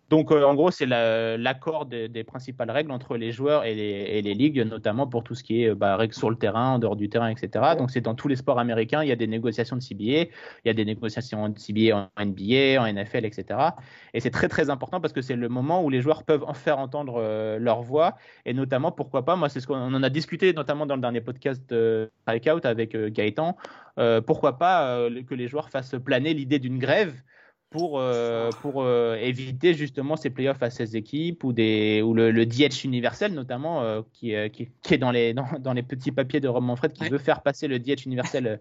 Donc, 0.09 0.31
euh, 0.31 0.43
en 0.43 0.53
gros, 0.53 0.69
c'est 0.69 0.85
l'accord 0.85 1.87
des, 1.87 2.23
principales 2.23 2.69
règles 2.69 2.91
entre 2.91 3.17
les 3.17 3.31
joueurs 3.31 3.65
et 3.65 3.73
les, 3.73 4.33
ligues, 4.33 4.59
notamment 4.59 5.07
pour 5.07 5.23
tout 5.23 5.33
ce 5.33 5.43
qui 5.43 5.63
est 5.63 5.73
bah, 5.73 5.97
règles 5.97 6.13
sur 6.13 6.29
le 6.29 6.35
terrain, 6.35 6.73
en 6.73 6.79
dehors 6.79 6.95
du 6.95 7.09
terrain, 7.09 7.29
etc. 7.29 7.75
Donc, 7.77 7.89
c'est 7.89 8.01
dans 8.01 8.13
tous 8.13 8.27
les 8.27 8.35
sports 8.35 8.59
américains, 8.59 9.01
il 9.01 9.09
y 9.09 9.11
a 9.11 9.15
des 9.15 9.27
négociations 9.27 9.75
de 9.75 9.81
CBA, 9.81 10.03
il 10.03 10.29
y 10.65 10.69
a 10.69 10.73
des 10.73 10.85
négociations 10.85 11.49
de 11.49 11.57
CBA 11.57 11.95
en 11.95 12.25
NBA, 12.25 12.81
en 12.81 12.91
NFL, 12.91 13.25
etc. 13.25 13.59
Et 14.13 14.19
c'est 14.19 14.29
très, 14.29 14.47
très 14.47 14.69
important 14.69 15.01
parce 15.01 15.13
que 15.13 15.21
c'est 15.21 15.35
le 15.35 15.49
moment 15.49 15.83
où 15.83 15.89
les 15.89 16.01
joueurs 16.01 16.23
peuvent 16.23 16.43
en 16.43 16.53
faire 16.53 16.77
entendre 16.77 17.15
euh, 17.17 17.57
leur 17.57 17.81
voix. 17.81 18.15
Et 18.45 18.53
notamment, 18.53 18.91
pourquoi 18.91 19.25
pas, 19.25 19.35
moi, 19.35 19.49
c'est 19.49 19.59
ce 19.59 19.67
qu'on 19.67 19.75
en 19.75 20.03
a 20.03 20.09
discuté, 20.09 20.53
notamment 20.53 20.85
dans 20.85 20.95
le 20.95 21.01
dernier 21.01 21.21
podcast 21.21 21.67
de 21.69 22.11
Out 22.27 22.65
avec 22.65 22.93
euh, 22.95 23.09
Gaëtan, 23.09 23.57
pourquoi 24.25 24.57
pas 24.57 25.07
que 25.25 25.33
les 25.33 25.47
joueurs 25.47 25.69
fassent 25.69 25.95
planer 26.03 26.33
l'idée 26.33 26.59
d'une 26.59 26.79
grève 26.79 27.13
pour, 27.69 27.99
euh, 27.99 28.49
pour 28.61 28.83
euh, 28.83 29.15
éviter 29.15 29.73
justement 29.73 30.15
ces 30.15 30.29
playoffs 30.29 30.61
à 30.61 30.69
16 30.69 30.95
équipes 30.95 31.43
ou, 31.43 31.51
des, 31.51 32.01
ou 32.01 32.13
le, 32.13 32.31
le 32.31 32.45
DH 32.45 32.85
universel 32.85 33.33
notamment 33.33 33.81
euh, 33.81 34.01
qui, 34.13 34.33
qui, 34.51 34.69
qui, 34.81 34.93
est 34.93 34.97
dans 34.97 35.11
les, 35.11 35.33
dans, 35.33 35.45
dans, 35.59 35.73
les 35.73 35.83
petits 35.83 36.11
papiers 36.11 36.39
de 36.39 36.47
Rob 36.47 36.63
Manfred 36.63 36.93
qui 36.93 37.09
veut 37.09 37.17
faire 37.17 37.41
passer 37.41 37.67
le 37.67 37.79
DH 37.79 38.05
universel 38.05 38.59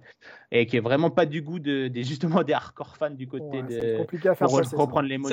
et 0.50 0.66
qui 0.66 0.76
est 0.76 0.80
vraiment 0.80 1.10
pas 1.10 1.26
du 1.26 1.42
goût 1.42 1.58
de, 1.58 1.90
justement 1.94 2.42
des 2.42 2.54
hardcore 2.54 2.96
fans 2.96 3.10
du 3.10 3.28
côté 3.28 3.62
de 3.62 3.98
compliqué 3.98 4.30
à 4.30 4.34
faire 4.34 4.48
pour 4.48 4.58
reprendre 4.58 5.08
les 5.08 5.18
mots 5.18 5.28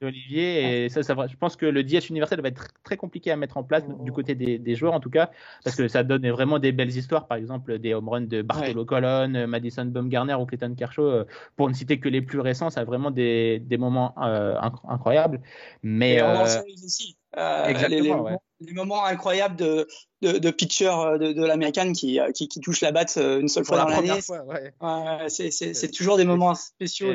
d'Olivier 0.00 0.84
et 0.84 0.88
ça, 0.88 1.02
ça, 1.02 1.14
je 1.28 1.36
pense 1.36 1.56
que 1.56 1.66
le 1.66 1.82
DH 1.82 2.10
universel 2.10 2.40
va 2.40 2.48
être 2.48 2.68
très 2.82 2.96
compliqué 2.96 3.30
à 3.30 3.36
mettre 3.36 3.56
en 3.56 3.64
place 3.64 3.84
du 4.02 4.12
côté 4.12 4.34
des, 4.34 4.58
des, 4.58 4.74
joueurs 4.74 4.92
en 4.92 5.00
tout 5.00 5.10
cas 5.10 5.30
parce 5.64 5.76
que 5.76 5.88
ça 5.88 6.04
donne 6.04 6.28
vraiment 6.28 6.58
des 6.58 6.72
belles 6.72 6.94
histoires 6.96 7.26
par 7.26 7.38
exemple 7.38 7.78
des 7.78 7.94
home 7.94 8.08
runs 8.08 8.20
de 8.22 8.42
Bartolo 8.42 8.84
Colon 8.84 9.46
Madison 9.46 9.86
Bumgarner 9.86 10.34
ou 10.34 10.46
Clayton 10.46 10.74
Kershaw 10.76 11.24
pour 11.56 11.68
ne 11.68 11.74
citer 11.74 11.98
que 11.98 12.08
les 12.08 12.22
plus 12.22 12.40
récents 12.40 12.70
ça 12.70 12.84
vraiment 12.88 13.10
des, 13.10 13.60
des 13.60 13.78
moments 13.78 14.14
euh, 14.22 14.58
incroyables. 14.88 15.42
Mais, 15.82 16.20
euh, 16.22 16.62
aussi. 16.84 17.17
Euh, 17.38 18.22
ouais 18.22 18.36
les 18.60 18.72
moments 18.72 19.04
incroyables 19.04 19.56
de, 19.56 19.86
de, 20.22 20.38
de 20.38 20.50
pitcher 20.50 20.88
euh, 20.88 21.18
de, 21.18 21.32
de 21.32 21.44
l'américaine 21.44 21.92
qui, 21.92 22.18
euh, 22.18 22.32
qui, 22.32 22.48
qui, 22.48 22.60
touche 22.60 22.80
la 22.80 22.90
batte 22.90 23.16
une 23.16 23.48
seule 23.48 23.64
fois 23.64 23.78
dans 23.78 23.88
l'année. 23.88 24.10
Ouais. 24.28 24.72
ouais, 24.80 25.28
c'est 25.28 25.90
toujours 25.92 26.16
des 26.16 26.24
moments 26.24 26.54
spéciaux. 26.54 27.08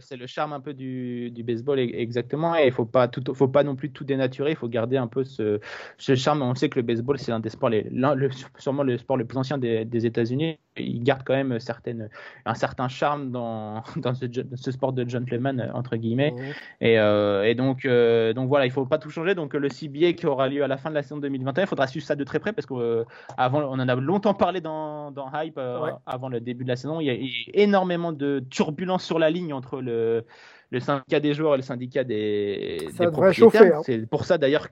C'est 0.00 0.16
le, 0.16 0.26
charme 0.26 0.52
un 0.52 0.60
peu 0.60 0.74
du, 0.74 1.30
du 1.30 1.42
baseball, 1.42 1.80
exactement. 1.80 2.56
Et 2.56 2.66
il 2.66 2.72
faut 2.72 2.84
pas 2.84 3.08
tout, 3.08 3.22
faut 3.34 3.48
pas 3.48 3.64
non 3.64 3.74
plus 3.74 3.90
tout 3.90 4.04
dénaturer. 4.04 4.50
Il 4.50 4.56
faut 4.56 4.68
garder 4.68 4.96
un 4.96 5.08
peu 5.08 5.24
ce, 5.24 5.58
ce 5.96 6.14
charme. 6.14 6.42
On 6.42 6.54
sait 6.54 6.68
que 6.68 6.78
le 6.78 6.82
baseball, 6.82 7.18
c'est 7.18 7.32
un 7.32 7.40
des 7.40 7.50
sports, 7.50 7.70
les, 7.70 7.86
le, 7.90 8.30
sûrement 8.58 8.82
le 8.82 8.98
sport 8.98 9.16
le 9.16 9.24
plus 9.24 9.38
ancien 9.38 9.58
des, 9.58 9.84
des 9.84 10.06
États-Unis. 10.06 10.58
Il 10.76 11.02
garde 11.02 11.22
quand 11.24 11.34
même 11.34 11.58
certaines, 11.58 12.08
un 12.44 12.54
certain 12.54 12.88
charme 12.88 13.32
dans, 13.32 13.82
dans 13.96 14.14
ce, 14.14 14.26
ce, 14.54 14.70
sport 14.70 14.92
de 14.92 15.08
gentleman 15.08 15.72
entre 15.74 15.96
guillemets. 15.96 16.34
Et, 16.80 16.94
et, 16.94 17.54
donc, 17.56 17.84
donc 17.84 18.48
voilà, 18.48 18.66
il 18.66 18.70
faut 18.70 18.86
pas 18.86 18.98
tout 18.98 19.10
changer. 19.10 19.34
Donc 19.34 19.47
le 19.56 19.68
CBA 19.68 20.12
qui 20.12 20.26
aura 20.26 20.48
lieu 20.48 20.62
à 20.62 20.68
la 20.68 20.76
fin 20.76 20.90
de 20.90 20.94
la 20.94 21.02
saison 21.02 21.18
2021. 21.18 21.64
Il 21.64 21.66
faudra 21.66 21.86
suivre 21.86 22.06
ça 22.06 22.16
de 22.16 22.24
très 22.24 22.38
près 22.38 22.52
parce 22.52 22.66
qu'on 22.66 22.80
euh, 22.80 23.04
on 23.38 23.54
en 23.54 23.88
a 23.88 23.94
longtemps 23.94 24.34
parlé 24.34 24.60
dans, 24.60 25.10
dans 25.10 25.30
Hype 25.32 25.58
euh, 25.58 25.90
avant 26.06 26.28
le 26.28 26.40
début 26.40 26.64
de 26.64 26.68
la 26.68 26.76
saison. 26.76 27.00
Il 27.00 27.06
y 27.06 27.10
a 27.10 27.14
eu 27.14 27.30
énormément 27.54 28.12
de 28.12 28.44
turbulences 28.50 29.04
sur 29.04 29.18
la 29.18 29.30
ligne 29.30 29.52
entre 29.52 29.80
le, 29.80 30.24
le 30.70 30.80
syndicat 30.80 31.20
des 31.20 31.34
joueurs 31.34 31.54
et 31.54 31.58
le 31.58 31.62
syndicat 31.62 32.04
des, 32.04 32.88
ça 32.96 33.10
propriétaires. 33.10 33.78
Hein. 33.78 33.82
C'est 33.84 34.06
pour 34.06 34.24
ça 34.24 34.38
d'ailleurs 34.38 34.68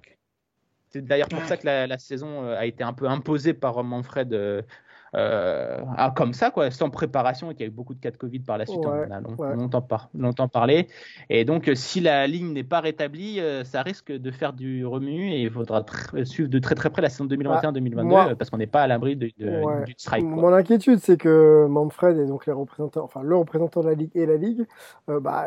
c'est 0.91 1.05
d'ailleurs 1.05 1.29
pour 1.29 1.45
ça 1.45 1.57
que 1.57 1.67
la, 1.67 1.87
la, 1.87 1.99
saison 1.99 2.45
euh, 2.45 2.57
a 2.57 2.65
été 2.65 2.85
un 2.85 2.93
peu 2.93 3.09
imposée 3.09 3.55
par 3.55 3.83
Manfred 3.83 4.65
euh, 5.17 5.79
ah, 5.97 6.13
comme 6.15 6.35
ça, 6.35 6.51
quoi, 6.51 6.71
sans 6.71 6.91
préparation, 6.91 7.51
et 7.51 7.55
qu'il 7.55 7.63
y 7.63 7.69
a 7.69 7.69
eu 7.69 7.75
beaucoup 7.75 7.95
de 7.95 8.01
cas 8.01 8.11
de 8.11 8.19
Covid 8.19 8.41
par 8.41 8.59
la 8.59 8.67
suite. 8.67 8.85
on 8.85 8.91
a 8.91 9.55
longtemps, 9.55 9.81
par, 9.81 10.11
longtemps, 10.15 10.49
parlé. 10.49 10.89
Et 11.31 11.45
donc, 11.45 11.69
euh, 11.69 11.75
si 11.75 12.01
la 12.01 12.27
ligne 12.27 12.53
n'est 12.53 12.65
pas 12.65 12.81
rétablie, 12.81 13.41
euh, 13.41 13.65
ça 13.65 13.83
risque 13.83 14.13
de 14.13 14.31
faire 14.31 14.53
du 14.53 14.85
remue 14.85 15.33
et 15.33 15.43
il 15.43 15.51
faudra 15.51 15.85
suivre 16.25 16.51
de 16.51 16.59
très 16.59 16.75
très 16.75 16.91
près 16.91 17.01
la 17.01 17.09
saison 17.09 17.27
2021-2022 17.27 18.09
bah, 18.09 18.35
parce 18.39 18.51
qu'on 18.51 18.59
n'est 18.59 18.67
pas 18.67 18.83
à 18.83 18.87
l'abri 18.87 19.17
de, 19.17 19.29
du 19.29 19.95
strike. 19.97 20.25
Mon 20.25 20.53
inquiétude, 20.53 20.99
c'est 20.99 21.17
que 21.17 21.67
Manfred 21.67 22.19
et 22.19 22.27
donc 22.27 22.47
les 22.47 22.53
représentants, 22.53 23.05
enfin 23.05 23.23
le 23.23 23.37
représentant 23.37 23.81
de 23.81 23.89
la 23.89 23.95
ligue 23.95 24.11
et 24.15 24.27
la 24.27 24.37
ligue, 24.37 24.67
bah, 25.09 25.47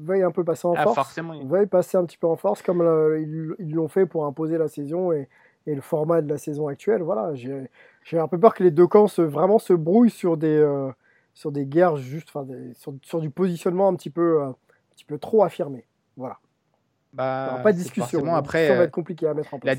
veuillent 0.00 0.22
un 0.22 0.30
peu 0.30 0.44
passer 0.44 0.68
en 0.68 0.74
ah, 0.76 0.84
force. 0.84 0.94
Forcément, 0.94 1.34
Veuillent 1.44 1.66
passer 1.66 1.96
un 1.96 2.04
petit 2.04 2.18
peu 2.18 2.28
en 2.28 2.36
force 2.36 2.62
comme 2.62 2.80
ils 3.58 3.74
l'ont 3.74 3.88
fait 3.88 4.06
pour 4.06 4.26
imposer 4.26 4.58
la 4.58 4.68
saison 4.68 5.12
et, 5.12 5.28
et, 5.66 5.74
le 5.74 5.80
format 5.80 6.22
de 6.22 6.28
la 6.28 6.38
saison 6.38 6.68
actuelle. 6.68 7.02
Voilà, 7.02 7.34
j'ai 7.34 7.68
j'ai 8.04 8.18
un 8.18 8.28
peu 8.28 8.38
peur 8.38 8.54
que 8.54 8.62
les 8.62 8.70
deux 8.70 8.86
camps 8.86 9.08
se, 9.08 9.22
vraiment 9.22 9.58
se 9.58 9.72
brouillent 9.72 10.10
sur 10.10 10.36
des, 10.36 10.48
euh, 10.48 10.90
sur 11.34 11.52
des 11.52 11.66
guerres 11.66 11.96
juste, 11.96 12.28
sur, 12.74 12.94
sur, 13.02 13.20
du 13.20 13.30
positionnement 13.30 13.88
un 13.88 13.94
petit 13.94 14.10
peu, 14.10 14.42
euh, 14.42 14.46
un 14.46 14.56
petit 14.94 15.04
peu 15.04 15.18
trop 15.18 15.44
affirmé. 15.44 15.86
Voilà. 16.16 16.38
Bah, 17.12 17.60
pas 17.62 17.72
de 17.72 17.78
discussion. 17.78 18.34
Après, 18.34 18.68
ça 18.68 18.76
va 18.76 18.84
être 18.84 18.90
compliqué 18.90 19.26
à 19.26 19.34
mettre 19.34 19.52
en 19.54 19.58
place. 19.58 19.78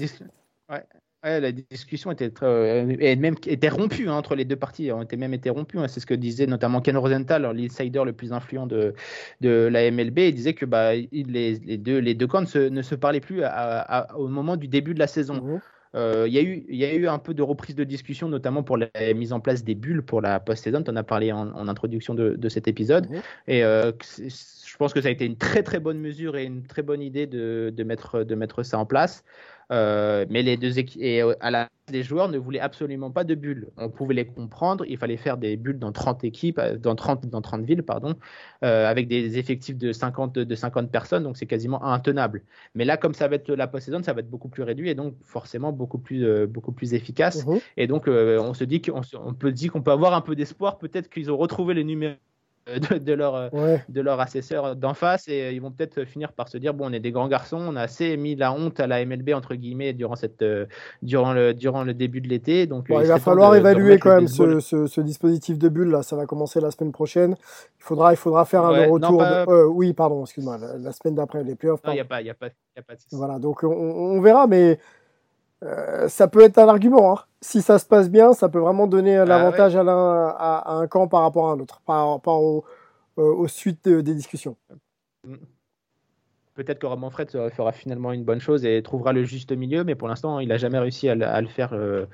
La, 0.70 0.76
ouais. 0.76 1.42
la 1.42 1.52
discussion 1.52 2.12
était, 2.12 2.32
euh, 2.44 3.16
même, 3.16 3.36
était 3.48 3.70
rompue 3.70 4.08
hein, 4.08 4.14
entre 4.14 4.36
les 4.36 4.46
deux 4.46 4.56
parties. 4.56 4.92
On 4.92 5.02
était 5.02 5.18
même 5.18 5.34
été. 5.34 5.50
Hein. 5.50 5.88
C'est 5.88 6.00
ce 6.00 6.06
que 6.06 6.14
disait 6.14 6.46
notamment 6.46 6.80
Ken 6.80 6.96
Rosenthal, 6.96 7.42
l'insider 7.56 8.04
le 8.06 8.14
plus 8.14 8.34
influent 8.34 8.68
de, 8.68 8.94
de 9.42 9.50
la 9.50 9.90
MLB. 9.90 10.20
Il 10.20 10.36
disait 10.36 10.54
que 10.54 10.66
bah, 10.66 10.94
les, 10.94 11.08
les, 11.12 11.78
deux, 11.78 11.98
les 11.98 12.14
deux 12.14 12.28
camps 12.28 12.42
ne 12.42 12.46
se, 12.46 12.70
ne 12.70 12.84
se 12.84 12.94
parlaient 12.94 13.20
plus 13.20 13.44
au 14.16 14.28
moment 14.28 14.56
du 14.56 14.68
début 14.68 14.94
de 14.94 15.00
la 15.00 15.08
saison. 15.08 15.42
Mmh. 15.42 15.62
Euh, 15.96 16.26
il 16.28 16.34
y, 16.34 16.40
a 16.40 16.42
eu, 16.42 16.66
y 16.70 16.86
a 16.86 16.94
eu 16.94 17.08
un 17.08 17.20
peu 17.20 17.34
de 17.34 17.42
reprise 17.42 17.76
de 17.76 17.84
discussion, 17.84 18.28
notamment 18.28 18.64
pour 18.64 18.78
la 18.78 18.90
mise 19.16 19.32
en 19.32 19.40
place 19.40 19.64
des 19.64 19.76
bulles 19.76 20.02
pour 20.02 20.22
la 20.22 20.40
post-saison. 20.40 20.82
Tu 20.84 20.92
en 20.92 20.96
as 20.96 21.04
parlé 21.04 21.32
en, 21.32 21.68
introduction 21.68 22.14
de, 22.14 22.36
de, 22.36 22.50
cet 22.50 22.68
épisode. 22.68 23.08
Et 23.48 23.64
euh, 23.64 23.92
je 24.18 24.78
pense 24.78 24.94
que 24.94 25.02
ça 25.02 25.10
a 25.10 25.12
été 25.12 25.26
une 25.26 25.38
très 25.38 25.62
très 25.62 25.80
bonne 25.80 26.00
mesure 26.00 26.36
et 26.36 26.46
une 26.46 26.64
très 26.64 26.82
bonne 26.82 27.02
idée 27.02 27.28
de, 27.28 27.72
de 27.76 27.84
mettre, 27.84 28.24
de 28.24 28.36
mettre 28.36 28.64
ça 28.64 28.80
en 28.80 28.86
place. 28.86 29.24
Euh, 29.72 30.26
mais 30.30 30.42
les 30.44 30.58
deux 30.58 30.80
équipes 30.80 31.02
et 31.02 31.22
à 31.40 31.52
la 31.52 31.70
les 31.92 32.04
joueurs 32.04 32.30
ne 32.30 32.38
voulaient 32.38 32.60
absolument 32.60 33.12
pas 33.12 33.24
de 33.24 33.36
bulles. 33.36 33.68
On 33.78 33.90
pouvait 33.90 34.14
les 34.14 34.26
comprendre, 34.26 34.86
il 34.88 34.98
fallait 34.98 35.18
faire 35.18 35.38
des 35.38 35.58
bulles 35.58 35.80
dans 35.80 35.92
30 35.92 36.24
équipes, 36.24 36.60
dans 36.60 36.96
30, 36.96 37.26
dans 37.28 37.42
30 37.42 37.66
villes, 37.66 37.84
pardon, 37.84 38.16
euh, 38.64 38.88
avec 38.88 39.08
des 39.08 39.38
effectifs 39.38 39.78
de 39.78 39.92
50, 39.92 40.34
de 40.34 40.56
50 40.56 40.92
personnes, 40.92 41.24
donc 41.24 41.38
c'est 41.38 41.46
quasiment 41.46 41.84
intenable. 41.84 42.44
Mais 42.76 42.86
là, 42.86 42.98
comme 42.98 43.14
ça 43.14 43.28
va 43.28 43.36
être 43.36 43.52
la 43.52 43.68
post-saison, 43.68 44.02
ça 44.02 44.14
va 44.14 44.22
être 44.22 44.30
beaucoup 44.30 44.50
plus 44.50 44.64
réduit 44.64 44.90
et 44.90 44.96
donc 44.96 45.16
forcément 45.24 45.72
beaucoup 45.72 45.98
plus, 45.98 46.26
euh, 46.26 46.48
beaucoup 46.48 46.72
plus 46.72 46.94
efficace. 46.94 47.46
Mhm. 47.46 47.60
Et 47.78 47.88
donc, 47.88 48.08
euh, 48.08 48.40
on 48.40 48.54
se 48.54 48.64
dit 48.64 48.82
qu'on 48.82 49.02
on 49.22 49.34
peut 49.34 49.52
dire 49.52 49.72
qu'on 49.72 49.82
peut 49.82 49.92
avoir 49.92 50.14
un 50.14 50.22
peu 50.22 50.36
d'espoir, 50.36 50.78
peut-être 50.78 51.10
qu'ils 51.10 51.32
ont 51.32 51.38
retrouvé 51.38 51.74
les 51.74 51.84
numéros 51.84 52.16
euh, 52.70 52.80
de, 53.00 53.14
leur, 53.14 53.36
euh, 53.36 53.78
de 53.90 54.02
leur 54.02 54.22
assesseur 54.22 54.78
d'en 54.78 54.94
face 54.94 55.28
et 55.28 55.42
euh, 55.42 55.52
ils 55.52 55.62
vont 55.62 55.72
peut-être 55.72 56.06
finir 56.06 56.32
par 56.32 56.48
se 56.48 56.58
dire 56.58 56.74
bon 56.74 56.90
on 56.90 56.94
est 56.94 57.02
des 57.02 57.12
grands 57.12 57.28
garçons 57.28 57.58
on 57.60 57.76
a 57.76 57.82
assez 57.82 58.16
mis 58.16 58.36
la 58.36 58.54
honte 58.54 58.80
à 58.80 58.88
la 58.88 59.04
MLB 59.06 59.32
entre 59.32 59.56
guillemets 59.56 59.92
durant 59.92 60.16
cette 60.16 60.46
durant 61.02 61.34
le 61.34 61.54
durant 61.54 61.84
le 61.84 61.94
début 61.94 62.22
de 62.22 62.30
l'été. 62.30 62.66
Donc 62.66 62.86
il 62.90 62.96
va 62.96 63.20
falloir 63.20 63.56
évaluer 63.56 64.00
quand 64.00 64.16
même 64.16 64.28
ce, 64.28 64.60
ce, 64.60 65.02
dispositif 65.02 65.58
de 65.58 65.68
bulle 65.68 65.90
là. 65.90 66.04
Ça 66.04 66.16
va 66.16 66.26
commencer 66.26 66.62
la 66.62 66.72
semaine 66.72 66.94
prochaine. 66.94 67.36
Il 67.80 67.84
faudra 67.84 68.14
il 68.14 68.18
faudra 68.18 68.46
faire 68.46 68.64
un 68.64 68.88
retour 68.88 69.24
oui 69.76 69.94
pardon 69.94 70.24
excuse-moi. 70.24 70.58
La, 70.58 70.92
semaine 70.94 71.16
d'après 71.16 71.44
les 71.44 71.56
playoffs 71.56 71.82
il 71.88 71.94
n'y 71.94 72.00
a 72.00 72.06
pas 72.06 72.22
il 72.22 72.28
y 72.28 72.30
a 72.30 72.34
pas, 72.34 72.48
y 72.48 72.80
a 72.80 72.82
pas 72.82 72.94
voilà 73.12 73.40
donc 73.40 73.64
on, 73.64 73.68
on 73.68 74.22
verra 74.22 74.48
mais 74.48 74.80
ça 76.08 76.28
peut 76.28 76.42
être 76.42 76.58
un 76.58 76.68
argument. 76.68 77.14
Hein. 77.14 77.24
Si 77.42 77.62
ça 77.62 77.78
se 77.80 77.86
passe 77.86 78.10
bien, 78.10 78.34
ça 78.34 78.50
peut 78.50 78.60
vraiment 78.60 78.88
donner 78.88 79.18
Ah 79.18 79.26
l'avantage 79.26 79.76
à, 79.76 79.84
l'un- 79.84 80.28
à, 80.38 80.58
à 80.66 80.74
un 80.74 80.88
camp 80.88 81.08
par 81.08 81.22
rapport 81.22 81.50
à 81.50 81.54
un 81.54 81.60
autre, 81.60 81.82
par 81.86 82.10
rapport 82.12 82.42
au- 82.42 82.64
aux 83.16 83.48
suites 83.48 83.84
de- 83.86 84.02
des 84.02 84.14
discussions. 84.16 84.56
Peut-être 86.56 86.80
que 86.80 86.86
Roman 86.86 87.10
Fred 87.10 87.30
euh, 87.36 87.50
fera 87.50 87.72
finalement 87.72 88.12
une 88.12 88.24
bonne 88.24 88.40
chose 88.40 88.64
et 88.64 88.82
trouvera 88.84 89.12
le 89.12 89.24
juste 89.24 89.52
milieu, 89.52 89.84
mais 89.84 89.96
pour 89.96 90.08
l'instant, 90.08 90.40
il 90.40 90.50
n'a 90.50 90.58
jamais 90.58 90.78
réussi 90.80 91.10
à, 91.10 91.16
le- 91.16 91.26
à 91.26 91.42
le 91.42 91.48
faire, 91.48 91.74
euh, 91.74 92.06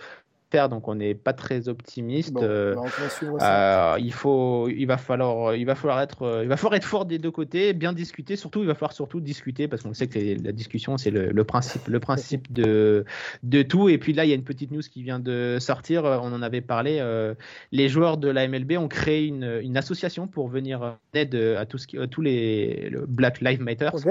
faire, 0.51 0.69
donc 0.69 0.87
on 0.87 0.95
n'est 0.95 1.15
pas 1.15 1.33
très 1.33 1.69
optimiste. 1.69 2.33
Bon, 2.33 2.41
Euh, 2.43 2.73
bah, 2.75 3.93
euh, 3.95 3.99
il 3.99 4.11
faut, 4.13 4.67
il 4.69 4.85
va 4.85 4.97
falloir, 4.97 5.55
il 5.55 5.65
va 5.65 5.75
falloir 5.75 6.01
être, 6.01 6.23
euh, 6.23 6.43
il 6.43 6.49
va 6.49 6.57
falloir 6.57 6.75
être 6.75 6.85
fort 6.85 7.05
des 7.05 7.19
deux 7.19 7.31
côtés, 7.31 7.73
bien 7.73 7.93
discuter. 7.93 8.35
Surtout, 8.35 8.61
il 8.61 8.67
va 8.67 8.73
falloir 8.73 8.93
surtout 8.93 9.19
discuter 9.19 9.67
parce 9.67 9.83
qu'on 9.83 9.93
sait 9.93 10.07
que 10.07 10.19
la 10.43 10.51
discussion, 10.51 10.97
c'est 10.97 11.11
le, 11.11 11.31
le 11.31 11.43
principe, 11.43 11.87
le 11.87 11.99
principe 11.99 12.51
de, 12.51 13.05
de 13.43 13.61
tout. 13.61 13.89
Et 13.89 13.97
puis 13.97 14.13
là, 14.13 14.25
il 14.25 14.29
y 14.29 14.31
a 14.31 14.35
une 14.35 14.43
petite 14.43 14.71
news 14.71 14.81
qui 14.81 15.03
vient 15.03 15.19
de 15.19 15.57
sortir. 15.59 16.03
On 16.05 16.33
en 16.33 16.41
avait 16.41 16.61
parlé. 16.61 16.97
euh, 16.99 17.33
les 17.71 17.87
joueurs 17.89 18.17
de 18.17 18.29
la 18.29 18.47
MLB 18.47 18.73
ont 18.77 18.87
créé 18.87 19.25
une, 19.27 19.59
une 19.61 19.77
association 19.77 20.27
pour 20.27 20.47
venir 20.47 20.81
en 20.81 20.97
aide 21.13 21.35
à 21.35 21.65
tout 21.65 21.77
ce 21.77 21.85
qui, 21.87 21.97
à 21.97 22.07
tous 22.07 22.21
les 22.21 22.89
le 22.89 23.05
Black 23.05 23.41
Lives 23.41 23.61
Matter, 23.61 23.89
Ok. 23.93 24.07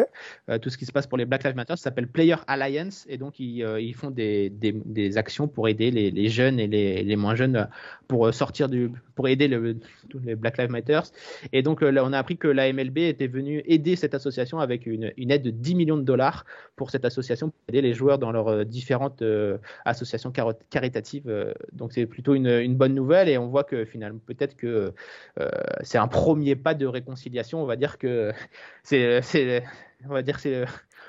euh, 0.50 0.58
tout 0.58 0.70
ce 0.70 0.78
qui 0.78 0.86
se 0.86 0.92
passe 0.92 1.06
pour 1.06 1.18
les 1.18 1.24
Black 1.24 1.42
Lives 1.44 1.56
Matter. 1.56 1.74
Ça 1.76 1.84
s'appelle 1.84 2.08
Player 2.08 2.36
Alliance 2.46 3.04
et 3.08 3.18
donc 3.18 3.40
ils, 3.40 3.66
ils 3.80 3.94
font 3.94 4.10
des, 4.10 4.50
des, 4.50 4.72
des 4.72 5.16
actions 5.18 5.48
pour 5.48 5.68
aider 5.68 5.90
les, 5.90 6.10
les 6.10 6.27
jeunes 6.28 6.60
et 6.60 6.66
les, 6.66 7.02
les 7.02 7.16
moins 7.16 7.34
jeunes 7.34 7.56
euh, 7.56 7.64
pour 8.06 8.26
euh, 8.26 8.32
sortir 8.32 8.68
du, 8.68 8.90
pour 9.14 9.28
aider 9.28 9.48
les 9.48 10.34
Black 10.34 10.58
Lives 10.58 10.70
Matter. 10.70 11.00
Et 11.52 11.62
donc 11.62 11.82
euh, 11.82 11.92
on 12.02 12.12
a 12.12 12.18
appris 12.18 12.36
que 12.36 12.48
la 12.48 12.72
MLB 12.72 12.98
était 12.98 13.26
venue 13.26 13.62
aider 13.66 13.96
cette 13.96 14.14
association 14.14 14.60
avec 14.60 14.86
une, 14.86 15.12
aide 15.16 15.42
de 15.42 15.50
10 15.50 15.74
millions 15.74 15.96
de 15.96 16.02
dollars 16.02 16.44
pour 16.76 16.90
cette 16.90 17.04
association 17.04 17.50
pour 17.50 17.60
aider 17.68 17.82
les 17.82 17.92
joueurs 17.92 18.18
dans 18.18 18.32
leurs 18.32 18.64
différentes 18.64 19.22
associations 19.84 20.32
caritatives. 20.70 21.54
donc 21.72 21.92
c'est 21.92 22.06
plutôt 22.06 22.34
une, 22.34 22.76
bonne 22.76 22.94
nouvelle 22.94 23.28
et 23.28 23.36
on 23.36 23.48
voit 23.48 23.64
que 23.64 23.84
finalement 23.84 24.20
peut-être 24.24 24.56
que 24.56 24.92
c'est 25.82 25.98
un 25.98 26.08
premier 26.08 26.56
pas 26.56 26.74
de 26.74 26.86
réconciliation. 26.86 27.62
On 27.62 27.66
va 27.66 27.76
dire 27.76 27.98
que 27.98 28.32
c'est 28.82 29.64
on 30.08 30.12
va 30.12 30.22
dire 30.22 30.38
c'est 30.38 30.64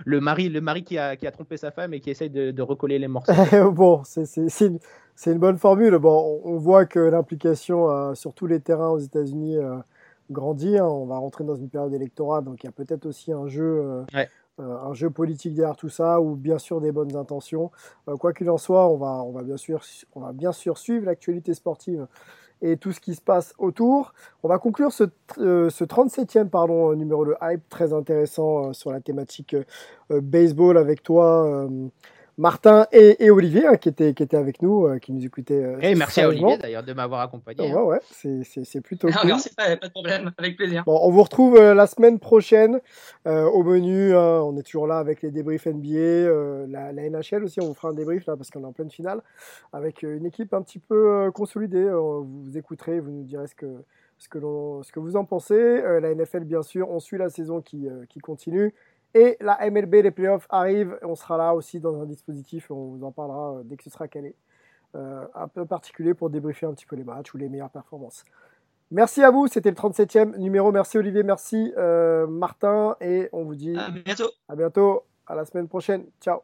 le 0.06 0.20
mari, 0.22 0.50
le 0.50 0.62
mari 0.62 0.84
qui 0.84 0.98
a, 0.98 1.16
qui 1.16 1.28
a 1.28 1.32
trompé 1.32 1.58
sa 1.58 1.72
femme 1.72 1.94
et 1.94 2.00
qui 2.00 2.10
essaye 2.10 2.30
de, 2.30 2.52
de 2.52 2.62
recoller 2.62 3.00
les 3.00 3.08
morceaux. 3.08 3.32
bon, 3.72 4.02
c'est 4.04 4.26
une, 4.62 4.80
une 5.26 5.38
bonne 5.40 5.58
formule. 5.58 5.98
Bon, 5.98 6.42
on, 6.46 6.52
on 6.54 6.58
voit 6.58 6.86
que 6.86 7.00
l'implication 7.00 7.90
euh, 7.90 8.14
sur 8.16 8.34
tous 8.34 8.48
les 8.48 8.60
terrains 8.60 8.90
aux 8.90 9.00
États-Unis 9.00 9.58
euh, 9.58 9.76
grandit. 10.32 10.78
hein. 10.78 10.86
On 10.86 11.06
va 11.06 11.18
rentrer 11.18 11.44
dans 11.44 11.56
une 11.56 11.70
période 11.70 11.94
électorale, 11.94 12.44
donc 12.44 12.64
il 12.64 12.68
y 12.68 12.70
a 12.70 12.72
peut-être 12.72 13.06
aussi 13.06 13.32
un 13.32 13.48
jeu, 13.48 13.82
euh, 13.84 14.04
Ouais. 14.14 14.30
un 14.60 14.94
jeu 14.94 15.10
politique 15.10 15.54
derrière 15.56 15.76
tout 15.78 15.90
ça, 15.90 16.20
ou 16.22 16.36
bien 16.36 16.58
sûr 16.58 16.82
des 16.82 16.92
bonnes 16.92 17.16
intentions. 17.16 17.72
Quoi 18.20 18.34
qu'il 18.34 18.50
en 18.50 18.58
soit, 18.58 18.90
on 18.90 18.98
va, 18.98 19.24
on 19.24 19.32
va 19.32 19.42
bien 19.44 19.58
sûr, 19.58 19.82
on 20.16 20.20
va 20.22 20.34
bien 20.34 20.52
sûr 20.52 20.78
suivre 20.78 21.06
l'actualité 21.06 21.54
sportive 21.54 22.08
et 22.62 22.78
tout 22.78 22.92
ce 22.92 23.00
qui 23.00 23.16
se 23.16 23.22
passe 23.22 23.54
autour. 23.58 24.14
On 24.44 24.48
va 24.48 24.58
conclure 24.58 24.92
ce, 24.92 25.06
tr- 25.06 25.12
euh, 25.40 25.70
ce 25.70 25.84
37e 25.84 26.50
pardon, 26.50 26.92
euh, 26.92 26.96
numéro 26.96 27.26
de 27.26 27.36
Hype, 27.42 27.68
très 27.70 27.94
intéressant 27.94 28.70
euh, 28.70 28.74
sur 28.74 28.92
la 28.92 29.00
thématique 29.00 29.54
euh, 29.54 29.64
euh, 30.12 30.22
baseball 30.22 30.78
avec 30.78 31.04
toi, 31.04 31.46
euh, 31.46 31.88
Martin 32.40 32.88
et, 32.94 33.26
et 33.26 33.30
Olivier, 33.32 33.68
hein, 33.68 33.76
qui, 33.76 33.90
étaient, 33.90 34.14
qui 34.14 34.24
étaient 34.24 34.38
avec 34.38 34.62
nous, 34.62 34.88
euh, 34.88 34.98
qui 34.98 35.12
nous 35.12 35.26
écoutaient. 35.26 35.62
euh, 35.62 35.78
Et 35.82 35.94
merci 35.94 36.22
à. 36.22 36.30
Olivier 36.30 36.58
d'ailleurs 36.58 36.84
de 36.84 36.94
m'avoir 36.94 37.20
accompagné. 37.20 37.72
Ouais, 37.74 37.82
ouais, 37.82 38.00
c'est- 38.12 38.44
c'est 38.46 38.64
c'est 38.64 38.80
plutôt 38.82 39.08
Non, 39.10 39.14
cool. 39.20 39.28
merci, 39.28 39.54
pas, 39.54 39.76
pas 39.76 39.88
de 39.88 39.92
problème, 39.92 40.32
avec 40.38 40.56
plaisir. 40.56 40.84
Bon, 40.86 40.98
on 41.04 41.12
vous 41.12 41.22
retrouve 41.22 41.58
euh, 41.58 41.74
la 41.74 41.86
semaine 41.86 42.18
prochaine 42.18 42.80
euh, 43.28 43.44
au 43.44 43.64
menu. 43.64 44.16
hein, 44.16 44.42
on 44.44 44.56
est 44.58 44.64
toujours 44.64 44.88
là 44.88 45.00
avec 45.00 45.22
les 45.22 45.32
débriefs 45.32 45.68
NBA, 45.68 45.98
euh, 45.98 46.66
la, 46.70 46.94
la 46.94 47.10
NHL 47.10 47.44
aussi. 47.44 47.60
On 47.62 47.68
vous 47.68 47.74
fera 47.74 47.90
un 47.90 47.94
débrief 47.94 48.26
là 48.26 48.38
parce 48.38 48.50
qu'on 48.50 48.62
est 48.62 48.66
en 48.66 48.72
pleine 48.72 48.90
finale 48.90 49.22
avec 49.74 50.02
une 50.04 50.26
équipe 50.26 50.54
un 50.54 50.62
petit 50.62 50.80
peu 50.80 51.10
euh, 51.26 51.32
consolidée. 51.32 51.78
Euh, 51.84 52.00
vous 52.00 52.44
vous 52.46 52.58
écouterez, 52.58 53.02
vous 53.02 53.12
nous 53.12 53.24
direz 53.24 53.48
ce 53.48 53.56
que, 53.56 53.68
ce 54.18 54.30
que, 54.30 54.38
l'on- 54.38 54.82
ce 54.84 54.92
que 54.94 55.00
vous 55.02 55.18
en 55.18 55.26
pensez. 55.26 55.54
Euh, 55.56 56.00
la 56.00 56.14
NFL, 56.16 56.46
bien 56.46 56.62
sûr, 56.62 56.90
on 56.90 57.00
suit 57.02 57.18
la 57.18 57.30
saison 57.30 57.60
qui, 57.62 57.88
euh, 57.90 58.06
qui 58.08 58.20
continue. 58.20 58.74
Et 59.14 59.38
la 59.42 59.58
MLB, 59.70 59.96
les 59.96 60.12
playoffs 60.12 60.48
arrivent. 60.50 60.98
On 61.02 61.16
sera 61.16 61.38
là 61.38 61.54
aussi 61.56 61.80
dans 61.80 62.00
un 62.02 62.06
dispositif. 62.06 62.70
On 62.70 62.96
vous 62.96 63.04
en 63.04 63.12
parlera 63.12 63.56
euh, 63.56 63.62
dès 63.64 63.76
que 63.76 63.84
ce 63.84 63.90
sera 63.90 64.08
calé. 64.08 64.36
Euh, 64.96 65.26
un 65.36 65.48
peu 65.48 65.66
particulier 65.66 66.14
pour 66.14 66.30
débriefer 66.30 66.66
un 66.66 66.74
petit 66.74 66.86
peu 66.86 66.96
les 66.96 67.04
matchs 67.04 67.34
ou 67.34 67.38
les 67.38 67.48
meilleures 67.48 67.70
performances. 67.70 68.24
Merci 68.92 69.24
à 69.24 69.30
vous, 69.30 69.46
c'était 69.46 69.70
le 69.70 69.76
37e 69.76 70.36
numéro. 70.38 70.72
Merci 70.72 70.98
Olivier, 70.98 71.22
merci 71.22 71.72
euh, 71.78 72.26
Martin 72.26 72.96
et 73.00 73.30
on 73.32 73.44
vous 73.44 73.54
dit 73.54 73.78
À 73.78 73.92
bientôt. 73.92 74.32
à 74.48 74.56
bientôt, 74.56 75.04
à 75.28 75.36
la 75.36 75.46
semaine 75.46 75.68
prochaine. 75.68 76.06
Ciao. 76.20 76.42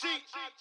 cheat. 0.00 0.22
I 0.34 0.48
cheat. 0.56 0.59